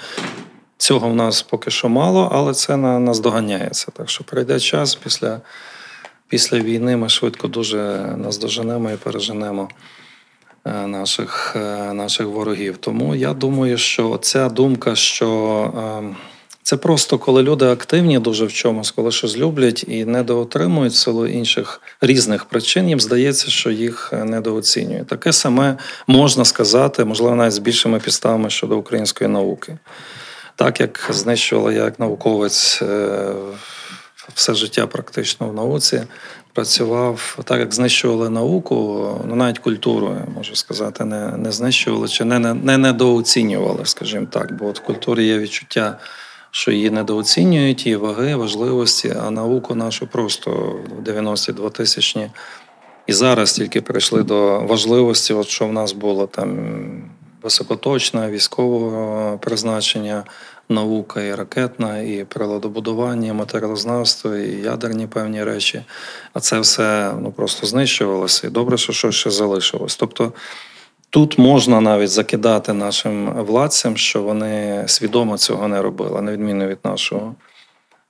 Цього 0.79 1.09
в 1.09 1.14
нас 1.14 1.43
поки 1.43 1.71
що 1.71 1.89
мало, 1.89 2.29
але 2.33 2.55
це 2.55 2.77
на 2.77 2.99
нас 2.99 3.21
доганяється. 3.21 3.87
Так 3.93 4.11
що 4.11 4.25
прийде 4.25 4.61
час 4.61 4.95
після, 4.95 5.41
після 6.29 6.59
війни. 6.59 6.97
Ми 6.97 7.09
швидко 7.09 7.49
дуже 7.49 7.79
наздоженемо 8.16 8.91
і 8.91 8.97
переженемо. 8.97 9.69
Е, 10.69 10.87
наших 10.87 11.57
е, 11.57 11.93
наших 11.93 12.27
ворогів. 12.27 12.77
Тому 12.77 13.14
я 13.14 13.35
думаю, 13.35 13.79
що 13.79 14.19
ця 14.23 14.49
думка, 14.49 14.95
що 14.95 15.29
е, 16.03 16.16
це 16.62 16.77
просто 16.77 17.19
коли 17.19 17.43
люди 17.43 17.66
активні 17.66 18.19
дуже 18.19 18.45
в 18.45 18.53
чомусь, 18.53 18.91
коли 18.91 19.12
щось 19.12 19.37
люблять 19.37 19.85
і 19.89 20.05
недоотримують 20.05 20.95
силу 20.95 21.27
інших 21.27 21.81
різних 22.01 22.45
причин, 22.45 22.89
їм 22.89 23.01
здається, 23.01 23.51
що 23.51 23.71
їх 23.71 24.12
недооцінюють. 24.25 25.07
Таке 25.07 25.33
саме 25.33 25.77
можна 26.07 26.45
сказати, 26.45 27.05
можливо, 27.05 27.35
навіть 27.35 27.53
з 27.53 27.59
більшими 27.59 27.99
підставами 28.01 28.51
щодо 28.51 28.79
української 28.79 29.31
науки. 29.31 29.79
Так 30.57 30.81
як 30.81 31.11
знищувала 31.12 31.73
я 31.73 31.85
як 31.85 31.99
науковець 31.99 32.83
все 34.35 34.55
життя 34.55 34.87
практично 34.87 35.49
в 35.49 35.55
науці, 35.55 36.03
працював 36.59 37.39
так, 37.45 37.61
як 37.61 37.75
знищували 37.75 38.31
науку, 38.31 39.07
ну 39.29 39.37
навіть 39.37 39.59
культуру, 39.59 40.17
можу 40.35 40.55
сказати, 40.57 41.05
не 41.05 41.37
не 41.37 41.53
знищували 41.53 42.09
чи 42.09 42.25
не 42.25 42.39
не 42.39 42.79
недооцінювали, 42.79 43.81
скажімо 43.85 44.27
так. 44.31 44.59
Бо 44.59 44.67
от 44.67 44.81
в 44.81 44.83
культурі 44.83 45.27
є 45.27 45.39
відчуття, 45.39 45.99
що 46.51 46.71
її 46.73 46.91
недооцінюють, 46.91 47.87
її 47.87 47.97
ваги, 47.97 48.37
важливості, 48.37 49.15
а 49.27 49.31
науку 49.31 49.75
нашу 49.75 50.07
просто 50.07 50.51
в 50.99 51.03
92 51.03 51.71
тисячні. 51.71 52.31
І 53.07 53.13
зараз 53.13 53.53
тільки 53.53 53.81
прийшли 53.81 54.23
до 54.23 54.61
важливості, 54.61 55.35
от 55.35 55.49
що 55.49 55.67
в 55.67 55.73
нас 55.73 55.93
було 55.93 56.27
там 56.27 56.59
високоточне 57.49 58.30
військового 58.30 59.38
призначення 59.38 60.24
наука, 60.68 61.22
і 61.22 61.34
ракетна, 61.34 61.99
і 61.99 62.24
приладобудування, 62.24 63.28
і 63.28 63.32
матеріалознавство, 63.32 64.36
і 64.36 64.62
ядерні 64.62 65.07
певні 65.07 65.44
речі. 65.44 65.82
А 66.32 66.40
це 66.40 66.61
все 66.61 67.12
ну 67.20 67.32
просто 67.32 67.66
знищувалося. 67.66 68.46
І 68.46 68.51
добре, 68.51 68.78
що 68.78 68.92
щось 68.92 69.14
ще 69.14 69.30
залишилось. 69.30 69.96
Тобто 69.96 70.32
тут 71.11 71.38
можна 71.38 71.80
навіть 71.80 72.11
закидати 72.11 72.72
нашим 72.72 73.44
владцям, 73.44 73.96
що 73.96 74.22
вони 74.22 74.84
свідомо 74.86 75.38
цього 75.38 75.68
не 75.68 75.82
робили, 75.82 76.22
на 76.22 76.32
відміну 76.32 76.66
від 76.66 76.78
нашого 76.84 77.34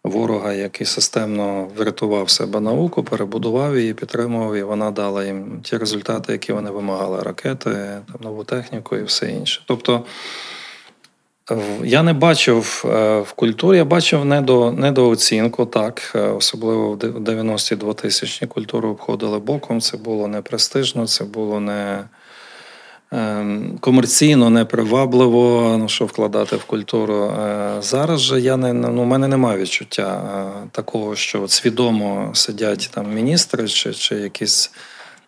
ворога, 0.08 0.52
який 0.52 0.86
системно 0.86 1.68
врятував 1.76 2.30
себе 2.30 2.60
науку, 2.60 3.02
перебудував 3.02 3.78
її, 3.78 3.94
підтримував, 3.94 4.54
і 4.54 4.62
вона 4.62 4.90
дала 4.90 5.24
їм 5.24 5.60
ті 5.62 5.76
результати, 5.76 6.32
які 6.32 6.52
вони 6.52 6.70
вимагали: 6.70 7.22
ракети, 7.22 7.70
там, 8.12 8.20
нову 8.20 8.44
техніку 8.44 8.96
і 8.96 9.02
все 9.02 9.30
інше. 9.30 9.62
Тобто 9.66 10.04
я 11.84 12.02
не 12.02 12.12
бачив 12.12 12.84
е, 12.84 13.20
в 13.20 13.32
культурі, 13.32 13.76
я 13.76 13.84
бачив 13.84 14.24
недо, 14.24 14.72
недооцінку, 14.72 15.66
так, 15.66 16.12
е, 16.14 16.20
особливо 16.20 16.92
в 16.92 16.96
90-ті 16.96 17.76
2000 17.76 18.46
культуру 18.46 18.88
обходили 18.88 19.38
боком. 19.38 19.80
Це 19.80 19.96
було 19.96 20.28
не 20.28 20.42
престижно, 20.42 21.06
це 21.06 21.24
було 21.24 21.60
не 21.60 22.04
комерційно, 23.80 24.50
не 24.50 24.64
привабливо, 24.64 25.76
ну, 25.78 25.88
що 25.88 26.04
вкладати 26.04 26.56
в 26.56 26.64
культуру. 26.64 27.24
Е, 27.24 27.76
зараз 27.80 28.20
же 28.20 28.40
я 28.40 28.56
не 28.56 28.72
ну, 28.72 29.02
у 29.02 29.04
мене 29.04 29.28
немає 29.28 29.58
відчуття 29.58 30.22
такого, 30.72 31.16
що 31.16 31.42
от 31.42 31.50
свідомо 31.50 32.30
сидять 32.34 32.90
там 32.94 33.14
міністри 33.14 33.68
чи, 33.68 33.94
чи 33.94 34.14
якісь 34.14 34.70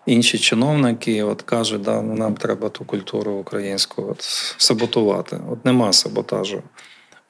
інші 0.06 0.38
чиновники 0.38 1.22
от 1.22 1.42
кажуть, 1.42 1.82
да, 1.82 2.02
ну, 2.02 2.14
нам 2.14 2.34
треба 2.34 2.68
ту 2.68 2.84
культуру 2.84 3.32
українську 3.32 4.06
от, 4.10 4.22
саботувати. 4.56 5.40
От 5.52 5.64
нема 5.64 5.92
саботажу. 5.92 6.62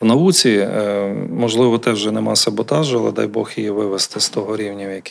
В 0.01 0.05
науці, 0.05 0.51
е, 0.51 1.15
можливо, 1.33 1.79
теж 1.79 2.07
нема 2.07 2.37
саботажу, 2.37 2.99
але 2.99 3.13
дай 3.13 3.27
Бог 3.27 3.51
її 3.57 3.71
вивести 3.71 4.21
з 4.21 4.29
того 4.29 4.57
рівня, 4.57 5.03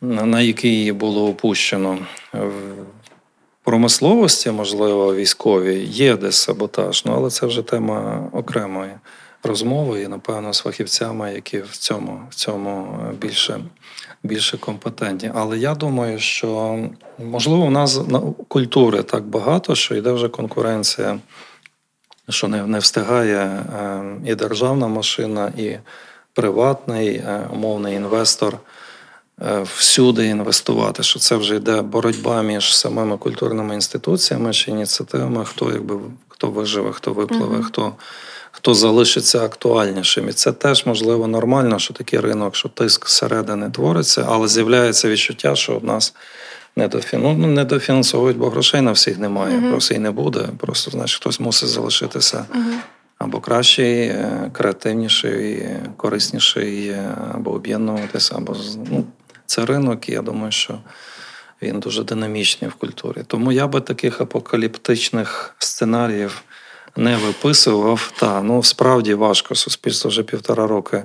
на 0.00 0.40
який 0.40 0.70
її 0.70 0.92
було 0.92 1.28
опущено. 1.28 1.98
В 3.64 3.66
промисловості, 3.66 4.50
можливо, 4.50 5.14
військовій, 5.14 5.84
є 5.84 6.16
десь 6.16 6.36
саботаж, 6.36 7.04
ну, 7.04 7.12
але 7.16 7.30
це 7.30 7.46
вже 7.46 7.62
тема 7.62 8.28
окремої 8.32 8.90
розмови, 9.42 10.02
і, 10.02 10.08
напевно, 10.08 10.52
з 10.52 10.60
фахівцями, 10.60 11.34
які 11.34 11.58
в 11.58 11.76
цьому, 11.76 12.20
в 12.30 12.34
цьому 12.34 12.98
більше 13.20 13.60
більше 14.22 14.58
компетентні. 14.58 15.30
Але 15.34 15.58
я 15.58 15.74
думаю, 15.74 16.18
що 16.18 16.78
можливо 17.18 17.62
у 17.62 17.70
нас 17.70 18.00
культури 18.48 19.02
так 19.02 19.24
багато, 19.24 19.74
що 19.74 19.94
йде 19.94 20.12
вже 20.12 20.28
конкуренція, 20.28 21.18
що 22.28 22.48
не 22.48 22.66
не 22.66 22.78
встигає 22.78 23.38
е, 23.38 24.04
і 24.26 24.34
державна 24.34 24.88
машина, 24.88 25.52
і 25.58 25.76
приватний 26.32 27.16
е, 27.16 27.48
умовний 27.52 27.96
інвестор. 27.96 28.58
Е, 29.42 29.62
всюди 29.76 30.26
інвестувати, 30.26 31.02
що 31.02 31.18
це 31.18 31.36
вже 31.36 31.56
йде 31.56 31.82
боротьба 31.82 32.42
між 32.42 32.76
самими 32.76 33.16
культурними 33.16 33.74
інституціями 33.74 34.52
чи 34.52 34.70
ініціативами, 34.70 35.44
хто 35.44 35.70
якби 35.72 36.00
хто 36.28 36.50
виживе, 36.50 36.92
хто 36.92 37.12
випливе, 37.12 37.56
uh-huh. 37.56 37.62
хто 37.62 37.92
хто 38.52 38.74
залишиться 38.74 39.44
актуальнішим. 39.44 40.28
І 40.28 40.32
це 40.32 40.52
теж 40.52 40.86
можливо 40.86 41.26
нормально, 41.26 41.78
що 41.78 41.94
такий 41.94 42.20
ринок, 42.20 42.56
що 42.56 42.68
тиск 42.68 43.08
зсередини 43.08 43.70
твориться, 43.70 44.26
але 44.28 44.48
з'являється 44.48 45.08
відчуття, 45.08 45.56
що 45.56 45.78
в 45.78 45.84
нас 45.84 46.14
недофіну... 46.76 47.34
ну, 47.38 47.46
недофінансовують, 47.46 48.36
бо 48.36 48.50
грошей 48.50 48.80
на 48.80 48.92
всіх 48.92 49.18
немає. 49.18 49.58
uh 49.58 49.70
Просто 49.70 49.94
і 49.94 49.98
не 49.98 50.10
буде. 50.10 50.48
Просто 50.58 50.90
значить, 50.90 51.20
хтось 51.20 51.40
мусить 51.40 51.68
залишитися. 51.68 52.44
uh 52.54 52.74
Або 53.18 53.40
кращий, 53.40 54.00
е, 54.06 54.50
креативніший, 54.52 55.68
корисніший, 55.96 56.88
е, 56.88 57.14
або 57.34 57.50
об'єднуватися, 57.50 58.34
або 58.36 58.56
ну, 58.90 59.04
це 59.46 59.66
ринок, 59.66 60.08
і 60.08 60.12
я 60.12 60.22
думаю, 60.22 60.52
що 60.52 60.78
він 61.62 61.80
дуже 61.80 62.04
динамічний 62.04 62.70
в 62.70 62.74
культурі. 62.74 63.22
Тому 63.26 63.52
я 63.52 63.66
би 63.66 63.80
таких 63.80 64.20
апокаліптичних 64.20 65.54
сценаріїв 65.58 66.42
не 66.96 67.16
виписував. 67.16 68.12
Та 68.18 68.42
ну 68.42 68.62
справді 68.62 69.14
важко. 69.14 69.54
Суспільство 69.54 70.08
вже 70.08 70.22
півтора 70.22 70.66
роки 70.66 71.02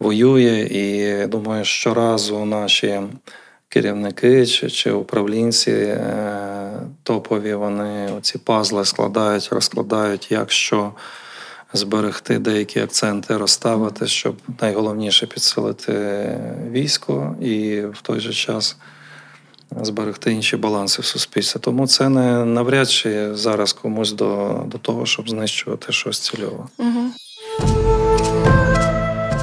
воює, 0.00 0.68
і 0.70 1.26
думаю, 1.26 1.64
щоразу 1.64 2.44
наші 2.44 3.00
керівники 3.68 4.46
чи 4.46 4.70
чи 4.70 4.92
управлінці 4.92 5.70
е, 5.70 6.72
топові 7.02 7.54
вони 7.54 8.12
оці 8.12 8.38
пазли 8.38 8.84
складають, 8.84 9.48
розкладають, 9.52 10.30
як 10.30 10.52
що 10.52 10.92
зберегти 11.72 12.38
деякі 12.38 12.80
акценти, 12.80 13.36
розставити, 13.36 14.06
щоб 14.06 14.36
найголовніше 14.60 15.26
підсилити 15.26 15.92
військо 16.70 17.36
і 17.40 17.80
в 17.80 18.00
той 18.02 18.20
же 18.20 18.32
час 18.32 18.76
зберегти 19.82 20.32
інші 20.32 20.56
баланси 20.56 21.02
в 21.02 21.04
суспільстві. 21.04 21.60
Тому 21.60 21.86
це 21.86 22.08
не 22.08 22.44
навряд 22.44 22.90
чи 22.90 23.34
зараз 23.34 23.72
комусь 23.72 24.12
до 24.12 24.62
до 24.66 24.78
того, 24.78 25.06
щоб 25.06 25.30
знищувати 25.30 25.92
щось 25.92 26.18
цільово. 26.18 26.68
Угу. 26.78 27.04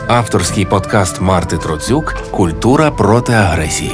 Авторський 0.08 0.66
подкаст 0.66 1.22
Марти 1.22 1.58
Троцюк 1.58 2.14
Культура 2.32 2.92
проти 2.92 3.34
агресії. 3.34 3.94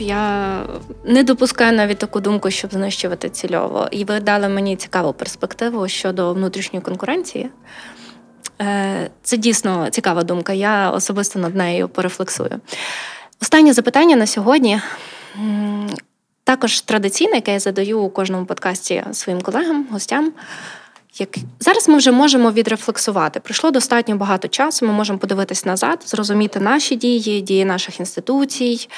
Я 0.00 0.62
не 1.08 1.22
допускаю 1.22 1.72
навіть 1.72 1.98
таку 1.98 2.20
думку, 2.20 2.50
щоб 2.50 2.72
знищувати 2.72 3.28
цільово. 3.28 3.88
І 3.90 4.04
ви 4.04 4.20
дали 4.20 4.48
мені 4.48 4.76
цікаву 4.76 5.12
перспективу 5.12 5.88
щодо 5.88 6.32
внутрішньої 6.34 6.82
конкуренції. 6.82 7.50
Е, 8.60 9.10
це 9.22 9.36
дійсно 9.36 9.90
цікава 9.90 10.22
думка. 10.22 10.52
Я 10.52 10.90
особисто 10.90 11.38
над 11.38 11.54
нею 11.54 11.88
порефлексую. 11.88 12.60
Останнє 13.42 13.72
запитання 13.72 14.16
на 14.16 14.26
сьогодні. 14.26 14.80
Також 16.44 16.80
традиційне, 16.80 17.34
яке 17.34 17.52
я 17.52 17.60
задаю 17.60 18.00
у 18.00 18.10
кожному 18.10 18.46
подкасті 18.46 19.04
своїм 19.12 19.42
колегам, 19.42 19.86
гостям. 19.90 20.32
Як 21.18 21.36
зараз 21.60 21.88
ми 21.88 21.96
вже 21.96 22.12
можемо 22.12 22.50
відрефлексувати. 22.50 23.40
Пройшло 23.40 23.70
достатньо 23.70 24.16
багато 24.16 24.48
часу. 24.48 24.86
Ми 24.86 24.92
можемо 24.92 25.18
подивитись 25.18 25.64
назад, 25.64 26.02
зрозуміти 26.06 26.60
наші 26.60 26.96
дії, 26.96 27.40
дії 27.40 27.64
наших 27.64 28.00
інституцій. 28.00 28.88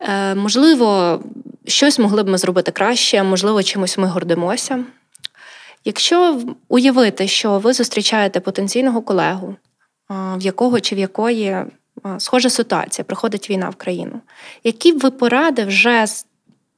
Е, 0.00 0.34
Можливо, 0.34 1.20
щось 1.66 1.98
могли 1.98 2.22
б 2.22 2.28
ми 2.28 2.38
зробити 2.38 2.72
краще, 2.72 3.22
можливо, 3.22 3.62
чимось 3.62 3.98
ми 3.98 4.06
гордимося. 4.06 4.84
Якщо 5.84 6.40
уявити, 6.68 7.28
що 7.28 7.58
ви 7.58 7.72
зустрічаєте 7.72 8.40
потенційного 8.40 9.02
колегу, 9.02 9.56
в 10.10 10.40
якого 10.40 10.80
чи 10.80 10.94
в 10.94 10.98
якої 10.98 11.56
схожа 12.18 12.50
ситуація, 12.50 13.04
приходить 13.04 13.50
війна 13.50 13.68
в 13.68 13.74
країну. 13.74 14.20
Які 14.64 14.92
б 14.92 14.98
ви 14.98 15.10
поради 15.10 15.64
вже 15.64 16.06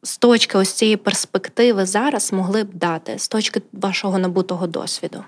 з 0.03 0.19
точки 0.19 0.59
ось 0.59 0.73
цієї 0.73 0.97
перспективи 0.97 1.87
зараз 1.87 2.33
могли 2.33 2.65
б 2.65 2.75
дати, 2.75 3.19
з 3.19 3.29
точки 3.29 3.63
вашого 3.73 4.19
набутого 4.19 4.67
досвіду? 4.67 5.25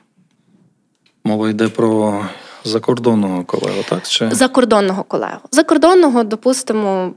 Мова 1.24 1.51
йде 1.51 1.68
про 1.68 2.24
закордонного 2.64 3.45
колегу, 3.45 3.82
так? 3.89 4.09
Чи? 4.09 4.30
Закордонного 4.30 5.05
колегу. 5.05 5.41
Закордонного, 5.51 6.24
допустимо, 6.24 7.12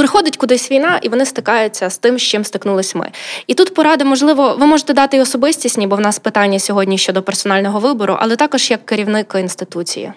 приходить 0.00 0.36
кудись 0.36 0.70
війна, 0.70 0.98
і 1.02 1.08
вони 1.08 1.26
стикаються 1.26 1.90
з 1.90 1.98
тим, 1.98 2.18
з 2.18 2.22
чим 2.22 2.44
стикнулись 2.44 2.94
ми. 2.94 3.10
І 3.46 3.54
тут 3.54 3.74
поради, 3.74 4.04
можливо, 4.04 4.56
ви 4.60 4.66
можете 4.66 4.94
дати 4.94 5.16
і 5.16 5.20
особистісні, 5.20 5.86
бо 5.86 5.96
в 5.96 6.00
нас 6.00 6.18
питання 6.18 6.58
сьогодні 6.58 6.98
щодо 6.98 7.22
персонального 7.22 7.80
вибору, 7.80 8.16
але 8.18 8.36
також 8.36 8.70
як 8.70 8.86
керівник 8.86 9.34
інституції. 9.38 10.12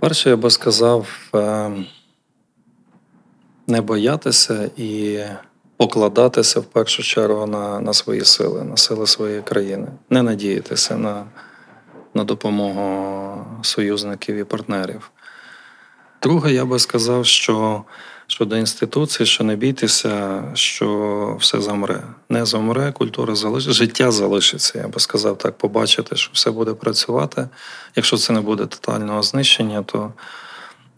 Перше, 0.00 0.30
я 0.30 0.36
би 0.36 0.50
сказав 0.50 1.06
е, 1.34 1.70
не 3.66 3.80
боятися 3.80 4.70
і 4.76 5.18
покладатися 5.76 6.60
в 6.60 6.64
першу 6.64 7.02
чергу 7.02 7.46
на 7.46 7.80
на 7.80 7.92
свої 7.92 8.24
сили, 8.24 8.64
на 8.64 8.76
сили 8.76 9.06
своєї 9.06 9.42
країни, 9.42 9.86
не 10.10 10.22
надіятися 10.22 10.96
на, 10.96 11.24
на 12.14 12.24
допомогу 12.24 13.62
союзників 13.62 14.36
і 14.36 14.44
партнерів. 14.44 15.10
Друге, 16.22 16.52
я 16.52 16.64
би 16.64 16.78
сказав, 16.78 17.26
що 17.26 17.82
щодо 18.26 18.56
інституції, 18.56 19.26
що 19.26 19.44
не 19.44 19.56
бійтеся, 19.56 20.42
що 20.54 21.36
все 21.40 21.60
замре. 21.60 22.02
Не 22.28 22.44
замре, 22.46 22.92
культура 22.92 23.34
залишиться, 23.34 23.72
життя 23.72 24.10
залишиться. 24.10 24.78
Я 24.78 24.88
би 24.88 25.00
сказав 25.00 25.38
так, 25.38 25.58
побачити, 25.58 26.16
що 26.16 26.30
все 26.32 26.50
буде 26.50 26.74
працювати. 26.74 27.48
Якщо 27.96 28.16
це 28.16 28.32
не 28.32 28.40
буде 28.40 28.66
тотального 28.66 29.22
знищення, 29.22 29.82
то 29.82 30.12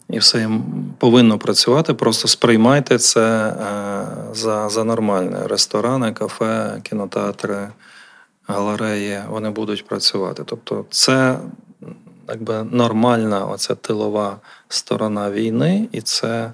і 0.09 0.19
все 0.19 0.49
повинно 0.97 1.37
працювати. 1.37 1.93
Просто 1.93 2.27
сприймайте 2.27 2.97
це 2.97 3.47
е, 3.47 4.07
за, 4.33 4.69
за 4.69 4.83
нормальне. 4.83 5.47
Ресторани, 5.47 6.13
кафе, 6.13 6.81
кінотеатри, 6.83 7.69
галереї 8.47 9.19
вони 9.29 9.49
будуть 9.49 9.87
працювати. 9.87 10.43
Тобто, 10.45 10.85
це 10.89 11.37
якби 12.29 12.63
нормальна 12.63 13.45
оця 13.45 13.75
тилова 13.75 14.37
сторона 14.75 15.31
війни, 15.31 15.87
і 15.91 16.01
це 16.01 16.51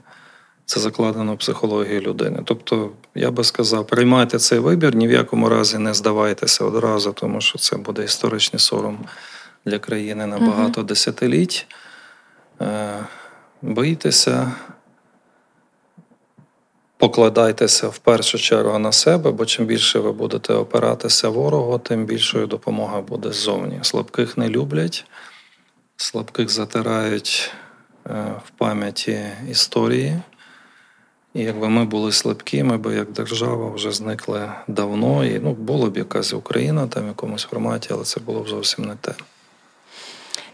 це 0.65 0.79
закладено 0.79 1.33
в 1.33 1.37
психологію 1.37 2.01
людини. 2.01 2.39
Тобто, 2.45 2.91
я 3.15 3.31
би 3.31 3.43
сказав, 3.43 3.87
приймайте 3.87 4.39
цей 4.39 4.59
вибір, 4.59 4.95
ні 4.95 5.07
в 5.07 5.11
якому 5.11 5.49
разі 5.49 5.77
не 5.77 5.93
здавайтеся 5.93 6.65
одразу, 6.65 7.13
тому 7.13 7.41
що 7.41 7.59
це 7.59 7.77
буде 7.77 8.03
історичний 8.03 8.59
сором 8.59 8.99
для 9.65 9.79
країни 9.79 10.25
на 10.25 10.39
багато 10.39 10.81
uh 10.81 10.85
десятиліть. 10.85 11.67
Е, 12.61 12.99
Боїтеся, 13.61 14.51
покладайтеся 16.97 17.87
в 17.87 17.97
першу 17.97 18.37
чергу 18.37 18.79
на 18.79 18.91
себе, 18.91 19.31
бо 19.31 19.45
чим 19.45 19.65
більше 19.65 19.99
ви 19.99 20.11
будете 20.11 20.53
опиратися 20.53 21.29
ворогу, 21.29 21.79
тим 21.79 22.05
більшою 22.05 22.47
допомога 22.47 23.01
буде 23.01 23.31
ззовні. 23.31 23.79
Слабких 23.81 24.37
не 24.37 24.49
люблять, 24.49 25.05
слабких 25.97 26.49
затирають 26.49 27.51
в 28.45 28.49
пам'яті 28.57 29.19
історії. 29.49 30.21
І 31.33 31.41
якби 31.41 31.69
ми 31.69 31.85
були 31.85 32.11
слабкі, 32.11 32.63
ми 32.63 32.77
б 32.77 32.95
як 32.95 33.11
держава 33.11 33.71
вже 33.71 33.91
зникли 33.91 34.51
давно. 34.67 35.25
І 35.25 35.39
ну, 35.39 35.53
була 35.53 35.89
б 35.89 35.97
якась 35.97 36.33
Україна 36.33 36.87
там 36.87 37.03
в 37.03 37.07
якомусь 37.07 37.43
форматі, 37.43 37.89
але 37.91 38.03
це 38.03 38.19
було 38.19 38.39
б 38.39 38.49
зовсім 38.49 38.85
не 38.85 38.95
те. 39.01 39.13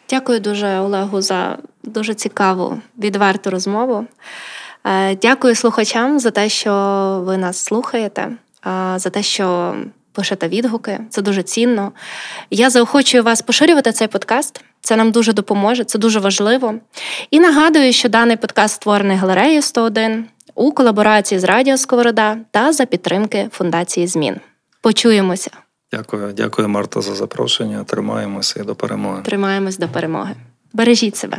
Дякую 0.10 0.40
дуже, 0.40 0.80
Олегу, 0.80 1.22
за 1.22 1.58
дуже 1.84 2.14
цікаву, 2.14 2.82
відверту 2.98 3.50
розмову. 3.50 4.06
Е, 4.84 5.16
дякую 5.16 5.56
слухачам 5.56 6.20
за 6.20 6.32
те, 6.32 6.50
що 6.50 6.74
ви 7.26 7.38
нас 7.38 7.58
слухаєте, 7.58 8.32
за 8.96 9.10
те, 9.12 9.24
що 9.24 9.76
пишете 10.18 10.48
відгуки. 10.48 11.00
Це 11.10 11.22
дуже 11.22 11.44
цінно. 11.44 11.92
Я 12.52 12.70
заохочую 12.70 13.24
вас 13.24 13.42
поширювати 13.42 13.92
цей 13.92 14.08
подкаст. 14.08 14.62
Це 14.82 14.96
нам 14.96 15.12
дуже 15.12 15.34
допоможе, 15.34 15.84
це 15.84 16.00
дуже 16.00 16.20
важливо. 16.20 16.74
І 17.32 17.40
нагадую, 17.40 17.94
що 17.94 18.10
даний 18.10 18.38
подкаст 18.38 18.76
створений 18.76 19.18
галереєю 19.18 19.62
101 19.62 20.26
у 20.56 20.72
колаборації 20.72 21.40
з 21.40 21.44
Радіо 21.44 21.78
Сковорода 21.78 22.38
та 22.52 22.74
за 22.74 22.86
підтримки 22.86 23.50
Фундації 23.52 24.08
Змін. 24.08 24.36
Почуємося. 24.82 25.52
Дякую, 25.92 26.34
дякую, 26.34 26.70
Марта, 26.70 27.02
за 27.02 27.16
запрошення. 27.16 27.84
Тримаємося 27.84 28.60
і 28.60 28.64
до 28.64 28.76
перемоги. 28.76 29.22
Тримаємось 29.24 29.78
до 29.78 29.88
перемоги. 29.88 30.36
Бережіть 30.74 31.16
себе. 31.18 31.38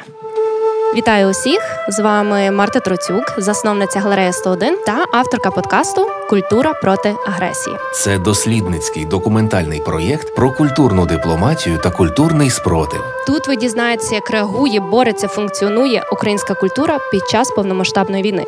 Вітаю 0.94 1.28
усіх! 1.28 1.60
З 1.88 1.98
вами 2.02 2.50
Марта 2.50 2.80
Троцюк, 2.80 3.34
засновниця 3.38 4.00
галереї 4.00 4.32
101 4.32 4.78
та 4.86 5.04
авторка 5.12 5.50
подкасту 5.50 6.06
Культура 6.28 6.72
проти 6.72 7.14
агресії. 7.26 7.76
Це 7.94 8.18
дослідницький 8.18 9.04
документальний 9.04 9.80
проєкт 9.80 10.34
про 10.34 10.52
культурну 10.52 11.06
дипломатію 11.06 11.78
та 11.78 11.90
культурний 11.90 12.50
спротив. 12.50 13.00
Тут 13.26 13.48
ви 13.48 13.56
дізнаєтеся, 13.56 14.14
як 14.14 14.30
реагує, 14.30 14.80
бореться, 14.80 15.28
функціонує 15.28 16.02
українська 16.12 16.54
культура 16.54 16.98
під 17.10 17.28
час 17.28 17.50
повномасштабної 17.50 18.22
війни. 18.22 18.44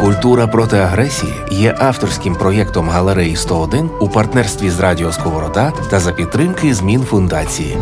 Культура 0.00 0.46
проти 0.46 0.76
агресії 0.76 1.34
є 1.50 1.76
авторським 1.78 2.34
проєктом 2.34 2.88
галереї 2.88 3.36
101 3.36 3.90
у 4.00 4.08
партнерстві 4.08 4.70
з 4.70 4.80
Радіо 4.80 5.12
Сковорода 5.12 5.72
та 5.90 6.00
за 6.00 6.12
підтримки 6.12 6.74
змін 6.74 7.04
фундації. 7.04 7.78